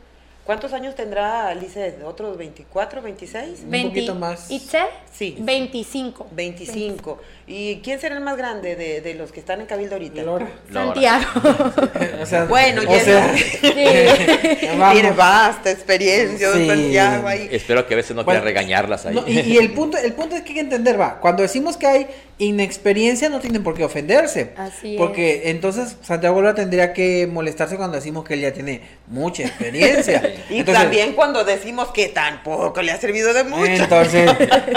¿Cuántos 0.43 0.73
años 0.73 0.95
tendrá 0.95 1.49
Alice? 1.49 1.99
¿Otros 2.03 2.35
24, 2.35 2.99
26? 2.99 3.59
Un 3.63 3.89
poquito 3.89 4.15
más. 4.15 4.49
¿Itzel? 4.49 4.87
Sí. 5.13 5.35
25. 5.37 6.29
25. 6.31 7.19
¿Y 7.53 7.81
quién 7.83 7.99
será 7.99 8.15
el 8.15 8.23
más 8.23 8.37
grande 8.37 8.77
de, 8.77 9.01
de 9.01 9.13
los 9.13 9.33
que 9.33 9.41
están 9.41 9.59
en 9.59 9.67
Cabildo 9.67 9.95
ahorita? 9.95 10.23
Lora. 10.23 10.49
Santiago. 10.71 11.25
o 12.21 12.25
sea, 12.25 12.45
bueno, 12.45 12.81
ya 12.83 12.99
sea, 13.03 13.35
tiene 13.59 15.11
vasta 15.15 15.69
experiencia 15.69 16.49
sí. 16.53 16.65
Santiago 16.65 17.27
ahí. 17.27 17.49
Espero 17.51 17.85
que 17.85 17.93
a 17.93 17.97
veces 17.97 18.15
no 18.15 18.23
quiera 18.23 18.39
regañarlas 18.39 19.05
ahí. 19.05 19.21
y, 19.27 19.39
y, 19.41 19.57
el 19.57 19.73
punto 19.73 19.97
el 19.97 20.13
punto 20.13 20.37
es 20.37 20.43
que 20.43 20.49
hay 20.49 20.55
que 20.55 20.61
entender, 20.61 20.99
va, 20.99 21.19
cuando 21.19 21.41
decimos 21.41 21.75
que 21.75 21.87
hay 21.87 22.07
inexperiencia 22.41 23.29
no 23.29 23.39
tienen 23.39 23.63
por 23.63 23.75
qué 23.75 23.83
ofenderse. 23.83 24.53
Así 24.57 24.95
porque 24.97 25.49
entonces 25.51 25.95
Santiago 26.01 26.41
Lora 26.41 26.55
tendría 26.55 26.91
que 26.91 27.27
molestarse 27.27 27.77
cuando 27.77 27.97
decimos 27.97 28.25
que 28.25 28.33
él 28.33 28.41
ya 28.41 28.51
tiene 28.51 28.81
mucha 29.07 29.43
experiencia. 29.43 30.23
y 30.49 30.63
también 30.63 31.13
cuando 31.13 31.43
decimos 31.43 31.89
que 31.91 32.07
tampoco 32.07 32.81
le 32.81 32.91
ha 32.91 32.97
servido 32.99 33.33
de 33.33 33.43
mucho. 33.43 33.65
Entonces, 33.65 34.31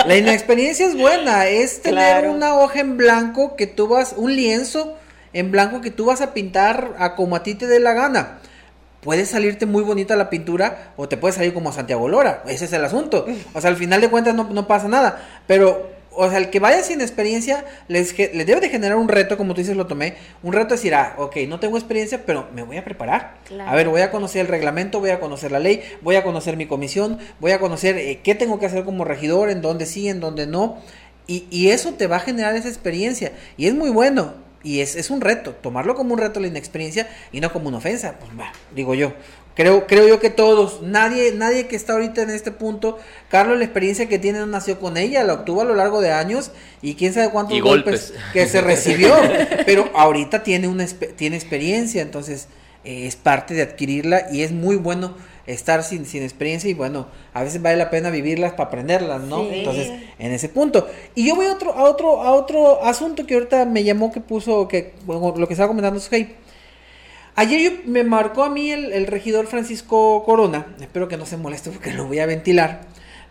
la 0.07 0.17
inexperiencia 0.17 0.87
es 0.87 0.97
buena, 0.97 1.47
es 1.47 1.81
tener 1.81 2.29
una 2.29 2.55
hoja 2.65 2.81
en 2.81 2.97
blanco 2.97 3.57
que 3.57 3.67
tú 3.67 3.89
vas, 3.89 4.15
un 4.17 4.35
lienzo 4.35 4.97
en 5.33 5.51
blanco 5.51 5.81
que 5.81 5.91
tú 5.91 6.07
vas 6.07 6.21
a 6.21 6.33
pintar 6.33 6.95
a 6.99 7.15
como 7.15 7.37
a 7.37 7.43
ti 7.43 7.55
te 7.55 7.67
dé 7.67 7.81
la 7.81 7.93
gana. 7.93 8.39
Puede 9.01 9.27
salirte 9.27 9.67
muy 9.67 9.83
bonita 9.83 10.17
la 10.17 10.31
pintura 10.31 10.93
o 10.97 11.09
te 11.09 11.19
puede 11.19 11.35
salir 11.35 11.53
como 11.53 11.69
a 11.69 11.73
Santiago 11.73 12.09
Lora. 12.09 12.43
Ese 12.47 12.65
es 12.65 12.73
el 12.73 12.85
asunto. 12.85 13.27
O 13.53 13.61
sea, 13.61 13.69
al 13.69 13.77
final 13.77 14.01
de 14.01 14.09
cuentas 14.09 14.35
no, 14.35 14.45
no 14.45 14.67
pasa 14.67 14.89
nada. 14.89 15.43
Pero 15.47 15.95
o 16.17 16.29
sea, 16.29 16.39
el 16.39 16.51
que 16.51 16.61
vaya 16.61 16.83
sin 16.83 17.01
experiencia 17.01 17.65
les, 17.89 18.17
les, 18.19 18.47
debe 18.47 18.61
de 18.61 18.69
generar 18.69 18.97
un 18.97 19.09
reto, 19.09 19.37
como 19.37 19.55
tú 19.55 19.61
dices, 19.61 19.77
lo 19.77 19.87
tomé. 19.87 20.15
Un 20.43 20.53
reto 20.53 20.75
es 20.75 20.81
decir, 20.81 20.95
ah, 20.95 21.15
ok, 21.19 21.37
no 21.49 21.61
tengo 21.61 21.77
experiencia, 21.77 22.23
pero 22.25 22.49
me 22.55 22.63
voy 22.63 22.77
a 22.77 22.85
preparar. 22.85 23.35
A 23.67 23.75
ver, 23.75 23.89
voy 23.89 24.03
a 24.03 24.11
conocer 24.11 24.43
el 24.43 24.49
reglamento, 24.49 25.01
voy 25.01 25.11
a 25.11 25.21
conocer 25.21 25.51
la 25.51 25.59
ley, 25.59 25.83
voy 26.03 26.17
a 26.17 26.23
conocer 26.23 26.57
mi 26.57 26.67
comisión, 26.67 27.19
voy 27.41 27.53
a 27.53 27.59
conocer 27.59 27.97
eh, 27.99 28.21
qué 28.23 28.35
tengo 28.35 28.59
que 28.59 28.67
hacer 28.67 28.85
como 28.85 29.05
regidor, 29.05 29.51
en 29.51 29.61
dónde 29.61 29.87
sí, 29.87 30.09
en 30.09 30.21
dónde 30.21 30.47
no. 30.47 30.79
Y, 31.27 31.47
y, 31.51 31.69
eso 31.69 31.95
te 31.95 32.07
va 32.07 32.17
a 32.17 32.21
generar 32.21 32.55
esa 32.55 32.69
experiencia. 32.69 33.33
Y 33.57 33.67
es 33.67 33.75
muy 33.75 33.91
bueno. 33.91 34.35
Y 34.63 34.81
es, 34.81 34.97
es 34.97 35.11
un 35.11 35.21
reto. 35.21 35.53
Tomarlo 35.53 35.95
como 35.95 36.15
un 36.15 36.21
reto 36.21 36.41
la 36.41 36.47
inexperiencia 36.47 37.09
y 37.33 37.41
no 37.41 37.53
como 37.53 37.69
una 37.69 37.79
ofensa. 37.79 38.17
Pues 38.19 38.31
va, 38.39 38.53
digo 38.75 38.95
yo. 38.95 39.13
Creo, 39.55 39.87
creo 39.87 40.09
yo 40.09 40.19
que 40.19 40.31
todos, 40.31 40.83
nadie, 40.83 41.33
nadie 41.33 41.69
que 41.69 41.77
está 41.77 41.93
ahorita 41.93 42.23
en 42.23 42.31
este 42.31 42.51
punto, 42.51 42.99
Carlos, 43.31 43.57
la 43.57 43.65
experiencia 43.65 44.09
que 44.09 44.19
tiene 44.19 44.41
no 44.41 44.47
nació 44.47 44.81
con 44.81 44.97
ella, 44.97 45.23
la 45.23 45.35
obtuvo 45.35 45.61
a 45.61 45.65
lo 45.65 45.77
largo 45.77 46.01
de 46.01 46.11
años 46.11 46.51
y 46.83 46.95
quién 46.97 47.15
sabe 47.15 47.31
cuántos 47.31 47.61
golpes. 47.61 48.15
que 48.33 48.49
se 48.49 48.61
recibió, 48.61 49.15
pero 49.67 49.91
ahorita 49.95 50.43
tiene 50.43 50.67
una 50.67 50.85
tiene 50.87 51.37
experiencia, 51.37 52.03
entonces 52.03 52.49
eh, 52.83 53.07
es 53.07 53.15
parte 53.15 53.55
de 53.55 53.63
adquirirla 53.63 54.27
y 54.33 54.43
es 54.43 54.51
muy 54.51 54.75
bueno 54.75 55.15
estar 55.47 55.83
sin, 55.83 56.07
sin 56.07 56.23
experiencia 56.23 56.71
y 56.71 56.75
bueno, 56.75 57.07
a 57.33 57.43
veces 57.43 57.61
vale 57.61 57.77
la 57.77 57.91
pena 57.91 58.11
vivirlas 58.11 58.53
para 58.53 58.69
aprenderlas, 58.69 59.23
¿no? 59.23 59.43
Entonces, 59.43 59.91
en 60.19 60.33
ese 60.33 60.49
punto. 60.49 60.89
Y 61.15 61.27
yo 61.27 61.37
voy 61.37 61.47
a 61.47 61.53
otro, 61.53 61.73
a 61.75 61.83
otro, 61.85 62.23
a 62.23 62.33
otro 62.33 62.83
asunto 62.85 63.27
que 63.27 63.35
ahorita 63.35 63.65
me 63.65 63.85
llamó 63.85 64.13
que 64.13 64.21
puso, 64.21 64.69
que 64.69 64.95
lo 65.07 65.47
que 65.47 65.55
estaba 65.55 65.69
comentando 65.69 65.99
es 65.99 66.09
hey, 66.11 66.37
Ayer 67.37 67.83
me 67.85 68.05
marcó 68.05 68.45
a 68.45 68.51
mí 68.51 68.71
el, 68.71 69.07
regidor 69.09 69.49
Francisco 69.49 70.23
Corona, 70.25 70.67
espero 70.81 71.09
que 71.09 71.17
no 71.17 71.27
se 71.27 71.37
moleste 71.37 71.71
porque 71.71 71.93
lo 71.93 72.07
voy 72.07 72.21
a 72.21 72.27
ventilar, 72.27 72.83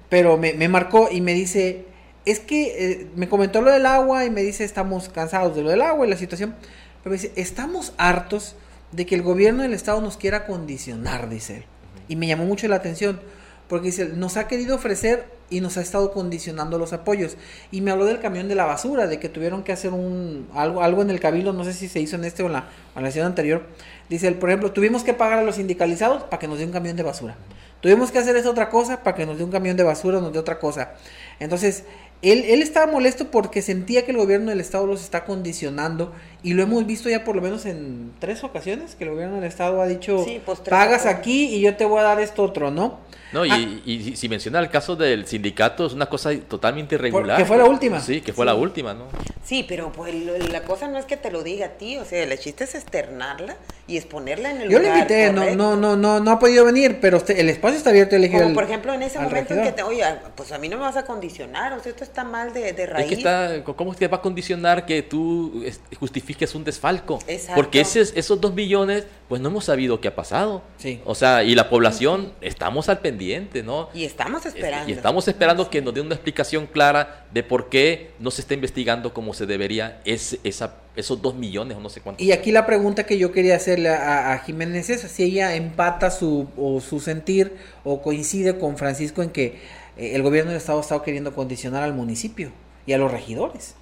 pero 0.09 0.38
me, 0.38 0.68
marcó 0.68 1.07
y 1.09 1.22
me 1.22 1.34
dice, 1.34 1.86
es 2.26 2.41
que 2.41 2.64
eh, 2.78 3.07
me 3.16 3.30
comentó 3.30 3.61
lo 3.61 3.72
del 3.72 3.86
agua 3.86 4.26
y 4.26 4.30
me 4.30 4.43
dice, 4.43 4.66
estamos 4.66 5.07
cansados 5.07 5.55
de 5.55 5.61
lo 5.61 5.70
del 5.70 5.82
agua 5.82 6.05
y 6.05 6.09
la 6.09 6.18
situación, 6.18 6.53
pero 7.01 7.16
me 7.16 7.22
dice, 7.22 7.32
estamos 7.38 7.93
hartos 7.97 8.57
de 8.91 9.05
que 9.05 9.16
el 9.16 9.22
gobierno 9.22 9.64
del 9.64 9.74
estado 9.74 10.01
nos 10.01 10.18
quiera 10.18 10.45
condicionar, 10.45 11.30
dice 11.30 11.57
él. 11.57 11.66
Y 12.08 12.16
me 12.16 12.28
llamó 12.28 12.45
mucho 12.45 12.68
la 12.68 12.76
atención, 12.78 13.20
porque 13.68 13.88
dice, 13.88 14.10
nos 14.10 14.38
ha 14.38 14.47
querido 14.47 14.76
ofrecer 14.76 15.26
y 15.49 15.62
nos 15.62 15.78
ha 15.78 15.82
estado 15.82 16.12
condicionando 16.12 16.78
los 16.78 16.93
apoyos. 16.93 17.38
Y 17.72 17.82
me 17.82 17.91
habló 17.91 18.06
del 18.06 18.20
camión 18.20 18.47
de 18.47 18.56
la 18.56 18.66
basura, 18.66 19.08
de 19.08 19.20
que 19.20 19.30
tuvieron 19.30 19.64
que 19.64 19.72
hacer 19.72 19.91
un 19.91 20.47
algo, 20.54 20.82
algo 20.82 21.01
en 21.01 21.10
el 21.10 21.20
cabildo, 21.20 21.54
no 21.54 21.64
sé 21.64 21.74
si 21.74 21.88
se 21.88 21.99
hizo 21.99 22.16
en 22.16 22.26
este 22.26 22.43
o 22.43 22.47
en 22.47 22.54
la, 22.54 22.70
en 22.95 23.04
la 23.04 23.10
sesión 23.10 23.28
anterior, 23.28 23.64
Dice 24.10 24.32
por 24.34 24.49
ejemplo, 24.49 24.72
tuvimos 24.72 25.04
que 25.04 25.14
pagar 25.14 25.39
a 25.39 25.43
los 25.43 25.56
sindicalizados 25.56 26.24
para 26.24 26.39
que 26.39 26.47
nos 26.47 26.60
dé 26.60 26.66
un 26.66 26.72
camión 26.72 26.95
de 26.95 27.04
basura. 27.04 27.36
Tuvimos 27.82 28.12
que 28.12 28.20
hacer 28.20 28.36
esa 28.36 28.49
otra 28.49 28.70
cosa 28.70 29.04
para 29.04 29.16
que 29.16 29.26
nos 29.26 29.38
dé 29.38 29.43
un 29.43 29.51
camión 29.51 29.76
de 29.76 29.84
basura, 29.84 30.22
nos 30.22 30.32
dé 30.32 30.39
otra 30.39 30.60
cosa. 30.60 30.93
Entonces, 31.39 31.84
él, 32.22 32.45
él 32.47 32.62
estaba 32.62 32.91
molesto 32.91 33.32
porque 33.32 33.62
sentía 33.62 34.06
que 34.06 34.12
el 34.12 34.18
gobierno 34.18 34.51
del 34.51 34.60
Estado 34.60 34.88
los 34.88 35.01
está 35.01 35.26
condicionando 35.26 36.14
y 36.44 36.54
lo 36.54 36.64
hemos 36.64 36.86
visto 36.86 37.10
ya 37.10 37.24
por 37.24 37.38
lo 37.38 37.41
menos 37.41 37.66
en 37.66 38.12
tres 38.20 38.44
ocasiones 38.44 38.96
que 38.96 39.06
el 39.06 39.12
gobierno 39.12 39.36
del 39.36 39.46
Estado 39.46 39.82
ha 39.82 39.88
dicho, 39.88 40.26
pues, 40.46 40.60
pagas 40.60 41.06
aquí 41.06 41.56
y 41.56 41.62
yo 41.62 41.76
te 41.78 41.86
voy 41.86 42.00
a 42.00 42.04
dar 42.04 42.20
esto 42.20 42.44
otro, 42.44 42.70
¿no? 42.70 43.00
No, 43.32 43.46
y, 43.46 43.52
ah. 43.52 44.16
si 44.16 44.30
menciona 44.30 44.60
el 44.60 44.70
caso 44.70 44.96
del 44.96 45.26
sindicato, 45.26 45.88
es 45.88 45.94
una 45.94 46.06
cosa 46.06 46.32
totalmente 46.48 46.96
irregular. 46.96 47.38
Que 47.38 47.46
fue 47.46 47.58
la 47.58 47.66
última. 47.66 48.00
Sí, 48.00 48.22
que 48.22 48.32
fue 48.32 48.46
la 48.46 48.54
última, 48.54 48.94
¿no? 48.94 49.08
Sí, 49.44 49.66
pero 49.68 49.91
pues 49.91 50.14
la 50.52 50.62
cosa 50.64 50.88
no 50.88 51.00
es 51.00 51.06
que 51.06 51.18
te 51.18 51.32
lo 51.32 51.44
diga 51.44 51.66
a 51.66 51.70
ti, 51.70 51.98
o 51.98 52.06
sea, 52.06 52.24
el 52.24 52.38
chiste 52.38 52.66
es 52.66 52.76
externarla 52.76 53.56
y 53.88 53.98
exponerla 53.98 54.52
en 54.52 54.62
el 54.62 54.70
Yo 54.70 54.80
le 54.80 54.89
invité, 54.89 55.34
no, 55.34 55.50
no, 55.56 55.76
no, 55.76 55.96
no, 55.96 56.20
no 56.20 56.32
ha 56.32 56.39
podido 56.39 56.64
venir, 56.64 57.00
pero 57.02 57.22
el 57.28 57.50
espacio 57.50 57.78
está 57.78 57.89
abierto. 57.89 58.16
Como 58.32 58.54
por 58.54 58.64
ejemplo 58.66 58.94
en 58.94 59.02
ese 59.02 59.20
momento 59.20 59.54
en 59.56 59.64
que 59.64 59.72
te, 59.72 59.84
oye, 59.84 60.04
pues 60.36 60.52
a 60.52 60.60
mí 60.60 60.70
no 60.70 60.78
me 60.78 60.84
vas 60.84 60.98
a 60.98 61.04
condicionar, 61.04 61.74
o 61.74 61.82
sea, 61.82 61.89
esto 61.89 62.04
está 62.04 62.24
mal 62.24 62.54
de, 62.54 62.74
de 62.74 62.86
raíz. 62.86 63.06
Es 63.06 63.10
que 63.10 63.16
está, 63.16 63.64
¿cómo 63.64 63.96
te 63.96 64.08
va 64.08 64.18
a 64.18 64.22
condicionar 64.22 64.86
que 64.86 65.02
tú 65.02 65.64
justifiques 66.00 66.33
significa 66.34 66.46
es 66.46 66.56
un 66.56 66.64
desfalco. 66.64 67.20
Porque 67.56 67.82
esos 67.82 68.42
dos 68.42 68.54
millones, 68.54 69.06
pues 69.28 69.42
no 69.42 69.50
hemos 69.50 69.66
sabido 69.66 70.02
qué 70.02 70.08
ha 70.08 70.16
pasado. 70.16 70.64
Sí. 70.78 71.02
O 71.06 71.16
sea, 71.16 71.44
y 71.44 71.56
la 71.56 71.70
población, 71.70 72.34
estamos 72.42 72.90
al 72.90 73.00
pendiente, 73.00 73.64
¿no? 73.64 73.90
Y 73.94 74.04
estamos 74.06 74.46
esperando. 74.46 74.90
Y 74.90 74.94
estamos 74.94 75.28
esperando 75.28 75.70
que 75.70 75.82
nos 75.82 75.94
den 75.94 76.06
una 76.06 76.16
explicación 76.16 76.68
clara 76.68 77.26
de 77.32 77.44
por 77.44 77.70
qué 77.70 78.12
no 78.20 78.32
se 78.32 78.42
está 78.42 78.54
investigando 78.54 79.14
como 79.14 79.34
se 79.34 79.46
debería 79.46 80.02
ese, 80.06 80.40
esa, 80.44 80.76
esos 80.96 81.22
dos 81.22 81.36
millones 81.36 81.78
o 81.78 81.80
no 81.80 81.90
sé 81.90 82.02
cuántos. 82.02 82.26
Y 82.26 82.32
aquí 82.32 82.52
la 82.52 82.66
pregunta 82.66 83.06
que 83.06 83.18
yo 83.18 83.32
quería 83.32 83.56
hacerle 83.56 83.90
a, 83.90 84.38
Jiménez 84.46 84.90
es 84.90 85.02
si 85.02 85.24
ella 85.24 85.56
empata 85.56 86.12
su, 86.12 86.48
o 86.58 86.82
su 86.82 87.00
sentir 87.00 87.56
o 87.84 88.02
coincide 88.02 88.58
con 88.58 88.78
Francisco 88.78 89.22
en 89.22 89.30
que 89.30 89.60
eh, 89.98 90.16
el 90.16 90.24
gobierno 90.24 90.52
del 90.52 90.58
Estado 90.58 90.80
ha 90.80 90.82
estado 90.82 91.04
queriendo 91.04 91.34
condicionar 91.34 91.84
al 91.84 91.94
municipio 91.94 92.52
y 92.86 92.94
a 92.94 92.98
los 92.98 93.12
regidores. 93.12 93.76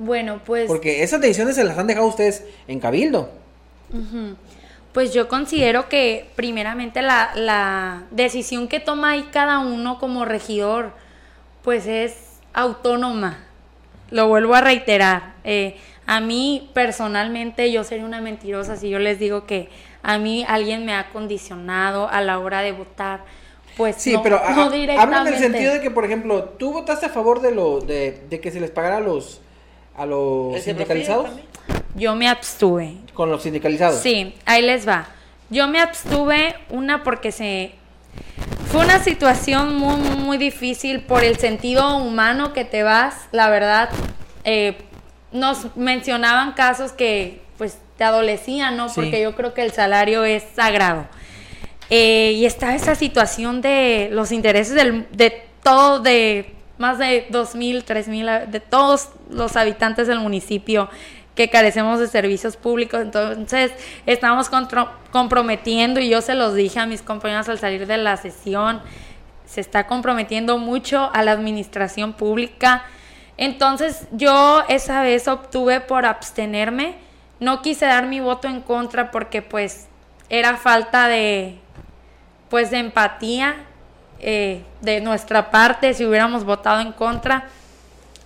Bueno, 0.00 0.40
pues... 0.46 0.66
Porque 0.66 1.02
esas 1.02 1.20
decisiones 1.20 1.56
se 1.56 1.62
las 1.62 1.76
han 1.76 1.86
dejado 1.86 2.06
ustedes 2.06 2.42
en 2.66 2.80
cabildo. 2.80 3.28
Pues 4.94 5.12
yo 5.12 5.28
considero 5.28 5.90
que 5.90 6.30
primeramente 6.36 7.02
la, 7.02 7.32
la 7.34 8.04
decisión 8.10 8.66
que 8.66 8.80
toma 8.80 9.10
ahí 9.10 9.28
cada 9.30 9.58
uno 9.58 9.98
como 9.98 10.24
regidor, 10.24 10.92
pues 11.62 11.86
es 11.86 12.14
autónoma. 12.54 13.44
Lo 14.10 14.26
vuelvo 14.26 14.54
a 14.54 14.62
reiterar. 14.62 15.34
Eh, 15.44 15.76
a 16.06 16.20
mí 16.20 16.70
personalmente 16.72 17.70
yo 17.70 17.84
sería 17.84 18.06
una 18.06 18.22
mentirosa 18.22 18.76
si 18.76 18.88
yo 18.88 18.98
les 18.98 19.18
digo 19.18 19.44
que 19.44 19.68
a 20.02 20.16
mí 20.16 20.46
alguien 20.48 20.86
me 20.86 20.94
ha 20.94 21.10
condicionado 21.10 22.08
a 22.08 22.22
la 22.22 22.38
hora 22.38 22.62
de 22.62 22.72
votar 22.72 23.20
pues 23.76 23.96
sí, 23.96 24.14
pero 24.22 24.38
habla 24.38 25.22
en 25.22 25.28
el 25.28 25.38
sentido 25.38 25.72
de 25.72 25.80
que, 25.80 25.90
por 25.90 26.04
ejemplo, 26.04 26.44
tú 26.58 26.72
votaste 26.72 27.06
a 27.06 27.08
favor 27.08 27.40
de 27.40 27.52
lo 27.52 27.80
de, 27.80 28.40
que 28.42 28.50
se 28.50 28.60
les 28.60 28.70
pagara 28.70 28.98
a 28.98 29.00
los 29.00 29.40
a 29.96 30.06
los 30.06 30.60
sindicalizados. 30.62 31.28
Yo 31.94 32.14
me 32.14 32.28
abstuve. 32.28 32.96
Con 33.14 33.30
los 33.30 33.42
sindicalizados. 33.42 34.00
Sí, 34.00 34.34
ahí 34.46 34.62
les 34.62 34.88
va. 34.88 35.08
Yo 35.50 35.66
me 35.66 35.80
abstuve 35.80 36.54
una 36.68 37.02
porque 37.02 37.32
se 37.32 37.72
fue 38.70 38.84
una 38.84 39.02
situación 39.02 39.76
muy 39.76 39.96
muy 39.96 40.38
difícil 40.38 41.00
por 41.00 41.24
el 41.24 41.36
sentido 41.38 41.96
humano 41.96 42.52
que 42.52 42.64
te 42.64 42.82
vas, 42.82 43.14
la 43.32 43.50
verdad. 43.50 43.90
Eh, 44.44 44.76
nos 45.32 45.76
mencionaban 45.76 46.52
casos 46.52 46.92
que 46.92 47.42
pues 47.58 47.78
te 47.98 48.04
adolecían, 48.04 48.76
¿no? 48.76 48.86
Porque 48.94 49.20
yo 49.20 49.34
creo 49.34 49.52
que 49.54 49.62
el 49.62 49.72
salario 49.72 50.24
es 50.24 50.44
sagrado. 50.54 51.06
Eh, 51.90 52.32
y 52.36 52.46
está 52.46 52.74
esa 52.76 52.94
situación 52.94 53.60
de 53.60 54.08
los 54.12 54.30
intereses 54.30 54.74
de 54.74 55.42
todo, 55.62 55.98
de 55.98 56.54
más 56.80 56.98
de 56.98 57.28
2.000, 57.28 57.84
3.000, 57.84 58.46
de 58.46 58.58
todos 58.58 59.10
los 59.28 59.54
habitantes 59.56 60.08
del 60.08 60.18
municipio 60.18 60.88
que 61.34 61.50
carecemos 61.50 62.00
de 62.00 62.08
servicios 62.08 62.56
públicos. 62.56 63.00
Entonces, 63.02 63.70
estamos 64.06 64.50
comprometiendo, 65.12 66.00
y 66.00 66.08
yo 66.08 66.22
se 66.22 66.34
los 66.34 66.54
dije 66.54 66.80
a 66.80 66.86
mis 66.86 67.02
compañeros 67.02 67.48
al 67.50 67.58
salir 67.58 67.86
de 67.86 67.98
la 67.98 68.16
sesión, 68.16 68.80
se 69.44 69.60
está 69.60 69.86
comprometiendo 69.86 70.56
mucho 70.58 71.10
a 71.12 71.22
la 71.22 71.32
administración 71.32 72.14
pública. 72.14 72.84
Entonces, 73.36 74.06
yo 74.10 74.64
esa 74.68 75.02
vez 75.02 75.28
obtuve 75.28 75.80
por 75.80 76.06
abstenerme, 76.06 76.96
no 77.40 77.60
quise 77.60 77.84
dar 77.86 78.06
mi 78.06 78.20
voto 78.20 78.48
en 78.48 78.62
contra 78.62 79.10
porque 79.10 79.42
pues 79.42 79.86
era 80.30 80.56
falta 80.56 81.08
de 81.08 81.58
pues 82.48 82.70
de 82.70 82.78
empatía 82.78 83.66
eh, 84.20 84.62
de 84.80 85.00
nuestra 85.00 85.50
parte 85.50 85.94
si 85.94 86.04
hubiéramos 86.04 86.44
votado 86.44 86.80
en 86.80 86.92
contra. 86.92 87.48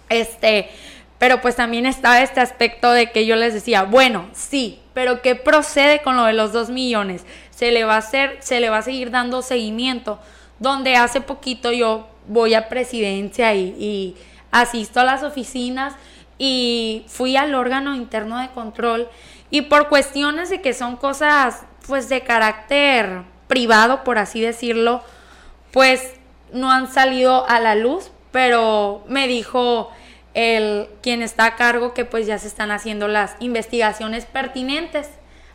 Este, 0.09 0.71
pero 1.19 1.41
pues 1.41 1.57
también 1.57 1.87
estaba 1.87 2.21
este 2.21 2.41
aspecto 2.41 2.91
de 2.93 3.11
que 3.11 3.27
yo 3.27 3.37
les 3.37 3.55
decía, 3.55 3.85
bueno, 3.85 4.27
sí, 4.33 4.81
pero 4.93 5.23
¿qué 5.23 5.35
procede 5.35 6.03
con 6.03 6.17
lo 6.17 6.25
de 6.25 6.33
los 6.33 6.53
dos 6.53 6.71
millones? 6.71 7.25
Se 7.51 7.71
le 7.71 7.85
va 7.85 7.95
a 7.95 7.99
hacer, 7.99 8.39
se 8.41 8.61
le 8.61 8.71
va 8.71 8.79
a 8.79 8.83
seguir 8.83 9.11
dando 9.11 9.43
seguimiento, 9.43 10.19
donde 10.59 10.97
hace 10.97 11.21
poquito 11.21 11.73
yo 11.73 12.09
voy 12.27 12.55
a 12.55 12.69
presidencia 12.69 13.55
y, 13.55 13.75
y 13.79 14.17
asisto 14.51 15.01
a 15.01 15.05
las 15.05 15.23
oficinas 15.23 15.95
y 16.39 17.05
fui 17.09 17.37
al 17.37 17.55
órgano 17.55 17.95
interno 17.95 18.39
de 18.41 18.49
control 18.49 19.09
y 19.51 19.63
por 19.63 19.89
cuestiones 19.89 20.51
de 20.51 20.61
que 20.61 20.75
son 20.75 20.97
cosas 20.97 21.63
pues 21.87 22.09
de 22.09 22.23
carácter 22.23 23.23
privado, 23.47 24.05
por 24.05 24.19
así 24.19 24.41
decirlo, 24.41 25.03
pues 25.75 26.13
no 26.53 26.71
han 26.71 26.91
salido 26.91 27.47
a 27.49 27.59
la 27.59 27.75
luz, 27.75 28.13
pero 28.31 29.03
me 29.09 29.27
dijo 29.27 29.91
el 30.33 30.87
quien 31.03 31.21
está 31.21 31.47
a 31.47 31.57
cargo 31.57 31.95
que 31.95 32.05
pues 32.05 32.27
ya 32.29 32.39
se 32.39 32.47
están 32.47 32.71
haciendo 32.71 33.09
las 33.09 33.35
investigaciones 33.41 34.25
pertinentes. 34.25 35.09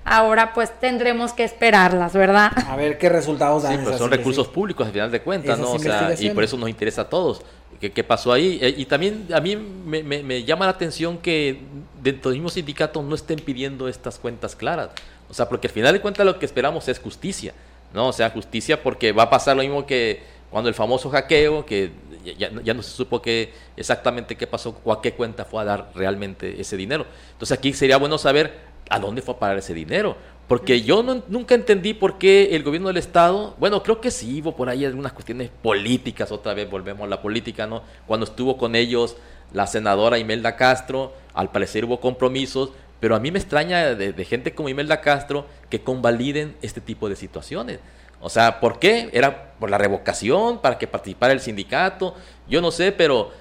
Ahora 0.04 0.54
pues 0.54 0.78
tendremos 0.80 1.32
que 1.32 1.46
esperarlas, 1.46 2.14
¿verdad? 2.14 2.52
A 2.68 2.76
ver 2.76 2.98
qué 2.98 3.08
resultados 3.08 3.64
dan. 3.64 3.78
Sí, 3.78 3.80
pues 3.84 3.98
son 3.98 4.12
recursos 4.12 4.48
públicos 4.50 4.86
al 4.86 4.92
final 4.92 5.10
de 5.10 5.22
cuentas, 5.22 5.58
¿no? 5.58 5.72
O 5.72 5.80
sea, 5.80 6.14
y 6.20 6.30
por 6.32 6.44
eso 6.44 6.58
nos 6.58 6.70
interesa 6.70 7.04
a 7.04 7.10
todos. 7.10 7.42
¿Qué, 7.80 7.94
qué 7.94 8.04
pasó 8.04 8.34
ahí? 8.34 8.60
Eh, 8.62 8.74
y 8.76 8.86
también 8.86 9.28
a 9.34 9.40
mí 9.40 9.56
me, 9.56 10.04
me, 10.04 10.22
me, 10.22 10.44
llama 10.44 10.66
la 10.66 10.72
atención 10.72 11.18
que 11.20 11.62
dentro 12.02 12.32
del 12.32 12.40
mismo 12.40 12.50
sindicato 12.50 13.02
no 13.02 13.16
estén 13.16 13.40
pidiendo 13.40 13.88
estas 13.88 14.20
cuentas 14.20 14.54
claras. 14.54 14.90
O 15.30 15.34
sea, 15.34 15.48
porque 15.48 15.68
al 15.68 15.74
final 15.74 15.94
de 15.94 16.02
cuentas 16.02 16.26
lo 16.26 16.38
que 16.38 16.46
esperamos 16.46 16.90
es 16.90 17.00
justicia. 17.00 17.54
¿No? 17.94 18.10
O 18.10 18.14
sea, 18.14 18.30
justicia 18.30 18.82
porque 18.82 19.12
va 19.12 19.24
a 19.24 19.30
pasar 19.30 19.56
lo 19.56 19.64
mismo 19.64 19.86
que 19.86 20.22
cuando 20.50 20.70
el 20.70 20.76
famoso 20.76 21.10
hackeo, 21.10 21.66
que 21.66 21.92
ya, 22.38 22.74
no 22.74 22.84
se 22.84 22.92
supo 22.92 23.22
qué, 23.22 23.54
exactamente 23.78 24.36
qué 24.36 24.48
pasó 24.48 24.80
o 24.84 24.92
a 24.92 25.02
qué 25.02 25.14
cuenta 25.14 25.46
fue 25.46 25.62
a 25.62 25.66
dar 25.66 25.92
realmente 25.96 26.60
ese 26.60 26.76
dinero. 26.76 27.06
Entonces 27.32 27.58
aquí 27.58 27.74
sería 27.74 27.98
bueno 27.98 28.18
saber 28.18 28.70
a 28.90 29.00
dónde 29.00 29.22
fue 29.22 29.36
a 29.36 29.40
parar 29.40 29.58
ese 29.58 29.74
dinero. 29.74 30.18
Porque 30.48 30.82
yo 30.82 31.04
nunca 31.04 31.54
entendí 31.54 31.94
por 31.94 32.18
qué 32.18 32.56
el 32.56 32.64
gobierno 32.64 32.88
del 32.88 32.98
Estado, 32.98 33.56
bueno, 33.60 33.84
creo 33.84 34.02
que 34.02 34.10
sí 34.10 34.42
hubo 34.42 34.56
por 34.56 34.68
ahí 34.68 34.84
algunas 34.84 35.14
cuestiones 35.14 35.52
políticas, 35.62 36.32
otra 36.32 36.56
vez 36.56 36.68
volvemos 36.68 37.04
a 37.04 37.08
la 37.08 37.22
política, 37.22 37.68
¿no? 37.68 37.84
Cuando 38.08 38.26
estuvo 38.26 38.58
con 38.58 38.76
ellos 38.76 39.16
la 39.54 39.68
senadora 39.68 40.18
Imelda 40.18 40.56
Castro, 40.56 41.14
al 41.36 41.52
parecer 41.52 41.86
hubo 41.86 42.00
compromisos, 42.00 42.72
pero 43.00 43.16
a 43.16 43.20
mí 43.20 43.32
me 43.32 43.39
extraña 43.39 43.95
de, 43.95 44.26
gente 44.26 44.54
como 44.54 44.70
Imelda 44.70 45.02
Castro 45.02 45.47
que 45.70 45.82
convaliden 45.82 46.56
este 46.62 46.82
tipo 46.82 47.08
de 47.10 47.16
situaciones. 47.16 47.80
O 48.22 48.30
sea, 48.30 48.60
¿por 48.60 48.80
qué? 48.80 49.10
¿Era 49.14 49.54
por 49.54 49.70
la 49.70 49.78
revocación, 49.78 50.60
para 50.60 50.78
que 50.78 50.88
participara 50.88 51.32
el 51.32 51.39
sindicato? 51.39 52.16
Yo 52.50 52.62
no 52.62 52.72
sé, 52.72 52.91
pero 52.91 53.32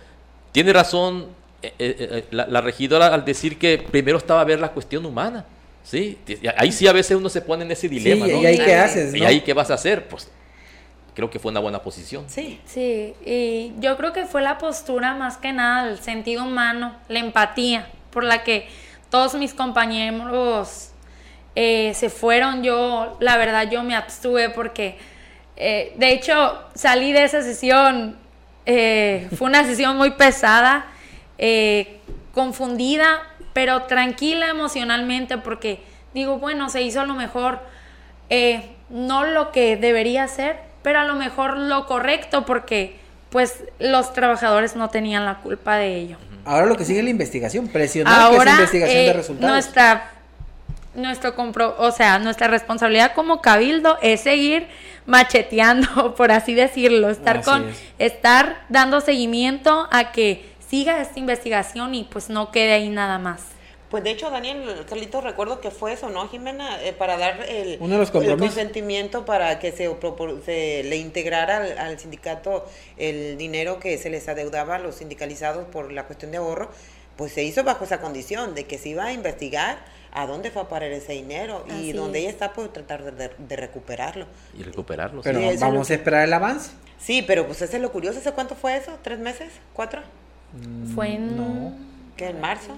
tiene 0.53 0.73
razón 0.73 1.27
eh, 1.61 1.75
eh, 1.79 1.97
eh, 1.99 2.25
la, 2.31 2.61
regidora 2.61 3.09
al 3.09 3.25
decir 3.25 3.59
que 3.59 3.79
primero 3.79 4.19
estaba 4.19 4.41
a 4.41 4.45
ver 4.45 4.61
la 4.61 4.71
cuestión 4.71 5.05
humana. 5.05 5.45
¿sí? 5.83 6.19
Ahí 6.57 6.71
sí 6.71 6.87
a 6.87 6.93
veces 6.93 7.17
uno 7.17 7.29
se 7.29 7.41
pone 7.41 7.65
en 7.65 7.73
ese 7.73 7.89
dilema. 7.89 8.29
¿Y 8.29 8.47
ahí 8.47 8.59
qué 8.59 8.77
haces? 8.77 9.15
¿Y 9.15 9.25
ahí 9.25 9.41
qué 9.41 9.55
vas 9.55 9.71
a 9.73 9.75
hacer? 9.75 10.07
Pues 10.07 10.31
creo 11.15 11.29
que 11.29 11.41
fue 11.41 11.51
una 11.51 11.59
buena 11.59 11.83
posición. 11.83 12.27
Sí, 12.29 12.61
sí. 12.65 13.15
Y 13.27 13.73
yo 13.81 13.97
creo 13.97 14.13
que 14.13 14.25
fue 14.27 14.41
la 14.41 14.59
postura 14.59 15.15
más 15.15 15.37
que 15.37 15.53
nada, 15.53 15.91
el 15.91 15.99
sentido 15.99 16.45
humano, 16.45 16.95
la 17.09 17.19
empatía, 17.19 17.91
por 18.13 18.23
la 18.23 18.45
que 18.45 18.69
todos 19.11 19.35
mis 19.35 19.55
compañeros 19.55 20.91
eh, 21.55 21.93
se 21.95 22.11
fueron, 22.11 22.63
yo 22.63 23.17
la 23.21 23.37
verdad 23.37 23.69
yo 23.71 23.83
me 23.83 23.97
abstuve 23.97 24.51
porque 24.51 24.97
eh, 25.57 25.93
de 25.97 26.13
hecho 26.13 26.63
salí 26.75 27.13
de 27.13 27.25
esa 27.25 27.43
sesión, 27.43 28.17
eh, 28.65 29.29
fue 29.37 29.49
una 29.49 29.65
sesión 29.65 29.97
muy 29.97 30.13
pesada, 30.13 30.87
confundida, 32.33 33.23
pero 33.53 33.83
tranquila 33.85 34.51
emocionalmente 34.51 35.39
porque 35.39 35.83
digo, 36.15 36.39
bueno, 36.39 36.69
se 36.69 36.83
hizo 36.83 37.01
a 37.01 37.07
lo 37.07 37.15
mejor 37.15 37.61
no 38.91 39.25
lo 39.25 39.51
que 39.53 39.77
debería 39.77 40.29
ser, 40.29 40.61
pero 40.83 41.01
a 41.01 41.05
lo 41.05 41.15
mejor 41.15 41.57
lo 41.57 41.87
correcto 41.87 42.45
porque 42.45 42.99
pues 43.31 43.65
los 43.79 44.13
trabajadores 44.13 44.77
no 44.77 44.89
tenían 44.91 45.25
la 45.25 45.39
culpa 45.39 45.77
de 45.77 45.97
ello. 45.97 46.19
Ahora 46.45 46.67
lo 46.67 46.77
que 46.77 46.85
sigue 46.85 46.99
es 47.01 47.05
la 47.05 47.11
investigación, 47.11 47.69
presionar 47.69 48.31
que 48.31 48.37
es 48.37 48.47
investigación 48.47 48.99
de 48.99 49.07
eh, 49.07 49.13
resultados. 49.13 49.51
Nuestra 49.51 50.11
nuestro 50.95 51.35
compro, 51.35 51.77
o 51.79 51.91
sea, 51.93 52.19
nuestra 52.19 52.49
responsabilidad 52.49 53.13
como 53.15 53.41
cabildo 53.41 53.99
es 54.03 54.21
seguir 54.21 54.67
macheteando, 55.07 56.15
por 56.17 56.33
así 56.33 56.55
decirlo, 56.55 57.09
estar 57.09 57.43
con 57.43 57.67
estar 57.99 58.65
dando 58.69 59.01
seguimiento 59.01 59.89
a 59.91 60.13
que 60.13 60.45
siga 60.69 61.01
esta 61.01 61.19
investigación 61.19 61.95
y 61.95 62.05
pues 62.05 62.29
no 62.29 62.51
quede 62.51 62.73
ahí 62.73 62.89
nada 62.91 63.19
más. 63.19 63.43
Pues 63.91 64.05
de 64.05 64.11
hecho, 64.11 64.31
Daniel, 64.31 64.85
Carlitos, 64.87 65.25
recuerdo 65.25 65.61
que 65.61 65.71
fue 65.71 65.95
eso, 65.95 66.11
¿no, 66.11 66.29
Jimena? 66.29 66.83
Eh, 66.83 66.93
para 66.93 67.17
dar 67.17 67.41
el, 67.49 67.79
consentimiento 67.79 69.25
para 69.25 69.59
que 69.59 69.73
se, 69.73 69.91
se 70.45 70.83
le 70.85 70.97
integrara 70.97 71.87
al, 71.87 71.99
sindicato 71.99 72.67
el 72.99 73.39
dinero 73.39 73.81
que 73.81 73.97
se 73.97 74.11
les 74.11 74.29
adeudaba 74.29 74.77
a 74.77 74.79
los 74.79 74.97
sindicalizados 74.97 75.67
por 75.69 75.91
la 75.91 76.05
cuestión 76.05 76.33
de 76.33 76.37
ahorro, 76.37 76.71
pues 77.17 77.33
se 77.33 77.43
hizo 77.45 77.65
bajo 77.65 77.85
esa 77.85 78.01
condición 78.01 78.55
de 78.55 78.65
que 78.65 78.77
se 78.77 78.91
iba 78.91 79.07
a 79.07 79.13
investigar 79.13 79.79
a 80.13 80.27
dónde 80.27 80.51
fue 80.51 80.63
a 80.63 80.69
parar 80.69 80.91
ese 80.93 81.15
dinero 81.15 81.65
y 81.81 81.93
donde 81.93 82.21
ella 82.21 82.31
está, 82.31 82.53
pues 82.53 82.71
tratar 82.73 83.15
de, 83.15 83.57
recuperarlo. 83.57 84.27
Y 84.59 84.63
recuperarlo. 84.65 85.23
Pero 85.23 85.41
vamos 85.59 85.91
a 85.91 85.95
esperar 85.95 86.25
el 86.25 86.33
avance. 86.33 86.73
Sí, 86.99 87.23
pero 87.27 87.47
pues 87.47 87.63
ese 87.63 87.77
es 87.77 87.83
lo 87.83 87.91
curioso, 87.91 88.19
¿ese 88.19 88.33
cuánto 88.33 88.55
fue 88.55 88.77
eso? 88.77 88.99
¿Tres 89.03 89.19
meses? 89.19 89.51
¿Cuatro? 89.73 90.03
fue 90.95 91.15
en... 91.15 91.37
No. 91.37 91.73
¿Qué, 92.17 92.29
en 92.29 92.41
marzo? 92.41 92.77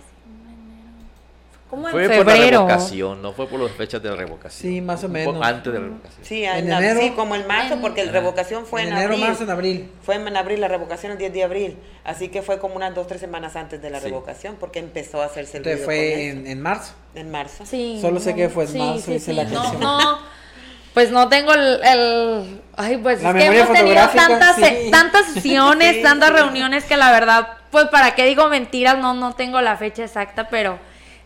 Como 1.70 1.86
en 1.88 1.92
fue 1.92 2.08
por 2.08 2.26
la 2.26 2.32
febrero. 2.32 2.66
revocación, 2.66 3.22
no 3.22 3.32
fue 3.32 3.46
por 3.46 3.60
las 3.60 3.70
fechas 3.72 4.02
de 4.02 4.10
la 4.10 4.16
revocación. 4.16 4.72
Sí, 4.72 4.80
más 4.80 5.02
o 5.04 5.08
menos. 5.08 5.36
Antes 5.40 5.72
de 5.72 5.78
la 5.78 5.84
revocación. 5.86 6.24
Sí, 6.24 6.44
En 6.44 6.56
en, 6.66 6.72
enero. 6.72 7.00
sí, 7.00 7.10
como 7.10 7.36
en 7.36 7.46
marzo, 7.46 7.74
En- 7.74 7.80
porque 7.80 8.04
la 8.04 8.12
revocación 8.12 8.66
fue 8.66 8.82
en, 8.82 8.88
en 8.88 8.92
enero, 8.94 9.12
abril. 9.12 9.26
marzo, 9.28 9.44
en 9.44 9.50
abril. 9.50 9.90
Fue 10.02 10.16
en 10.16 10.36
abril, 10.36 10.60
la 10.60 10.68
revocación 10.68 11.12
el 11.12 11.18
10 11.18 11.32
de 11.32 11.44
abril. 11.44 11.78
Así 12.04 12.28
que 12.28 12.42
fue 12.42 12.58
como 12.58 12.74
unas 12.74 12.94
dos, 12.94 13.06
tres 13.06 13.20
semanas 13.20 13.54
antes 13.56 13.80
de 13.80 13.88
la 13.88 14.00
Sí. 14.00 14.06
revocación, 14.06 14.56
porque 14.58 14.80
empezó 14.80 15.22
a 15.22 15.26
hacerse 15.26 15.58
el 15.58 15.62
Entonces 15.64 15.84
fue 15.84 16.28
en, 16.28 16.46
en 16.48 16.60
marzo. 16.60 16.92
en 17.14 17.30
marzo. 17.30 17.64
Sí, 17.64 17.98
Solo 18.00 18.18
sé 18.20 18.34
que 18.34 18.48
fue 18.48 18.64
en 18.64 18.70
sí, 18.70 18.78
marzo, 18.78 19.12
sí, 19.18 19.32
la 19.32 19.44
no, 19.44 19.72
no, 19.74 20.18
pues 20.92 21.12
no 21.12 21.28
tengo 21.28 21.54
el, 21.54 21.80
el- 21.84 22.60
ay, 22.76 22.96
pues 22.96 23.22
La 23.22 23.28
es 23.30 23.34
que 23.36 23.40
memoria 23.42 23.60
hemos 23.62 23.76
tenido 23.76 23.96
fotográfica, 24.08 24.28
tantas, 24.40 24.56
sí. 24.56 24.90
tantas 24.90 25.26
sesiones, 25.34 25.94
Sí, 25.96 26.02
tantas 26.02 26.30
sí. 26.30 26.34
reuniones 26.34 26.84
que 26.84 26.96
la 26.96 27.12
verdad, 27.12 27.46
pues 27.70 27.86
para 27.86 28.16
qué 28.16 28.24
digo 28.26 28.48
mentiras, 28.48 28.98
no, 28.98 29.14
no 29.14 29.34
tengo 29.34 29.60
la 29.60 29.76
fecha 29.76 30.02
exacta, 30.02 30.48
pero 30.48 30.78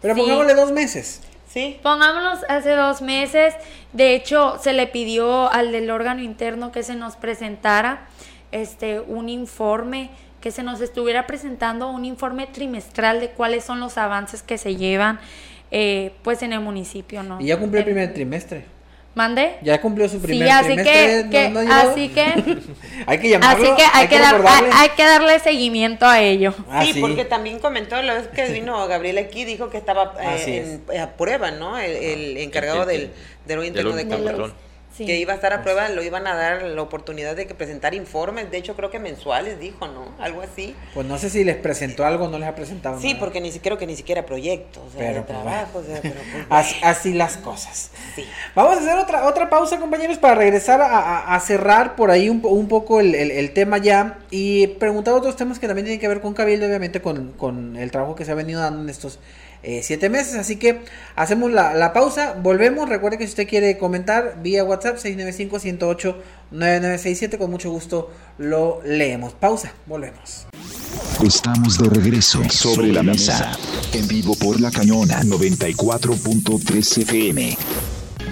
Pero 0.05 0.15
sí. 0.15 0.21
pongámosle 0.21 0.55
dos 0.55 0.71
meses. 0.71 1.21
Sí. 1.49 1.79
Pongámonos 1.83 2.41
hace 2.49 2.73
dos 2.73 3.01
meses, 3.01 3.55
de 3.95 4.15
hecho 4.15 4.59
se 4.61 4.73
le 4.75 4.87
pidió 4.87 5.51
al 5.51 5.73
del 5.73 5.91
órgano 5.91 6.21
interno 6.21 6.73
que 6.73 6.83
se 6.83 6.95
nos 6.95 7.17
presentara 7.17 8.07
este 8.53 9.01
un 9.01 9.29
informe, 9.29 10.11
que 10.41 10.51
se 10.51 10.63
nos 10.63 10.81
estuviera 10.83 11.27
presentando 11.27 11.89
un 11.91 12.05
informe 12.05 12.47
trimestral 12.47 13.19
de 13.21 13.31
cuáles 13.31 13.65
son 13.65 13.81
los 13.81 13.97
avances 13.99 14.43
que 14.43 14.59
se 14.59 14.77
llevan 14.77 15.21
eh, 15.71 16.13
pues 16.23 16.43
en 16.43 16.53
el 16.53 16.61
municipio, 16.61 17.23
¿no? 17.23 17.41
Y 17.41 17.47
ya 17.47 17.59
cumplió 17.59 17.81
el 17.83 17.89
En- 17.89 17.95
primer 17.95 18.13
trimestre. 18.15 18.65
¿Mande? 19.15 19.57
Ya 19.63 19.81
cumplió 19.81 20.09
su 20.09 20.21
primer 20.21 20.49
Sí, 20.49 20.51
así 20.53 20.67
trimestre. 20.67 20.93
que, 20.95 21.25
¿no- 21.25 21.31
que- 21.31 21.49
no 21.51 21.59
ha 21.61 21.63
llegado? 21.63 21.91
así 21.93 22.09
que, 22.09 22.25
hay 23.07 23.19
que 23.19 23.29
llamarlo. 23.29 23.65
así 23.65 23.75
que 23.77 23.83
hay, 23.93 24.09
que, 24.09 24.19
dar- 24.19 24.45
hay, 24.47 24.65
hay 24.73 24.89
que 24.91 25.05
darle 25.05 25.39
seguimiento 25.39 26.05
a 26.07 26.21
ello. 26.21 26.53
Ah, 26.69 26.85
sí, 26.85 27.01
porque 27.01 27.25
también 27.25 27.61
comentó 27.61 28.01
la 28.03 28.15
vez 28.15 28.27
que 28.29 28.47
vino 28.47 28.85
Gabriel 28.89 29.19
aquí, 29.19 29.45
dijo 29.45 29.71
que 29.71 29.79
estaba 29.79 30.15
eh, 30.21 30.83
en, 30.89 30.97
eh, 30.97 30.99
a 31.01 31.13
prueba, 31.17 31.53
¿no? 31.53 31.79
El, 31.79 31.93
el 31.93 32.37
encargado 32.39 32.83
El- 32.83 32.91
el- 33.03 33.11
del, 33.47 33.59
del 33.59 33.67
interno 33.69 33.95
de 33.95 34.09
control. 34.09 34.55
Sí. 34.97 35.07
Que 35.07 35.17
iba 35.19 35.33
a 35.33 35.35
estar 35.37 35.53
a 35.53 35.63
prueba, 35.63 35.89
lo 35.89 36.05
iban 36.05 36.27
a 36.29 36.37
dar 36.37 36.63
la 36.63 36.81
oportunidad 36.81 37.35
de 37.35 37.49
que 37.49 37.55
presentar 37.57 37.95
informes, 37.95 38.51
de 38.53 38.59
hecho 38.59 38.77
creo 38.77 38.91
que 38.91 39.01
mensuales, 39.01 39.59
dijo, 39.59 39.89
¿no? 39.89 40.05
Algo 40.21 40.41
así. 40.43 40.77
Pues 40.95 41.05
no 41.05 41.19
sé 41.19 41.31
si 41.31 41.43
les 41.43 41.57
presentó 41.57 42.05
algo 42.07 42.27
o 42.27 42.29
no 42.29 42.39
les 42.39 42.49
ha 42.49 42.55
presentado 42.55 43.01
Sí, 43.01 43.09
nada. 43.09 43.19
porque 43.19 43.41
ni 43.41 43.51
siquiera, 43.51 43.75
creo 43.77 43.79
que 43.79 43.87
ni 43.89 43.97
siquiera 43.97 44.25
proyectos, 44.25 44.85
o 44.87 44.91
sea, 44.91 45.01
Pero, 45.01 45.15
de 45.15 45.23
pues, 45.23 45.39
trabajo, 45.43 45.79
o 45.79 45.83
sea, 45.85 46.01
pero 46.01 46.15
pues, 46.15 46.45
Así, 46.49 46.77
así 46.85 47.13
las 47.13 47.37
cosas. 47.39 47.91
sí. 48.15 48.25
Vamos 48.55 48.77
a 48.77 48.81
hacer 48.81 48.97
otra, 48.99 49.27
otra 49.27 49.51
pausa, 49.51 49.81
compañeros, 49.81 50.19
para 50.19 50.37
regresar 50.37 50.81
a, 50.81 50.87
a- 50.87 51.35
a 51.35 51.41
cerrar 51.41 51.97
por 51.97 52.13
ahí 52.13 52.29
un, 52.29 52.41
po- 52.41 52.51
un 52.51 52.69
poco 52.69 53.01
el, 53.01 53.17
el- 53.17 53.33
el 53.33 53.53
tema 53.53 53.79
ya 53.79 54.19
y 54.31 54.69
preguntar 54.69 55.15
otros 55.15 55.35
temas 55.35 55.59
que 55.59 55.67
también 55.67 55.87
tienen 55.87 56.01
que 56.01 56.07
ver 56.07 56.21
con 56.21 56.35
Cabildo, 56.35 56.67
obviamente 56.67 57.03
con, 57.03 57.33
con 57.33 57.77
el 57.77 57.91
trabajo 57.91 58.15
que 58.15 58.25
se 58.25 58.31
ha 58.31 58.35
venido 58.37 58.61
dando 58.61 58.81
en 58.83 58.89
estos 58.91 59.19
eh, 59.65 59.81
siete 59.83 60.09
meses. 60.11 60.37
Así 60.37 60.55
que 60.57 60.83
hacemos 61.17 61.51
la, 61.51 61.75
la 61.75 61.93
pausa, 61.93 62.37
volvemos. 62.41 62.89
Recuerde 62.89 63.19
que 63.19 63.25
si 63.25 63.31
usted 63.31 63.49
quiere 63.49 63.77
comentar 63.79 64.39
vía 64.43 64.63
WhatsApp 64.65 64.99
695-108-9967, 64.99 67.39
con 67.39 67.51
mucho 67.51 67.71
gusto 67.71 68.13
lo 68.39 68.81
leemos. 68.85 69.33
Pausa, 69.33 69.73
volvemos. 69.87 70.47
Estamos 71.25 71.79
de 71.79 71.89
regreso 71.89 72.43
sobre 72.51 72.93
la 72.93 73.03
mesa, 73.03 73.57
en 73.93 74.07
vivo 74.09 74.35
por 74.35 74.61
la 74.61 74.71
cañona 74.71 75.23
94.3 75.23 77.03
FM. 77.03 77.57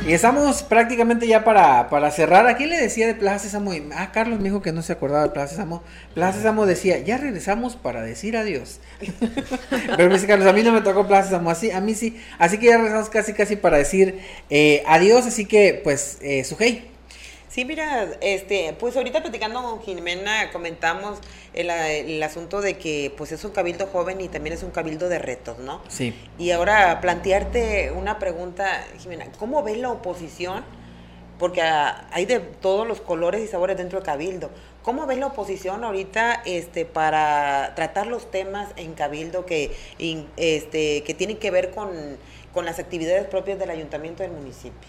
Y 0.04 0.14
estamos 0.14 0.64
prácticamente 0.64 1.28
ya 1.28 1.44
para, 1.44 1.88
para 1.88 2.10
cerrar. 2.10 2.46
¿A 2.48 2.56
quién 2.56 2.70
le 2.70 2.76
decía 2.76 3.06
de 3.06 3.14
Plaza 3.14 3.44
Sésamo? 3.44 3.70
Ah, 3.94 4.10
Carlos 4.12 4.38
me 4.38 4.44
dijo 4.46 4.60
que 4.60 4.72
no 4.72 4.82
se 4.82 4.92
acordaba 4.92 5.22
de 5.22 5.30
Plaza 5.30 5.50
Sésamo. 5.50 5.84
Plaza 6.12 6.52
decía, 6.66 6.98
ya 6.98 7.18
regresamos 7.18 7.76
para 7.76 8.02
decir 8.02 8.36
adiós. 8.36 8.80
Pero 9.70 10.08
me 10.08 10.14
dice 10.14 10.26
Carlos, 10.26 10.48
a 10.48 10.52
mí 10.52 10.64
no 10.64 10.72
me 10.72 10.80
tocó 10.80 11.06
Plaza 11.06 11.28
Sésamo, 11.28 11.50
así, 11.50 11.70
a 11.70 11.80
mí 11.80 11.94
sí. 11.94 12.20
Así 12.38 12.58
que 12.58 12.66
ya 12.66 12.78
regresamos 12.78 13.10
casi 13.10 13.32
casi 13.32 13.54
para 13.54 13.78
decir 13.78 14.18
eh, 14.50 14.82
adiós. 14.86 15.24
Así 15.26 15.46
que, 15.46 15.80
pues, 15.84 16.18
eh, 16.20 16.42
Sujei. 16.42 16.91
Sí, 17.52 17.66
mira, 17.66 18.08
este, 18.22 18.74
pues 18.80 18.96
ahorita 18.96 19.20
platicando 19.20 19.62
con 19.62 19.82
Jimena 19.82 20.50
comentamos 20.52 21.18
el, 21.52 21.68
el 21.68 22.22
asunto 22.22 22.62
de 22.62 22.78
que 22.78 23.12
pues 23.14 23.30
es 23.30 23.44
un 23.44 23.50
cabildo 23.50 23.88
joven 23.88 24.22
y 24.22 24.28
también 24.28 24.54
es 24.54 24.62
un 24.62 24.70
cabildo 24.70 25.10
de 25.10 25.18
retos, 25.18 25.58
¿no? 25.58 25.82
Sí. 25.88 26.14
Y 26.38 26.50
ahora 26.52 27.02
plantearte 27.02 27.92
una 27.92 28.18
pregunta, 28.18 28.86
Jimena, 28.98 29.26
¿cómo 29.38 29.62
ves 29.62 29.76
la 29.76 29.90
oposición? 29.90 30.64
Porque 31.38 31.60
ah, 31.60 32.08
hay 32.12 32.24
de 32.24 32.40
todos 32.40 32.88
los 32.88 33.02
colores 33.02 33.42
y 33.42 33.48
sabores 33.48 33.76
dentro 33.76 33.98
del 33.98 34.06
cabildo. 34.06 34.48
¿Cómo 34.82 35.04
ves 35.04 35.18
la 35.18 35.26
oposición 35.26 35.84
ahorita 35.84 36.40
este, 36.46 36.86
para 36.86 37.74
tratar 37.74 38.06
los 38.06 38.30
temas 38.30 38.70
en 38.76 38.94
cabildo 38.94 39.44
que, 39.44 39.76
in- 39.98 40.26
este, 40.38 41.02
que 41.02 41.12
tienen 41.12 41.36
que 41.36 41.50
ver 41.50 41.70
con, 41.72 41.90
con 42.54 42.64
las 42.64 42.78
actividades 42.78 43.26
propias 43.26 43.58
del 43.58 43.68
ayuntamiento 43.68 44.22
del 44.22 44.32
municipio? 44.32 44.88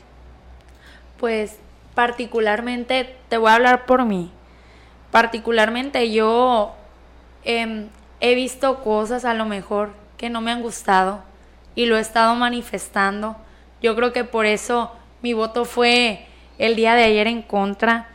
Pues 1.19 1.57
particularmente, 1.93 3.15
te 3.29 3.37
voy 3.37 3.51
a 3.51 3.55
hablar 3.55 3.85
por 3.85 4.05
mí. 4.05 4.31
Particularmente 5.11 6.11
yo 6.11 6.75
em, 7.43 7.89
he 8.19 8.35
visto 8.35 8.83
cosas 8.83 9.25
a 9.25 9.33
lo 9.33 9.45
mejor 9.45 9.93
que 10.17 10.29
no 10.29 10.41
me 10.41 10.51
han 10.51 10.61
gustado 10.61 11.21
y 11.75 11.85
lo 11.85 11.97
he 11.97 12.01
estado 12.01 12.35
manifestando. 12.35 13.35
Yo 13.81 13.95
creo 13.95 14.13
que 14.13 14.23
por 14.23 14.45
eso 14.45 14.91
mi 15.21 15.33
voto 15.33 15.65
fue 15.65 16.25
el 16.57 16.75
día 16.75 16.95
de 16.95 17.03
ayer 17.03 17.27
en 17.27 17.41
contra. 17.41 18.09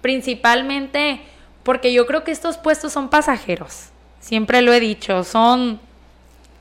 Principalmente 0.00 1.20
porque 1.62 1.92
yo 1.92 2.06
creo 2.06 2.24
que 2.24 2.32
estos 2.32 2.58
puestos 2.58 2.92
son 2.92 3.08
pasajeros. 3.08 3.90
Siempre 4.20 4.62
lo 4.62 4.72
he 4.72 4.80
dicho, 4.80 5.24
son 5.24 5.80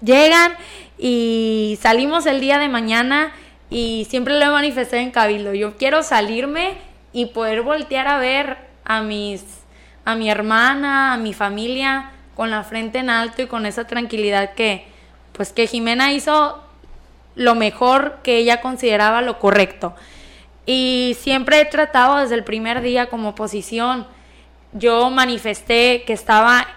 llegan 0.01 0.53
y 0.97 1.77
salimos 1.81 2.25
el 2.25 2.39
día 2.39 2.57
de 2.57 2.69
mañana 2.69 3.33
y 3.71 4.05
siempre 4.09 4.37
lo 4.37 4.45
he 4.45 4.49
manifestado 4.49 5.01
en 5.01 5.11
Cabildo. 5.11 5.53
Yo 5.53 5.77
quiero 5.77 6.03
salirme 6.03 6.73
y 7.13 7.27
poder 7.27 7.61
voltear 7.63 8.07
a 8.07 8.19
ver 8.19 8.57
a 8.85 9.01
mis 9.01 9.43
a 10.03 10.15
mi 10.15 10.29
hermana, 10.29 11.13
a 11.13 11.17
mi 11.17 11.33
familia 11.33 12.11
con 12.35 12.49
la 12.49 12.63
frente 12.63 12.99
en 12.99 13.09
alto 13.09 13.41
y 13.41 13.47
con 13.47 13.65
esa 13.65 13.87
tranquilidad 13.87 14.53
que 14.53 14.85
pues 15.31 15.53
que 15.53 15.67
Jimena 15.67 16.11
hizo 16.11 16.61
lo 17.35 17.55
mejor 17.55 18.19
que 18.23 18.37
ella 18.37 18.61
consideraba 18.61 19.21
lo 19.21 19.39
correcto. 19.39 19.95
Y 20.65 21.15
siempre 21.19 21.61
he 21.61 21.65
tratado 21.65 22.17
desde 22.17 22.35
el 22.35 22.43
primer 22.43 22.81
día 22.81 23.07
como 23.07 23.29
oposición. 23.29 24.05
Yo 24.73 25.09
manifesté 25.09 26.03
que 26.05 26.13
estaba 26.13 26.67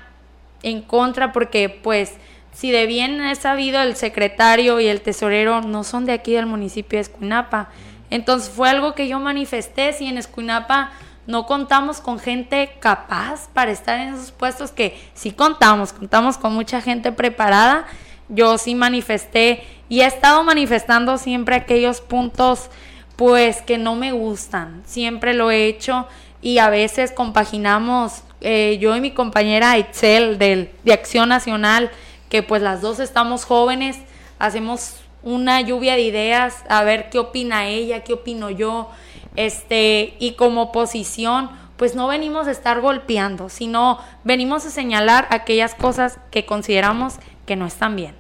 en 0.62 0.80
contra 0.80 1.32
porque 1.32 1.68
pues 1.68 2.14
si 2.54 2.70
de 2.70 2.86
bien 2.86 3.20
he 3.20 3.34
sabido 3.34 3.82
el 3.82 3.96
secretario 3.96 4.80
y 4.80 4.86
el 4.86 5.00
tesorero 5.00 5.60
no 5.60 5.84
son 5.84 6.06
de 6.06 6.12
aquí 6.12 6.32
del 6.32 6.46
municipio 6.46 6.96
de 6.96 7.02
Escuinapa. 7.02 7.68
Entonces 8.10 8.48
fue 8.48 8.70
algo 8.70 8.94
que 8.94 9.08
yo 9.08 9.18
manifesté, 9.18 9.92
si 9.92 10.06
en 10.06 10.16
Escuinapa 10.16 10.92
no 11.26 11.46
contamos 11.46 12.00
con 12.00 12.18
gente 12.18 12.70
capaz 12.80 13.48
para 13.52 13.72
estar 13.72 13.98
en 13.98 14.14
esos 14.14 14.30
puestos 14.30 14.70
que 14.70 14.98
sí 15.14 15.32
contamos, 15.32 15.92
contamos 15.92 16.38
con 16.38 16.54
mucha 16.54 16.80
gente 16.80 17.12
preparada. 17.12 17.86
Yo 18.28 18.56
sí 18.56 18.74
manifesté 18.74 19.64
y 19.88 20.00
he 20.00 20.06
estado 20.06 20.44
manifestando 20.44 21.18
siempre 21.18 21.56
aquellos 21.56 22.00
puntos 22.00 22.70
pues 23.16 23.62
que 23.62 23.78
no 23.78 23.94
me 23.96 24.12
gustan. 24.12 24.82
Siempre 24.86 25.34
lo 25.34 25.50
he 25.50 25.66
hecho 25.66 26.06
y 26.40 26.58
a 26.58 26.68
veces 26.68 27.10
compaginamos 27.10 28.22
eh, 28.40 28.78
yo 28.78 28.94
y 28.94 29.00
mi 29.00 29.10
compañera 29.10 29.78
Itzel 29.78 30.38
del, 30.38 30.70
de 30.84 30.92
Acción 30.92 31.30
Nacional, 31.30 31.90
que 32.34 32.42
pues 32.42 32.62
las 32.62 32.80
dos 32.80 32.98
estamos 32.98 33.44
jóvenes, 33.44 33.96
hacemos 34.40 34.96
una 35.22 35.60
lluvia 35.60 35.94
de 35.94 36.02
ideas, 36.02 36.64
a 36.68 36.82
ver 36.82 37.08
qué 37.08 37.20
opina 37.20 37.68
ella, 37.68 38.02
qué 38.02 38.14
opino 38.14 38.50
yo, 38.50 38.90
este, 39.36 40.16
y 40.18 40.32
como 40.32 40.62
oposición, 40.62 41.48
pues 41.76 41.94
no 41.94 42.08
venimos 42.08 42.48
a 42.48 42.50
estar 42.50 42.80
golpeando, 42.80 43.48
sino 43.50 44.00
venimos 44.24 44.66
a 44.66 44.70
señalar 44.70 45.28
aquellas 45.30 45.76
cosas 45.76 46.18
que 46.32 46.44
consideramos 46.44 47.20
que 47.46 47.54
no 47.54 47.66
están 47.66 47.94
bien. 47.94 48.16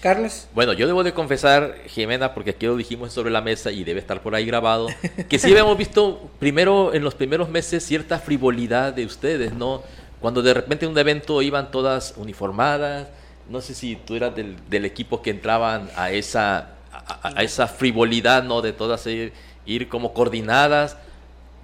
Carlos. 0.00 0.46
Bueno, 0.54 0.72
yo 0.72 0.86
debo 0.86 1.02
de 1.02 1.12
confesar, 1.12 1.74
Jimena, 1.88 2.32
porque 2.32 2.50
aquí 2.50 2.66
lo 2.66 2.76
dijimos 2.76 3.12
sobre 3.12 3.32
la 3.32 3.40
mesa 3.40 3.72
y 3.72 3.82
debe 3.82 3.98
estar 3.98 4.22
por 4.22 4.36
ahí 4.36 4.46
grabado, 4.46 4.86
que 5.28 5.40
sí 5.40 5.50
habíamos 5.50 5.76
visto 5.76 6.30
primero, 6.38 6.94
en 6.94 7.02
los 7.02 7.16
primeros 7.16 7.48
meses, 7.48 7.84
cierta 7.84 8.20
frivolidad 8.20 8.92
de 8.92 9.04
ustedes, 9.04 9.52
¿no? 9.52 9.82
Cuando 10.24 10.40
de 10.40 10.54
repente 10.54 10.86
en 10.86 10.92
un 10.92 10.96
evento 10.96 11.42
iban 11.42 11.70
todas 11.70 12.14
uniformadas, 12.16 13.08
no 13.50 13.60
sé 13.60 13.74
si 13.74 13.94
tú 13.94 14.14
eras 14.16 14.34
del, 14.34 14.56
del 14.70 14.86
equipo 14.86 15.20
que 15.20 15.28
entraban 15.28 15.90
a 15.96 16.12
esa, 16.12 16.68
a, 16.94 17.32
a 17.38 17.42
esa 17.42 17.66
frivolidad, 17.66 18.42
¿no? 18.42 18.62
De 18.62 18.72
todas 18.72 19.06
ir, 19.06 19.34
ir 19.66 19.86
como 19.86 20.14
coordinadas. 20.14 20.96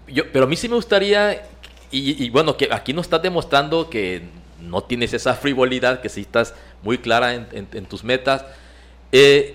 Yo, 0.08 0.30
pero 0.30 0.44
a 0.44 0.46
mí 0.46 0.56
sí 0.56 0.68
me 0.68 0.74
gustaría, 0.74 1.40
y, 1.90 2.22
y 2.22 2.28
bueno, 2.28 2.58
que 2.58 2.68
aquí 2.70 2.92
nos 2.92 3.06
estás 3.06 3.22
demostrando 3.22 3.88
que 3.88 4.24
no 4.60 4.82
tienes 4.82 5.14
esa 5.14 5.32
frivolidad, 5.32 6.02
que 6.02 6.10
sí 6.10 6.20
estás 6.20 6.52
muy 6.82 6.98
clara 6.98 7.32
en, 7.34 7.46
en- 7.52 7.68
en 7.72 7.86
tus 7.86 8.04
metas, 8.04 8.44
eh, 9.10 9.54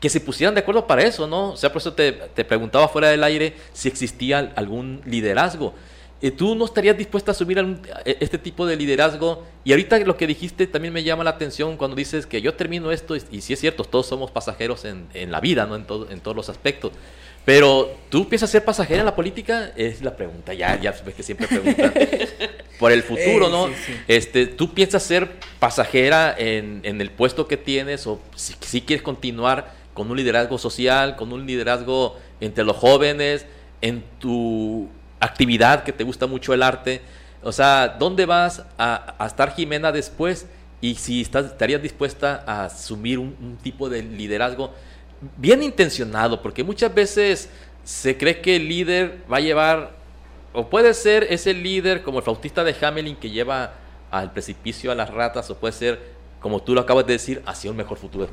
que 0.00 0.08
se 0.08 0.18
pusieran 0.18 0.54
de 0.54 0.62
acuerdo 0.62 0.86
para 0.86 1.02
eso, 1.02 1.26
¿no? 1.26 1.50
O 1.50 1.56
sea, 1.58 1.70
por 1.70 1.82
eso 1.82 1.92
te, 1.92 2.10
te 2.12 2.42
preguntaba 2.42 2.88
fuera 2.88 3.08
del 3.08 3.22
aire 3.22 3.54
si 3.74 3.88
existía 3.88 4.50
algún 4.56 5.02
liderazgo. 5.04 5.74
Eh, 6.22 6.30
¿tú 6.30 6.54
no 6.54 6.64
estarías 6.64 6.96
dispuesta 6.96 7.30
a 7.30 7.32
asumir 7.32 7.62
este 8.04 8.38
tipo 8.38 8.66
de 8.66 8.76
liderazgo? 8.76 9.44
Y 9.64 9.72
ahorita 9.72 9.98
lo 10.00 10.16
que 10.16 10.26
dijiste 10.26 10.66
también 10.66 10.94
me 10.94 11.02
llama 11.02 11.24
la 11.24 11.30
atención 11.30 11.76
cuando 11.76 11.96
dices 11.96 12.26
que 12.26 12.40
yo 12.40 12.54
termino 12.54 12.90
esto, 12.90 13.16
y, 13.16 13.40
si 13.40 13.52
es 13.52 13.60
cierto, 13.60 13.84
todos 13.84 14.06
somos 14.06 14.30
pasajeros 14.30 14.84
en, 14.84 15.06
en 15.14 15.30
la 15.30 15.40
vida, 15.40 15.66
¿no? 15.66 15.76
En, 15.76 15.84
todo, 15.84 16.10
en 16.10 16.20
todos 16.20 16.36
los 16.36 16.48
aspectos. 16.48 16.92
Pero, 17.46 17.94
¿tú 18.08 18.28
piensas 18.28 18.50
ser 18.50 18.64
pasajera 18.64 19.00
en 19.00 19.06
la 19.06 19.14
política? 19.14 19.70
Es 19.76 20.02
la 20.02 20.16
pregunta, 20.16 20.52
ya, 20.52 20.80
ya 20.80 20.90
ves 20.90 21.14
que 21.14 21.22
siempre 21.22 21.46
preguntan. 21.46 21.94
Por 22.80 22.90
el 22.90 23.04
futuro, 23.04 23.48
¿no? 23.48 23.70
Este, 24.08 24.46
¿Tú 24.46 24.74
piensas 24.74 25.04
ser 25.04 25.30
pasajera 25.60 26.34
en, 26.36 26.80
en, 26.82 27.00
el 27.00 27.10
puesto 27.10 27.46
que 27.46 27.56
tienes 27.56 28.06
o 28.08 28.20
si, 28.34 28.54
si 28.60 28.80
quieres 28.80 29.02
continuar 29.02 29.72
con 29.94 30.10
un 30.10 30.16
liderazgo 30.16 30.58
social, 30.58 31.14
con 31.14 31.32
un 31.32 31.46
liderazgo 31.46 32.16
entre 32.40 32.64
los 32.64 32.76
jóvenes, 32.76 33.46
en 33.80 34.02
tu 34.18 34.88
actividad 35.26 35.84
que 35.84 35.92
te 35.92 36.04
gusta 36.04 36.26
mucho 36.26 36.54
el 36.54 36.62
arte? 36.62 37.02
O 37.42 37.52
sea, 37.52 37.96
¿dónde 37.98 38.26
vas 38.26 38.64
a, 38.78 39.14
estar 39.26 39.54
Jimena 39.54 39.92
después? 39.92 40.46
Y 40.80 40.94
si 40.96 41.22
estás, 41.22 41.46
estarías 41.46 41.82
dispuesta 41.82 42.44
a 42.46 42.64
asumir 42.64 43.18
un 43.18 43.58
tipo 43.62 43.88
de 43.88 44.02
liderazgo 44.02 44.72
bien 45.36 45.62
intencionado, 45.62 46.42
porque 46.42 46.62
muchas 46.64 46.94
veces 46.94 47.48
se 47.84 48.16
cree 48.16 48.40
que 48.40 48.56
el 48.56 48.68
líder 48.68 49.22
va 49.32 49.38
a 49.38 49.40
llevar, 49.40 49.92
o 50.52 50.68
puede 50.68 50.92
ser 50.94 51.26
ese 51.30 51.54
líder 51.54 52.02
como 52.02 52.18
el 52.18 52.24
Faustista 52.24 52.64
de 52.64 52.74
Hamelin 52.80 53.16
que 53.16 53.30
lleva 53.30 53.74
al 54.10 54.32
precipicio 54.32 54.90
a 54.90 54.94
las 54.94 55.10
ratas, 55.10 55.50
o 55.50 55.56
puede 55.56 55.72
ser, 55.72 56.00
como 56.40 56.60
tú 56.62 56.74
lo 56.74 56.80
acabas 56.80 57.06
de 57.06 57.14
decir, 57.14 57.42
hacia 57.46 57.70
un 57.70 57.76
mejor 57.76 57.98
futuro 57.98 58.26
de. 58.26 58.32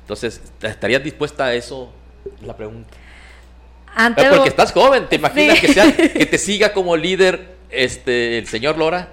Entonces, 0.00 0.40
¿estarías 0.62 1.02
dispuesta 1.02 1.46
a 1.46 1.54
eso? 1.54 1.90
La 2.42 2.56
pregunta. 2.56 2.90
Antes 3.94 4.26
porque 4.26 4.48
estás 4.48 4.72
joven, 4.72 5.06
¿te 5.08 5.16
imaginas 5.16 5.60
que, 5.60 5.72
sea, 5.72 5.92
que 5.96 6.26
te 6.26 6.38
siga 6.38 6.72
como 6.72 6.96
líder 6.96 7.54
este 7.70 8.38
el 8.38 8.46
señor 8.48 8.76
Lora? 8.76 9.08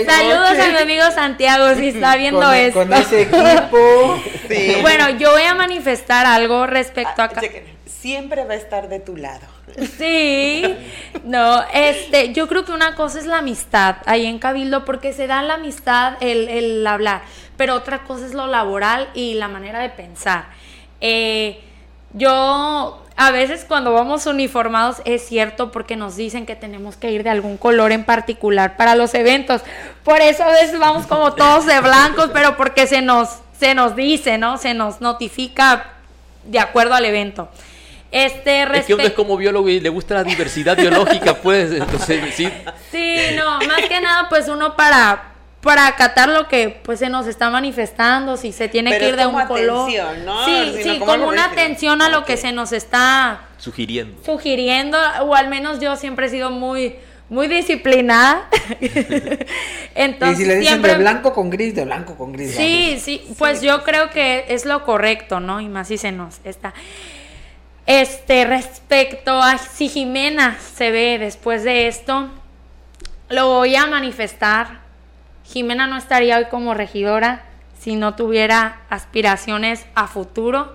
saludos 0.05 0.59
a 0.59 0.69
mi 0.69 0.77
amigo 0.77 1.03
Santiago 1.13 1.75
si 1.75 1.89
está 1.89 2.15
viendo 2.15 2.51
esto. 2.51 2.79
Con 2.79 2.93
ese 2.93 3.23
equipo. 3.23 4.21
Bueno, 4.81 5.09
yo 5.11 5.31
voy 5.31 5.43
a 5.43 5.55
manifestar 5.55 6.25
algo 6.25 6.67
respecto 6.67 7.21
a. 7.23 7.31
Siempre 7.85 8.43
va 8.43 8.53
a 8.53 8.57
estar 8.57 8.89
de 8.89 8.99
tu 8.99 9.15
lado. 9.15 9.47
Sí, 9.97 10.63
no, 11.23 11.63
este, 11.73 12.33
yo 12.33 12.47
creo 12.47 12.65
que 12.65 12.73
una 12.73 12.95
cosa 12.95 13.17
es 13.17 13.25
la 13.25 13.39
amistad 13.39 13.95
ahí 14.05 14.25
en 14.27 14.37
Cabildo, 14.39 14.85
porque 14.85 15.13
se 15.13 15.25
da 15.25 15.41
la 15.41 15.55
amistad, 15.55 16.15
el, 16.19 16.49
el 16.49 16.85
hablar, 16.85 17.23
pero 17.57 17.75
otra 17.75 18.03
cosa 18.03 18.25
es 18.25 18.33
lo 18.33 18.47
laboral 18.47 19.09
y 19.13 19.35
la 19.35 19.47
manera 19.47 19.79
de 19.79 19.89
pensar. 19.89 20.45
Eh, 21.01 21.61
yo 22.13 23.03
a 23.15 23.31
veces 23.31 23.65
cuando 23.67 23.93
vamos 23.93 24.25
uniformados 24.25 25.01
es 25.05 25.25
cierto 25.25 25.71
porque 25.71 25.95
nos 25.95 26.15
dicen 26.15 26.45
que 26.45 26.55
tenemos 26.55 26.95
que 26.95 27.11
ir 27.11 27.23
de 27.23 27.29
algún 27.29 27.57
color 27.57 27.91
en 27.91 28.05
particular 28.05 28.77
para 28.77 28.95
los 28.95 29.13
eventos. 29.13 29.61
Por 30.03 30.21
eso 30.21 30.43
a 30.43 30.51
veces 30.51 30.79
vamos 30.79 31.05
como 31.05 31.33
todos 31.33 31.65
de 31.65 31.79
blancos, 31.79 32.31
pero 32.33 32.57
porque 32.57 32.87
se 32.87 33.01
nos, 33.01 33.29
se 33.59 33.75
nos 33.75 33.95
dice, 33.95 34.37
¿no? 34.37 34.57
Se 34.57 34.73
nos 34.73 35.01
notifica 35.01 35.93
de 36.45 36.59
acuerdo 36.59 36.95
al 36.95 37.05
evento. 37.05 37.49
Este, 38.11 38.61
es 38.77 38.85
que 38.85 38.93
uno 38.93 39.03
es 39.03 39.13
como 39.13 39.35
biólogo 39.37 39.67
y 39.69 39.79
le 39.79 39.89
gusta 39.89 40.13
la 40.13 40.23
diversidad 40.23 40.77
biológica, 40.77 41.33
pues, 41.33 41.71
entonces, 41.71 42.35
sí. 42.35 42.47
Sí, 42.91 43.17
no, 43.35 43.57
más 43.67 43.87
que 43.89 43.99
nada, 44.01 44.29
pues 44.29 44.47
uno 44.47 44.75
para, 44.75 45.32
para 45.63 45.87
acatar 45.87 46.27
lo 46.27 46.49
que 46.49 46.69
pues 46.83 46.99
se 46.99 47.09
nos 47.09 47.25
está 47.25 47.49
manifestando, 47.49 48.35
si 48.35 48.51
se 48.51 48.67
tiene 48.67 48.97
que 48.99 49.07
ir 49.07 49.15
de 49.15 49.25
un 49.25 49.41
color. 49.45 49.89
¿no? 50.25 50.45
Sí, 50.45 50.75
sí, 50.83 50.99
como 50.99 51.27
una 51.27 51.45
atención 51.45 52.01
a 52.01 52.09
lo 52.09 52.25
que 52.25 52.35
se 52.35 52.51
nos 52.51 52.73
está 52.73 53.47
sugiriendo. 53.57 54.21
Sugiriendo, 54.23 54.97
o 55.21 55.33
al 55.33 55.47
menos 55.47 55.79
yo 55.79 55.95
siempre 55.95 56.27
he 56.27 56.29
sido 56.29 56.51
muy 56.51 56.97
muy 57.29 57.47
disciplinada. 57.47 58.47
Entonces, 59.95 60.39
y 60.39 60.43
si 60.43 60.47
le 60.47 60.57
dicen 60.57 60.81
de 60.81 60.97
blanco 60.97 61.33
con 61.33 61.49
gris, 61.49 61.73
de 61.73 61.85
blanco 61.85 62.15
con 62.15 62.33
gris. 62.33 62.53
Sí, 62.55 62.99
sí, 62.99 63.25
pues 63.39 63.61
yo 63.61 63.83
creo 63.83 64.09
que 64.09 64.45
es 64.49 64.65
lo 64.65 64.83
correcto, 64.83 65.39
¿no? 65.39 65.61
Y 65.61 65.69
más 65.69 65.87
si 65.87 65.97
se 65.97 66.11
nos 66.11 66.41
está. 66.43 66.73
Este, 67.85 68.45
respecto 68.45 69.41
a 69.41 69.57
si 69.57 69.87
Jimena 69.87 70.57
se 70.75 70.91
ve 70.91 71.17
después 71.17 71.63
de 71.63 71.87
esto, 71.87 72.29
lo 73.29 73.47
voy 73.47 73.77
a 73.77 73.87
manifestar 73.87 74.82
Jimena 75.45 75.87
no 75.87 75.97
estaría 75.97 76.37
hoy 76.37 76.45
como 76.45 76.73
regidora 76.73 77.43
si 77.79 77.95
no 77.95 78.15
tuviera 78.15 78.77
aspiraciones 78.89 79.85
a 79.93 80.07
futuro. 80.07 80.73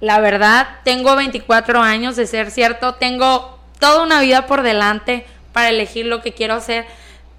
La 0.00 0.20
verdad, 0.20 0.68
tengo 0.84 1.16
24 1.16 1.80
años 1.80 2.16
de 2.16 2.26
ser 2.26 2.50
cierto, 2.50 2.94
tengo 2.94 3.58
toda 3.78 4.02
una 4.02 4.20
vida 4.20 4.46
por 4.46 4.62
delante 4.62 5.26
para 5.52 5.68
elegir 5.68 6.06
lo 6.06 6.22
que 6.22 6.32
quiero 6.32 6.54
hacer, 6.54 6.86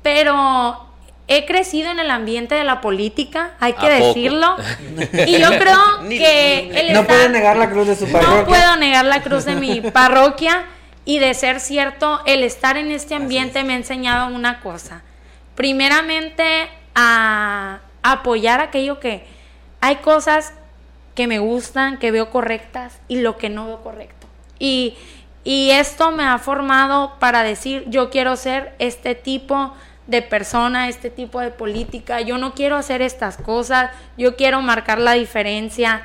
pero 0.01 0.85
he 1.27 1.45
crecido 1.45 1.91
en 1.91 1.99
el 1.99 2.11
ambiente 2.11 2.55
de 2.55 2.65
la 2.65 2.81
política, 2.81 3.51
hay 3.59 3.73
que 3.73 3.89
decirlo. 3.89 4.55
Y 5.25 5.39
yo 5.39 5.49
creo 5.57 5.79
que 6.09 6.89
no 6.93 7.05
puedo 7.05 7.29
negar 7.29 7.55
la 7.55 7.69
cruz 7.69 7.87
de 7.87 7.95
su 7.95 8.11
parroquia. 8.11 8.37
No 8.37 8.45
puedo 8.45 8.75
negar 8.77 9.05
la 9.05 9.21
cruz 9.21 9.45
de 9.45 9.55
mi 9.55 9.79
parroquia 9.79 10.65
y 11.05 11.19
de 11.19 11.33
ser 11.33 11.59
cierto, 11.59 12.21
el 12.25 12.43
estar 12.43 12.77
en 12.77 12.91
este 12.91 13.15
ambiente 13.15 13.63
me 13.63 13.73
ha 13.73 13.77
enseñado 13.77 14.33
una 14.33 14.59
cosa 14.59 15.01
primeramente 15.55 16.69
a 16.95 17.79
apoyar 18.01 18.59
aquello 18.59 18.99
que 18.99 19.25
hay 19.81 19.97
cosas 19.97 20.53
que 21.15 21.27
me 21.27 21.39
gustan, 21.39 21.97
que 21.97 22.11
veo 22.11 22.29
correctas 22.29 22.99
y 23.07 23.21
lo 23.21 23.37
que 23.37 23.49
no 23.49 23.67
veo 23.67 23.81
correcto. 23.81 24.27
Y, 24.59 24.95
y 25.43 25.71
esto 25.71 26.11
me 26.11 26.23
ha 26.23 26.37
formado 26.39 27.13
para 27.19 27.43
decir, 27.43 27.83
yo 27.87 28.09
quiero 28.09 28.35
ser 28.35 28.73
este 28.79 29.15
tipo 29.15 29.73
de 30.07 30.21
persona, 30.21 30.89
este 30.89 31.09
tipo 31.09 31.39
de 31.39 31.49
política, 31.49 32.21
yo 32.21 32.37
no 32.37 32.53
quiero 32.53 32.75
hacer 32.75 33.01
estas 33.01 33.37
cosas, 33.37 33.91
yo 34.17 34.35
quiero 34.35 34.61
marcar 34.61 34.99
la 34.99 35.13
diferencia. 35.13 36.01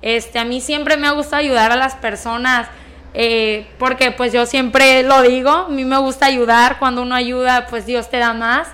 Este, 0.00 0.38
a 0.38 0.44
mí 0.44 0.60
siempre 0.60 0.96
me 0.96 1.06
ha 1.06 1.12
gustado 1.12 1.36
ayudar 1.36 1.70
a 1.70 1.76
las 1.76 1.94
personas, 1.94 2.68
eh, 3.14 3.66
porque 3.78 4.10
pues 4.10 4.32
yo 4.32 4.46
siempre 4.46 5.02
lo 5.02 5.22
digo, 5.22 5.50
a 5.50 5.68
mí 5.68 5.84
me 5.84 5.98
gusta 5.98 6.26
ayudar, 6.26 6.78
cuando 6.78 7.02
uno 7.02 7.14
ayuda 7.14 7.66
pues 7.68 7.84
Dios 7.86 8.08
te 8.08 8.18
da 8.18 8.32
más. 8.32 8.68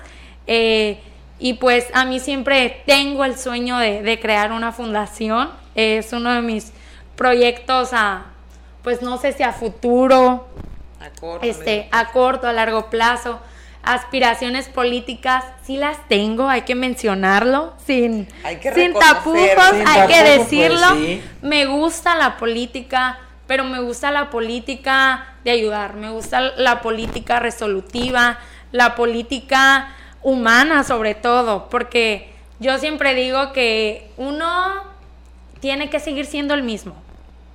Eh, 0.51 0.97
y 1.37 1.53
pues 1.53 1.85
a 1.93 2.05
mí 2.05 2.19
siempre 2.19 2.81
tengo 2.87 3.23
el 3.23 3.37
sueño 3.37 3.77
de, 3.77 4.19
crear 4.19 4.51
una 4.51 4.71
fundación. 4.71 5.51
Es 5.75 6.11
uno 6.11 6.33
de 6.33 6.41
mis 6.41 6.73
proyectos 7.15 7.91
a, 7.93 8.25
pues 8.83 9.03
no 9.03 9.19
sé 9.19 9.31
si 9.31 9.43
a 9.43 9.53
futuro, 9.53 10.47
a 10.99 11.09
corto, 11.19 11.45
este, 11.45 11.87
a 11.91 12.11
corto, 12.11 12.47
a 12.47 12.53
largo 12.53 12.89
plazo. 12.89 13.39
Aspiraciones 13.83 14.67
políticas, 14.69 15.45
sí 15.63 15.77
las 15.77 16.05
tengo, 16.09 16.49
hay 16.49 16.63
que 16.63 16.75
mencionarlo, 16.75 17.75
sin, 17.85 18.27
sin 18.73 18.93
tapujos, 18.93 19.37
hay 19.85 20.07
que 20.07 20.21
pues, 20.21 20.39
decirlo. 20.39 20.87
Me 21.43 21.67
gusta 21.67 22.15
la 22.15 22.37
política, 22.37 23.19
pero 23.45 23.63
me 23.63 23.79
gusta 23.79 24.11
la 24.11 24.31
política 24.31 25.35
de 25.43 25.51
ayudar, 25.51 25.93
me 25.93 26.09
gusta 26.09 26.41
la 26.41 26.81
política 26.81 27.39
resolutiva, 27.39 28.39
la 28.71 28.95
política 28.95 29.95
humana 30.21 30.83
sobre 30.83 31.15
todo, 31.15 31.69
porque 31.69 32.29
yo 32.59 32.77
siempre 32.77 33.15
digo 33.15 33.53
que 33.53 34.09
uno 34.17 34.83
tiene 35.59 35.89
que 35.89 35.99
seguir 35.99 36.25
siendo 36.25 36.53
el 36.53 36.63
mismo. 36.63 36.95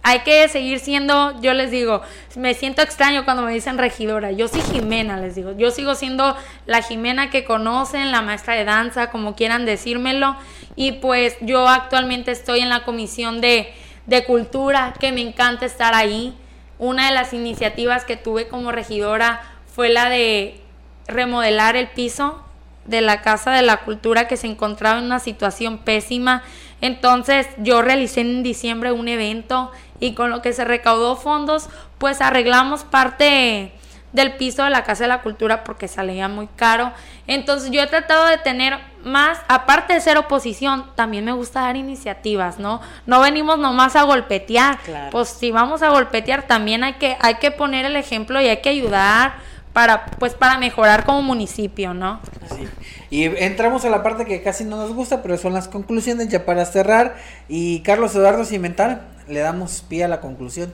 Hay 0.06 0.20
que 0.20 0.46
seguir 0.48 0.80
siendo, 0.80 1.40
yo 1.40 1.54
les 1.54 1.70
digo, 1.70 2.02
me 2.36 2.52
siento 2.52 2.82
extraño 2.82 3.24
cuando 3.24 3.42
me 3.42 3.54
dicen 3.54 3.78
regidora. 3.78 4.32
Yo 4.32 4.48
soy 4.48 4.60
Jimena, 4.60 5.16
les 5.16 5.34
digo. 5.34 5.52
Yo 5.52 5.70
sigo 5.70 5.94
siendo 5.94 6.36
la 6.66 6.82
Jimena 6.82 7.30
que 7.30 7.44
conocen, 7.46 8.12
la 8.12 8.20
maestra 8.20 8.54
de 8.54 8.66
danza, 8.66 9.10
como 9.10 9.34
quieran 9.34 9.64
decírmelo. 9.64 10.36
Y 10.76 10.92
pues 10.92 11.38
yo 11.40 11.66
actualmente 11.66 12.32
estoy 12.32 12.60
en 12.60 12.68
la 12.68 12.84
comisión 12.84 13.40
de, 13.40 13.72
de 14.04 14.24
cultura, 14.26 14.92
que 15.00 15.10
me 15.10 15.22
encanta 15.22 15.64
estar 15.64 15.94
ahí. 15.94 16.34
Una 16.78 17.06
de 17.06 17.14
las 17.14 17.32
iniciativas 17.32 18.04
que 18.04 18.18
tuve 18.18 18.46
como 18.46 18.72
regidora 18.72 19.40
fue 19.74 19.88
la 19.88 20.10
de 20.10 20.60
remodelar 21.06 21.76
el 21.76 21.88
piso 21.88 22.44
de 22.86 23.00
la 23.00 23.22
Casa 23.22 23.50
de 23.52 23.62
la 23.62 23.78
Cultura 23.78 24.28
que 24.28 24.36
se 24.36 24.46
encontraba 24.46 24.98
en 24.98 25.06
una 25.06 25.18
situación 25.18 25.78
pésima. 25.78 26.42
Entonces 26.80 27.48
yo 27.58 27.82
realicé 27.82 28.20
en 28.20 28.42
diciembre 28.42 28.92
un 28.92 29.08
evento 29.08 29.70
y 30.00 30.14
con 30.14 30.30
lo 30.30 30.42
que 30.42 30.52
se 30.52 30.64
recaudó 30.64 31.16
fondos, 31.16 31.68
pues 31.98 32.20
arreglamos 32.20 32.84
parte 32.84 33.72
del 34.12 34.36
piso 34.36 34.62
de 34.62 34.70
la 34.70 34.84
Casa 34.84 35.04
de 35.04 35.08
la 35.08 35.22
Cultura 35.22 35.64
porque 35.64 35.88
salía 35.88 36.28
muy 36.28 36.46
caro. 36.46 36.92
Entonces 37.26 37.70
yo 37.70 37.82
he 37.82 37.86
tratado 37.86 38.26
de 38.26 38.38
tener 38.38 38.78
más, 39.02 39.38
aparte 39.48 39.92
de 39.92 40.00
ser 40.00 40.18
oposición, 40.18 40.86
también 40.94 41.24
me 41.24 41.32
gusta 41.32 41.62
dar 41.62 41.76
iniciativas, 41.76 42.58
¿no? 42.58 42.80
No 43.06 43.20
venimos 43.20 43.58
nomás 43.58 43.96
a 43.96 44.04
golpetear. 44.04 44.78
Pues 45.10 45.30
si 45.30 45.50
vamos 45.50 45.82
a 45.82 45.88
golpetear, 45.88 46.46
también 46.46 46.84
hay 46.84 46.94
que, 46.94 47.16
hay 47.20 47.36
que 47.36 47.50
poner 47.50 47.86
el 47.86 47.96
ejemplo 47.96 48.40
y 48.40 48.46
hay 48.46 48.58
que 48.58 48.68
ayudar 48.68 49.34
para 49.74 50.06
pues 50.18 50.32
para 50.32 50.56
mejorar 50.56 51.04
como 51.04 51.20
municipio, 51.20 51.92
¿no? 51.92 52.20
Sí. 52.56 52.66
Y 53.10 53.24
entramos 53.24 53.84
a 53.84 53.90
la 53.90 54.02
parte 54.02 54.24
que 54.24 54.40
casi 54.40 54.64
no 54.64 54.76
nos 54.76 54.94
gusta, 54.94 55.22
pero 55.22 55.36
son 55.36 55.52
las 55.52 55.68
conclusiones 55.68 56.28
ya 56.28 56.46
para 56.46 56.64
cerrar 56.64 57.16
y 57.48 57.80
Carlos 57.80 58.14
Eduardo 58.14 58.46
Cimental, 58.46 59.02
le 59.28 59.40
damos 59.40 59.84
pie 59.86 60.04
a 60.04 60.08
la 60.08 60.22
conclusión. 60.22 60.72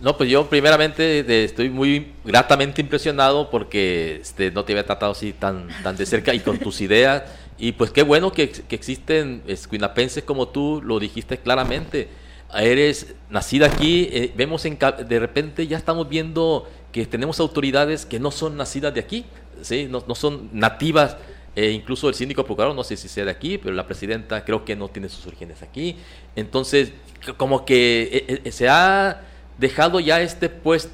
No, 0.00 0.16
pues 0.16 0.28
yo 0.28 0.48
primeramente 0.48 1.44
estoy 1.44 1.70
muy 1.70 2.12
gratamente 2.24 2.82
impresionado 2.82 3.50
porque 3.50 4.18
este, 4.20 4.50
no 4.50 4.64
te 4.64 4.72
había 4.72 4.84
tratado 4.84 5.12
así 5.12 5.32
tan, 5.32 5.68
tan 5.82 5.96
de 5.96 6.04
cerca 6.04 6.34
y 6.34 6.40
con 6.40 6.58
tus 6.58 6.80
ideas. 6.80 7.22
Y 7.58 7.72
pues 7.72 7.90
qué 7.90 8.02
bueno 8.02 8.32
que, 8.32 8.50
que 8.50 8.74
existen 8.74 9.42
escuinapenses 9.46 10.22
como 10.24 10.48
tú, 10.48 10.82
lo 10.84 10.98
dijiste 10.98 11.38
claramente. 11.38 12.08
Eres 12.54 13.14
nacida 13.30 13.66
aquí, 13.66 14.08
eh, 14.12 14.32
vemos 14.36 14.64
en, 14.66 14.78
de 14.78 15.18
repente 15.18 15.66
ya 15.66 15.78
estamos 15.78 16.08
viendo 16.08 16.68
que 16.96 17.04
tenemos 17.04 17.40
autoridades 17.40 18.06
que 18.06 18.18
no 18.18 18.30
son 18.30 18.56
nacidas 18.56 18.94
de 18.94 19.00
aquí, 19.00 19.26
¿sí? 19.60 19.86
no, 19.86 20.14
son 20.14 20.48
nativas. 20.50 21.18
Eh, 21.54 21.70
incluso 21.72 22.08
el 22.08 22.14
síndico 22.14 22.42
procurador, 22.44 22.74
no 22.74 22.84
sé 22.84 22.96
si 22.96 23.06
sea 23.06 23.26
de 23.26 23.30
aquí, 23.30 23.58
pero 23.58 23.74
la 23.74 23.86
presidenta 23.86 24.42
creo 24.46 24.64
que 24.64 24.76
no 24.76 24.88
tiene 24.88 25.10
sus 25.10 25.26
orígenes 25.26 25.62
aquí. 25.62 25.96
Entonces, 26.36 26.92
como 27.36 27.66
que 27.66 28.42
eh, 28.44 28.50
se 28.50 28.70
ha 28.70 29.20
dejado 29.58 30.00
ya 30.00 30.22
este 30.22 30.48
puesto, 30.48 30.90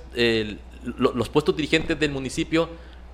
los 0.99 1.29
puestos 1.29 1.55
dirigentes 1.57 1.99
del 2.01 2.11
municipio 2.11 2.69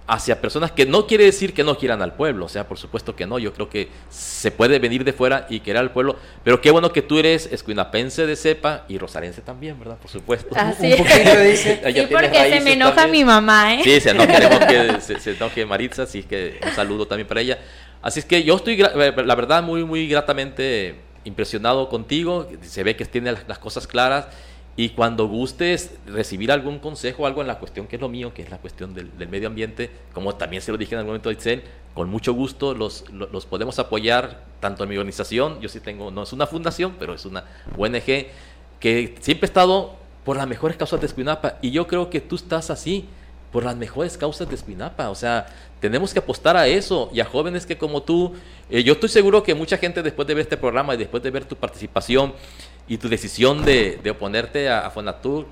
hacia 0.09 0.41
personas 0.41 0.73
que 0.73 0.87
no 0.87 1.07
quiere 1.07 1.25
decir 1.25 1.53
que 1.53 1.63
no 1.63 1.77
quieran 1.77 2.01
al 2.01 2.15
pueblo, 2.15 2.47
o 2.47 2.49
sea, 2.49 2.67
por 2.67 2.79
supuesto 2.79 3.15
que 3.15 3.27
no, 3.27 3.39
yo 3.39 3.53
creo 3.53 3.69
que 3.69 3.91
se 4.09 4.51
puede 4.51 4.79
venir 4.79 5.05
de 5.05 5.13
fuera 5.13 5.47
y 5.51 5.61
querer 5.61 5.83
al 5.83 5.93
pueblo, 5.93 6.17
pero 6.43 6.63
qué 6.63 6.71
bueno 6.71 6.91
que 6.93 7.03
tú 7.03 7.19
eres 7.19 7.47
escuinapense 7.53 8.27
de 8.27 8.35
cepa 8.35 8.87
y 8.89 8.97
rosarense 8.97 9.43
también, 9.43 9.79
¿verdad? 9.79 9.99
Por 9.99 10.11
supuesto. 10.11 10.49
Así 10.57 10.93
es. 10.93 11.61
Sí, 11.61 12.07
porque 12.11 12.51
se 12.51 12.61
me 12.63 12.73
enoja 12.73 13.07
mi 13.07 13.23
mamá, 13.23 13.75
¿eh? 13.75 13.83
Sí, 13.85 14.09
no 14.15 14.27
queremos 14.27 14.61
que 14.61 15.01
se, 15.03 15.21
se, 15.21 15.33
enoje 15.33 15.67
Maritza, 15.67 16.05
así 16.05 16.23
que 16.23 16.59
un 16.65 16.73
saludo 16.73 17.07
también 17.07 17.29
para 17.29 17.43
ella. 17.43 17.59
Así 18.01 18.21
es 18.21 18.25
que 18.25 18.43
yo 18.43 18.57
estoy, 18.57 18.79
la 18.79 19.35
verdad, 19.35 19.63
muy, 19.63 19.85
muy 19.85 20.09
gratamente 20.09 21.01
impresionado 21.25 21.91
contigo, 21.91 22.49
se 22.63 22.83
ve 22.83 22.97
que 22.97 23.05
tiene 23.05 23.35
las 23.47 23.59
cosas 23.59 23.87
claras 23.87 24.29
y 24.79 24.91
cuando 24.91 25.27
gustes 25.27 25.91
recibir 26.07 26.53
algún 26.53 26.79
consejo, 26.79 27.27
algo 27.27 27.41
en 27.41 27.49
la 27.49 27.59
cuestión 27.59 27.89
que 27.89 27.97
es 27.97 28.01
lo 28.01 28.09
mío, 28.09 28.33
que 28.33 28.43
es 28.43 28.51
la 28.51 28.59
cuestión 28.59 28.95
del, 28.95 29.11
medio 29.29 29.49
ambiente, 29.49 29.91
como 30.13 30.37
también 30.37 30.63
se 30.63 30.71
lo 30.71 30.79
dije 30.79 30.95
en 30.95 31.01
algún 31.01 31.09
momento 31.09 31.31
a 31.31 31.33
Itzel, 31.33 31.65
con 31.95 32.09
mucho 32.09 32.33
gusto 32.33 32.75
los, 32.75 33.05
los, 33.11 33.45
podemos 33.45 33.81
apoyar, 33.81 34.45
tanto 34.61 34.85
en 34.85 34.91
mi 34.91 34.97
organización, 34.97 35.61
yo 35.61 35.69
sí 35.69 35.81
tengo, 35.81 36.13
no 36.13 36.23
es 36.23 36.33
una 36.33 36.47
fundación, 36.47 36.95
pero 36.97 37.13
es 37.13 37.27
una 37.27 37.43
ONG, 37.77 38.29
que 38.79 39.17
siempre 39.19 39.47
he 39.47 39.51
estado 39.51 39.97
por 40.25 40.37
las 40.37 40.47
mejores 40.47 40.77
causas 40.77 41.01
de 41.01 41.07
Espinapa, 41.07 41.59
y 41.61 41.73
yo 41.73 41.89
creo 41.89 42.09
que 42.09 42.21
tú 42.21 42.37
estás 42.37 42.71
así, 42.71 43.09
por 43.51 43.65
las 43.65 43.75
mejores 43.75 44.17
causas 44.17 44.49
de 44.49 44.55
Espinapa, 44.55 45.11
o 45.11 45.17
sea, 45.17 45.47
tenemos 45.81 46.13
que 46.13 46.21
apostar 46.21 46.57
a 46.57 46.69
eso, 46.69 47.11
y 47.13 47.19
a 47.19 47.25
jóvenes 47.25 47.67
que 47.67 47.77
como 47.77 48.05
tú, 48.05 48.35
eh, 48.71 48.85
yo 48.85 48.93
estoy 48.93 49.09
seguro 49.09 49.43
que 49.43 49.57
mucha 49.57 49.77
gente 49.77 50.05
después 50.05 50.29
de 50.29 50.35
ver 50.35 50.43
este 50.43 50.57
programa 50.57 50.95
y 50.95 50.99
después 50.99 51.21
de 51.21 51.33
ver 51.33 51.47
tu 51.47 51.57
participación, 51.57 52.33
y 52.89 52.99
tu 52.99 53.09
decisión 53.09 53.65
de, 53.65 54.01
oponerte 54.11 54.69
a, 54.69 54.91
Fonatur, 54.91 55.47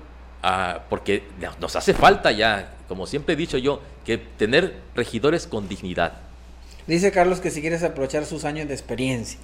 porque 0.89 1.23
nos 1.59 1.75
hace 1.75 1.93
falta 1.93 2.31
ya, 2.31 2.73
como 2.87 3.05
siempre 3.05 3.33
he 3.33 3.37
dicho 3.37 3.57
yo, 3.57 3.81
que 4.05 4.17
tener 4.17 4.75
regidores 4.95 5.47
con 5.47 5.67
dignidad. 5.67 6.13
Dice 6.87 7.11
Carlos 7.11 7.41
que 7.41 7.51
si 7.51 7.59
quieres 7.59 7.83
aprovechar 7.83 8.25
sus 8.25 8.45
años 8.45 8.67
de 8.67 8.73
experiencia. 8.73 9.39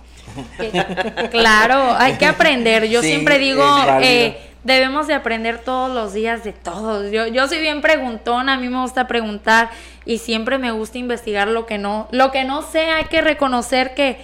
Claro, 1.32 1.94
hay 1.98 2.14
que 2.14 2.26
aprender. 2.26 2.86
Yo 2.88 3.02
siempre 3.02 3.38
digo, 3.38 3.64
eh, 4.02 4.38
debemos 4.64 5.08
de 5.08 5.14
aprender 5.14 5.60
todos 5.60 5.94
los 5.94 6.14
días 6.14 6.46
de 6.46 6.54
todos. 6.54 7.12
Yo, 7.12 7.28
yo 7.28 7.48
soy 7.50 7.60
bien 7.60 7.82
preguntona, 7.82 8.54
a 8.54 8.58
mí 8.58 8.70
me 8.70 8.82
gusta 8.82 9.08
preguntar 9.08 9.70
y 10.06 10.20
siempre 10.20 10.58
me 10.58 10.72
gusta 10.72 10.98
investigar 10.98 11.50
lo 11.50 11.66
que 11.66 11.78
no, 11.78 12.08
lo 12.12 12.32
que 12.32 12.46
no 12.46 12.62
sé, 12.62 12.92
hay 12.92 13.06
que 13.06 13.22
reconocer 13.22 13.94
que 13.94 14.18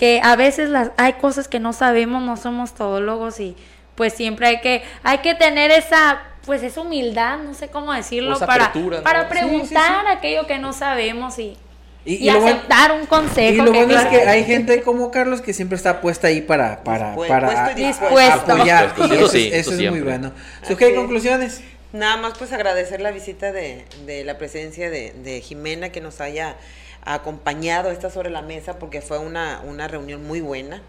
que 0.00 0.18
a 0.24 0.34
veces 0.34 0.70
las, 0.70 0.92
hay 0.96 1.12
cosas 1.12 1.46
que 1.46 1.60
no 1.60 1.74
sabemos, 1.74 2.22
no 2.22 2.38
somos 2.38 2.74
todólogos 2.74 3.38
y 3.38 3.54
pues 3.96 4.14
siempre 4.14 4.46
hay 4.46 4.60
que, 4.62 4.82
hay 5.02 5.18
que 5.18 5.34
tener 5.34 5.70
esa, 5.70 6.22
pues 6.46 6.62
esa 6.62 6.80
humildad, 6.80 7.40
no 7.40 7.52
sé 7.52 7.68
cómo 7.68 7.92
decirlo, 7.92 8.38
para, 8.38 8.72
para 9.04 9.28
preguntar 9.28 10.06
aquello 10.08 10.46
que 10.46 10.56
no 10.56 10.72
sabemos 10.72 11.38
y, 11.38 11.58
y, 12.06 12.30
aceptar 12.30 12.92
un 12.92 13.04
consejo. 13.04 13.62
Y 13.62 13.66
lo 13.66 13.74
bueno 13.74 13.92
es 13.92 14.06
que 14.06 14.22
hay 14.22 14.44
gente 14.44 14.80
como 14.80 15.10
Carlos 15.10 15.42
que 15.42 15.52
siempre 15.52 15.76
está 15.76 16.00
puesta 16.00 16.28
ahí 16.28 16.40
para, 16.40 16.82
para, 16.82 17.14
para 17.14 17.66
apoyar. 17.66 18.94
Eso, 19.12 19.36
eso 19.36 19.72
es 19.74 19.90
muy 19.90 20.00
bueno. 20.00 20.32
¿Qué 20.78 20.94
conclusiones? 20.94 21.60
Nada 21.92 22.16
más 22.16 22.38
pues 22.38 22.54
agradecer 22.54 23.02
la 23.02 23.10
visita 23.10 23.52
de, 23.52 23.84
de 24.06 24.24
la 24.24 24.38
presencia 24.38 24.88
de, 24.88 25.12
de 25.22 25.42
Jimena 25.42 25.90
que 25.90 26.00
nos 26.00 26.22
haya 26.22 26.56
acompañado 27.04 27.90
esta 27.90 28.10
sobre 28.10 28.30
la 28.30 28.42
mesa 28.42 28.78
porque 28.78 29.00
fue 29.00 29.18
una, 29.18 29.60
una 29.64 29.88
reunión 29.88 30.26
muy 30.26 30.40
buena 30.40 30.82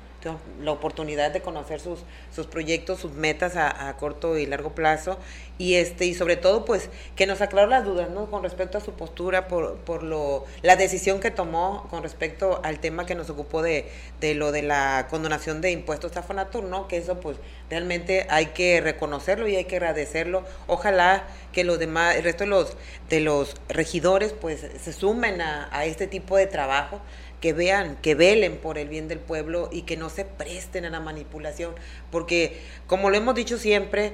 la 0.62 0.72
oportunidad 0.72 1.32
de 1.32 1.42
conocer 1.42 1.80
sus, 1.80 2.00
sus 2.34 2.48
proyectos, 2.48 3.00
sus 3.00 3.12
metas 3.14 3.56
a, 3.56 3.96
corto 3.98 4.38
y 4.38 4.46
largo 4.46 4.74
plazo 4.74 5.18
y 5.58 5.76
este 5.76 6.06
y 6.06 6.14
sobre 6.14 6.38
todo 6.38 6.66
pues 6.66 6.90
que 7.16 7.28
nos 7.28 7.42
aclaró 7.42 7.68
las 7.68 7.86
dudas 7.86 8.10
¿no? 8.10 8.32
con 8.32 8.42
respecto 8.42 8.78
a 8.78 8.82
su 8.82 8.94
postura 8.94 9.48
por, 9.48 9.78
por 9.80 10.02
lo 10.02 10.46
la 10.62 10.76
decisión 10.76 11.20
que 11.20 11.30
tomó 11.30 11.88
con 11.90 12.04
respecto 12.04 12.62
al 12.64 12.80
tema 12.80 13.06
que 13.06 13.16
nos 13.16 13.30
ocupó 13.30 13.62
de, 13.62 13.92
de 14.20 14.34
lo 14.34 14.52
de 14.52 14.64
la 14.64 15.08
condonación 15.10 15.62
de 15.62 15.72
impuestos 15.72 16.16
a 16.18 16.24
Fonatur, 16.24 16.64
¿no? 16.64 16.88
que 16.88 16.98
eso 16.98 17.20
pues 17.20 17.38
realmente 17.70 18.26
hay 18.30 18.48
que 18.48 18.82
reconocerlo 18.82 19.48
y 19.48 19.56
hay 19.56 19.66
que 19.66 19.76
agradecerlo 19.76 20.44
ojalá 20.68 21.26
que 21.52 21.64
los 21.64 21.80
demás 21.80 22.16
el 22.16 22.24
resto 22.24 22.44
de 22.44 22.50
los 22.50 22.78
de 23.10 23.20
los 23.20 23.56
regidores 23.70 24.34
pues 24.34 24.66
se 24.82 24.94
sumen 24.94 25.42
a, 25.42 25.70
a 25.72 25.86
este 25.86 26.08
tipo 26.08 26.38
de 26.38 26.48
trabajo 26.48 27.02
que 27.42 27.54
vean, 27.54 27.98
que 27.98 28.16
velen 28.16 28.58
por 28.58 28.78
el 28.78 28.88
bien 28.88 29.08
del 29.08 29.20
pueblo 29.20 29.70
y 29.72 29.82
que 29.82 29.98
no 29.98 30.10
se 30.10 30.24
presten 30.24 30.86
a 30.86 30.90
la 30.90 31.00
manipulación, 31.00 31.74
porque 32.12 32.62
como 32.88 33.10
lo 33.10 33.18
hemos 33.18 33.36
dicho 33.36 33.58
siempre, 33.58 34.14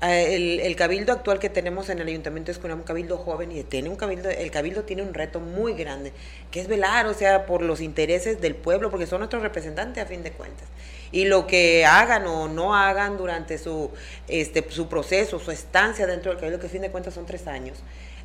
eh, 0.00 0.60
el, 0.62 0.76
cabildo 0.76 1.12
actual 1.12 1.40
que 1.40 1.50
tenemos 1.50 1.88
en 1.88 1.98
el 1.98 2.06
ayuntamiento 2.06 2.52
es 2.52 2.58
un 2.58 2.82
cabildo 2.84 3.16
joven 3.16 3.50
y 3.50 3.64
tiene 3.64 3.88
un 3.88 3.96
cabildo, 3.96 4.30
el 4.30 4.48
cabildo 4.52 4.84
tiene 4.84 5.02
un 5.02 5.12
reto 5.12 5.40
muy 5.40 5.74
grande, 5.74 6.12
que 6.52 6.60
es 6.60 6.68
velar, 6.68 7.06
o 7.06 7.14
sea, 7.14 7.46
por 7.46 7.62
los 7.62 7.80
intereses 7.80 8.40
del 8.40 8.54
pueblo, 8.54 8.90
porque 8.90 9.08
son 9.08 9.18
nuestros 9.18 9.42
representantes 9.42 10.04
a 10.04 10.06
fin 10.06 10.22
de 10.22 10.30
cuentas. 10.30 10.68
Y 11.10 11.24
lo 11.24 11.48
que 11.48 11.84
hagan 11.84 12.28
o 12.28 12.46
no 12.46 12.76
hagan 12.76 13.16
durante 13.16 13.58
su, 13.58 13.90
este, 14.28 14.64
su 14.70 14.88
proceso, 14.88 15.40
su 15.40 15.50
estancia 15.50 16.06
dentro 16.06 16.30
del 16.30 16.38
cabildo, 16.38 16.60
que 16.60 16.68
a 16.68 16.70
fin 16.70 16.82
de 16.82 16.92
cuentas 16.92 17.14
son 17.14 17.26
tres 17.26 17.48
años, 17.48 17.78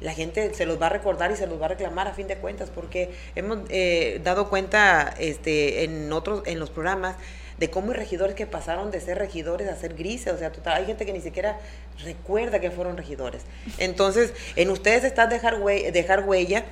la 0.03 0.13
gente 0.13 0.53
se 0.53 0.65
los 0.65 0.79
va 0.81 0.87
a 0.87 0.89
recordar 0.89 1.31
y 1.31 1.35
se 1.35 1.47
los 1.47 1.59
va 1.59 1.65
a 1.65 1.69
reclamar 1.69 2.07
a 2.07 2.13
fin 2.13 2.27
de 2.27 2.35
cuentas, 2.35 2.69
porque 2.69 3.11
hemos 3.35 3.59
eh, 3.69 4.19
dado 4.23 4.49
cuenta 4.49 5.13
este, 5.17 5.85
en 5.85 6.11
otros, 6.11 6.43
en 6.45 6.59
los 6.59 6.69
programas, 6.69 7.15
de 7.57 7.69
cómo 7.69 7.91
hay 7.91 7.97
regidores 7.97 8.35
que 8.35 8.45
pasaron 8.45 8.91
de 8.91 8.99
ser 8.99 9.17
regidores 9.17 9.69
a 9.69 9.75
ser 9.75 9.93
grises, 9.93 10.33
o 10.33 10.37
sea, 10.37 10.51
total, 10.51 10.73
hay 10.73 10.85
gente 10.85 11.05
que 11.05 11.13
ni 11.13 11.21
siquiera 11.21 11.57
recuerda 12.03 12.59
que 12.59 12.71
fueron 12.71 12.97
regidores. 12.97 13.43
Entonces, 13.77 14.33
en 14.55 14.69
ustedes 14.69 15.03
está 15.05 15.27
dejar, 15.27 15.63
dejar 15.63 16.27
huella 16.27 16.65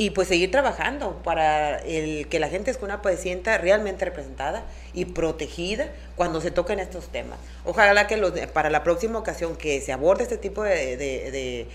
y 0.00 0.10
pues 0.10 0.28
seguir 0.28 0.52
trabajando 0.52 1.20
para 1.24 1.78
el 1.78 2.28
que 2.28 2.38
la 2.38 2.48
gente 2.48 2.70
es 2.70 2.78
una 2.80 3.02
se 3.02 3.16
sienta 3.16 3.58
realmente 3.58 4.04
representada 4.04 4.62
y 4.94 5.06
protegida 5.06 5.88
cuando 6.14 6.40
se 6.40 6.52
toquen 6.52 6.78
estos 6.78 7.08
temas. 7.08 7.36
Ojalá 7.64 8.06
que 8.06 8.16
los, 8.16 8.30
para 8.52 8.70
la 8.70 8.84
próxima 8.84 9.18
ocasión 9.18 9.56
que 9.56 9.80
se 9.80 9.92
aborde 9.92 10.22
este 10.22 10.38
tipo 10.38 10.62
de, 10.62 11.66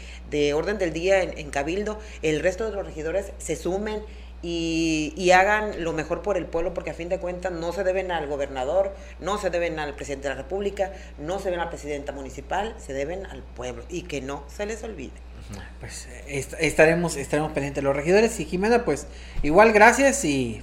orden 0.55 0.77
del 0.77 0.93
día 0.93 1.21
en, 1.21 1.49
Cabildo, 1.49 1.99
el 2.21 2.39
resto 2.39 2.69
de 2.69 2.71
los 2.73 2.85
regidores 2.85 3.33
se 3.39 3.57
sumen 3.57 4.01
y, 4.41 5.31
hagan 5.31 5.83
lo 5.83 5.91
mejor 5.91 6.21
por 6.21 6.37
el 6.37 6.45
pueblo, 6.45 6.73
porque 6.73 6.91
a 6.91 6.93
fin 6.93 7.09
de 7.09 7.19
cuentas 7.19 7.51
no 7.51 7.73
se 7.73 7.83
deben 7.83 8.09
al 8.09 8.27
gobernador, 8.27 8.95
no 9.19 9.37
se 9.37 9.49
deben 9.49 9.79
al 9.79 9.95
presidente 9.95 10.29
de 10.29 10.35
la 10.35 10.41
República, 10.41 10.93
no 11.17 11.39
se 11.39 11.45
deben 11.45 11.59
a 11.59 11.65
la 11.65 11.69
presidenta 11.69 12.13
municipal, 12.13 12.73
se 12.77 12.93
deben 12.93 13.25
al 13.25 13.43
pueblo 13.43 13.83
y 13.89 14.03
que 14.03 14.21
no 14.21 14.45
se 14.47 14.65
les 14.65 14.81
olvide. 14.83 15.32
Pues 15.79 16.07
estaremos, 16.27 17.17
estaremos 17.17 17.51
pendientes 17.51 17.83
los 17.83 17.95
regidores 17.95 18.39
y 18.39 18.45
Jimena, 18.45 18.85
pues 18.85 19.07
igual 19.41 19.73
gracias 19.73 20.23
y 20.23 20.61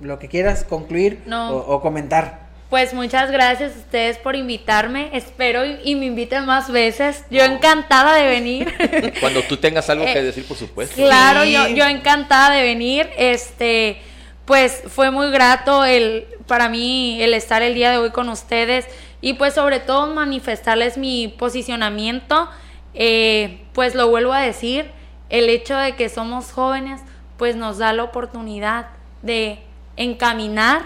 lo 0.00 0.18
que 0.18 0.28
quieras 0.28 0.64
concluir 0.64 1.20
o, 1.30 1.80
comentar. 1.80 2.50
Pues 2.70 2.94
muchas 2.94 3.32
gracias 3.32 3.74
a 3.74 3.78
ustedes 3.78 4.18
por 4.18 4.36
invitarme. 4.36 5.10
Espero 5.12 5.64
y, 5.64 5.96
me 5.96 6.06
inviten 6.06 6.46
más 6.46 6.70
veces. 6.70 7.24
Yo 7.28 7.42
encantada 7.42 8.14
de 8.14 8.28
venir. 8.28 8.72
Cuando 9.20 9.42
tú 9.42 9.56
tengas 9.56 9.90
algo 9.90 10.04
que 10.04 10.12
eh, 10.12 10.22
decir, 10.22 10.46
por 10.46 10.56
supuesto. 10.56 10.94
Claro, 10.94 11.44
yo, 11.44 11.66
yo 11.68 11.84
encantada 11.86 12.54
de 12.54 12.62
venir. 12.62 13.10
Este, 13.18 13.98
pues 14.44 14.82
fue 14.86 15.10
muy 15.10 15.30
grato 15.32 15.84
el 15.84 16.26
para 16.46 16.68
mí 16.68 17.22
el 17.22 17.34
estar 17.34 17.62
el 17.62 17.74
día 17.74 17.92
de 17.92 17.98
hoy 17.98 18.10
con 18.10 18.28
ustedes 18.28 18.86
y 19.20 19.34
pues 19.34 19.54
sobre 19.54 19.78
todo 19.78 20.12
manifestarles 20.12 20.98
mi 20.98 21.28
posicionamiento 21.28 22.48
eh, 22.94 23.62
pues 23.72 23.94
lo 23.94 24.08
vuelvo 24.08 24.32
a 24.32 24.40
decir, 24.40 24.90
el 25.28 25.48
hecho 25.48 25.76
de 25.76 25.94
que 25.94 26.08
somos 26.08 26.52
jóvenes, 26.52 27.00
pues 27.36 27.56
nos 27.56 27.78
da 27.78 27.92
la 27.92 28.02
oportunidad 28.02 28.88
de 29.22 29.60
encaminar 29.96 30.82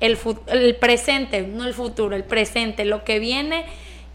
el, 0.00 0.16
presente, 0.76 1.42
no 1.42 1.64
el 1.64 1.74
futuro, 1.74 2.16
el 2.16 2.24
presente, 2.24 2.84
lo 2.84 3.04
que 3.04 3.18
viene, 3.18 3.66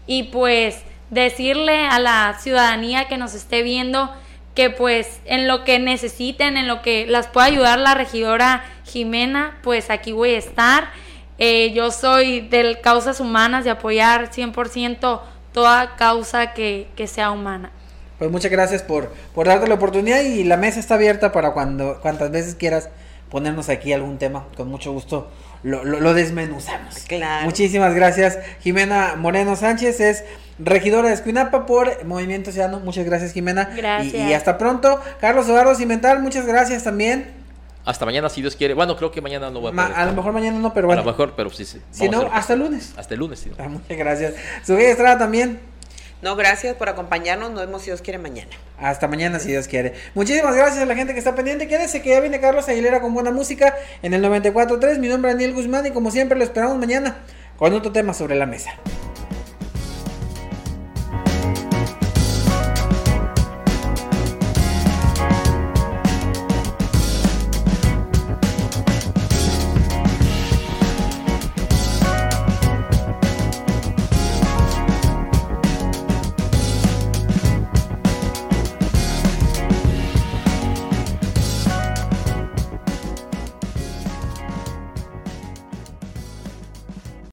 y 0.06 0.24
pues 0.24 0.82
decirle 1.10 1.86
a 1.86 1.98
la 1.98 2.36
ciudadanía 2.40 3.06
que 3.08 3.16
nos 3.16 3.34
esté 3.34 3.62
viendo 3.62 4.12
que 4.54 4.70
pues 4.70 5.20
en 5.26 5.46
lo 5.46 5.64
que 5.64 5.78
necesiten, 5.78 6.56
en 6.56 6.66
lo 6.66 6.82
que 6.82 7.06
las 7.06 7.28
pueda 7.28 7.46
ayudar 7.46 7.78
la 7.78 7.94
regidora 7.94 8.64
Jimena, 8.86 9.58
pues 9.62 9.90
aquí 9.90 10.12
voy 10.12 10.30
a 10.30 10.38
estar. 10.38 10.90
Eh, 11.38 11.72
yo 11.74 11.90
soy 11.90 12.40
del 12.40 12.80
Causas 12.80 13.20
Humanas 13.20 13.64
de 13.64 13.70
apoyar 13.70 14.30
100% 14.30 15.20
toda 15.56 15.96
causa 15.96 16.52
que, 16.52 16.86
que 16.96 17.06
sea 17.06 17.30
humana. 17.30 17.70
Pues 18.18 18.30
muchas 18.30 18.50
gracias 18.50 18.82
por, 18.82 19.10
por 19.34 19.46
darte 19.46 19.66
la 19.66 19.76
oportunidad 19.76 20.20
y 20.20 20.44
la 20.44 20.58
mesa 20.58 20.78
está 20.78 20.96
abierta 20.96 21.32
para 21.32 21.52
cuando 21.52 21.98
cuantas 22.02 22.30
veces 22.30 22.56
quieras 22.56 22.90
ponernos 23.30 23.70
aquí 23.70 23.94
algún 23.94 24.18
tema. 24.18 24.44
Con 24.54 24.68
mucho 24.68 24.92
gusto 24.92 25.30
lo, 25.62 25.82
lo, 25.82 26.12
desmenuzamos. 26.12 26.96
Claro. 27.08 27.46
Muchísimas 27.46 27.94
gracias. 27.94 28.38
Jimena 28.60 29.14
Moreno 29.16 29.56
Sánchez 29.56 29.98
es 30.00 30.24
regidora 30.58 31.08
de 31.08 31.14
Escuinapa 31.14 31.64
por 31.64 32.04
Movimiento 32.04 32.52
Ciudadano. 32.52 32.80
Muchas 32.80 33.06
gracias, 33.06 33.32
Jimena. 33.32 33.70
Gracias. 33.74 34.12
Y, 34.12 34.28
y 34.28 34.34
hasta 34.34 34.58
pronto. 34.58 35.00
Carlos 35.22 35.46
Eduardo 35.46 35.74
Cimental, 35.74 36.20
muchas 36.20 36.44
gracias 36.44 36.84
también. 36.84 37.45
Hasta 37.86 38.04
mañana, 38.04 38.28
si 38.28 38.42
Dios 38.42 38.54
quiere. 38.56 38.74
Bueno, 38.74 38.96
creo 38.96 39.10
que 39.10 39.20
mañana 39.22 39.48
no 39.48 39.60
voy 39.60 39.70
a 39.70 39.72
Ma- 39.72 39.86
a 39.86 40.04
lo 40.04 40.12
mejor 40.12 40.32
mañana 40.32 40.58
no, 40.58 40.74
pero 40.74 40.88
bueno. 40.88 41.00
A 41.00 41.04
lo 41.04 41.10
mejor, 41.10 41.32
pero 41.36 41.48
sí, 41.50 41.64
sí. 41.64 41.80
Si 41.92 42.08
no, 42.08 42.28
hasta 42.32 42.52
el 42.54 42.58
lunes. 42.58 42.92
Hasta 42.96 43.14
el 43.14 43.20
lunes, 43.20 43.38
sí. 43.38 43.50
Ah, 43.58 43.68
muchas 43.68 43.96
gracias. 43.96 44.34
Sugey 44.64 44.86
Estrada 44.86 45.16
también. 45.18 45.60
No, 46.22 46.34
gracias 46.34 46.74
por 46.76 46.88
acompañarnos. 46.88 47.50
Nos 47.52 47.60
vemos 47.60 47.82
si 47.82 47.90
Dios 47.90 48.02
quiere 48.02 48.18
mañana. 48.18 48.50
Hasta 48.80 49.06
mañana, 49.06 49.38
si 49.38 49.48
Dios 49.48 49.68
quiere. 49.68 49.94
Muchísimas 50.14 50.54
gracias 50.56 50.82
a 50.82 50.86
la 50.86 50.96
gente 50.96 51.12
que 51.12 51.18
está 51.20 51.34
pendiente. 51.34 51.68
Quédese 51.68 52.02
que 52.02 52.10
ya 52.10 52.20
viene 52.20 52.40
Carlos 52.40 52.68
Aguilera 52.68 53.00
con 53.00 53.14
buena 53.14 53.30
música 53.30 53.74
en 54.02 54.14
el 54.14 54.22
94.3. 54.24 54.98
Mi 54.98 55.08
nombre 55.08 55.30
es 55.30 55.36
Daniel 55.36 55.54
Guzmán 55.54 55.86
y 55.86 55.90
como 55.92 56.10
siempre 56.10 56.36
lo 56.36 56.42
esperamos 56.44 56.76
mañana 56.78 57.18
con 57.56 57.72
otro 57.74 57.92
tema 57.92 58.14
sobre 58.14 58.34
la 58.34 58.46
mesa. 58.46 58.70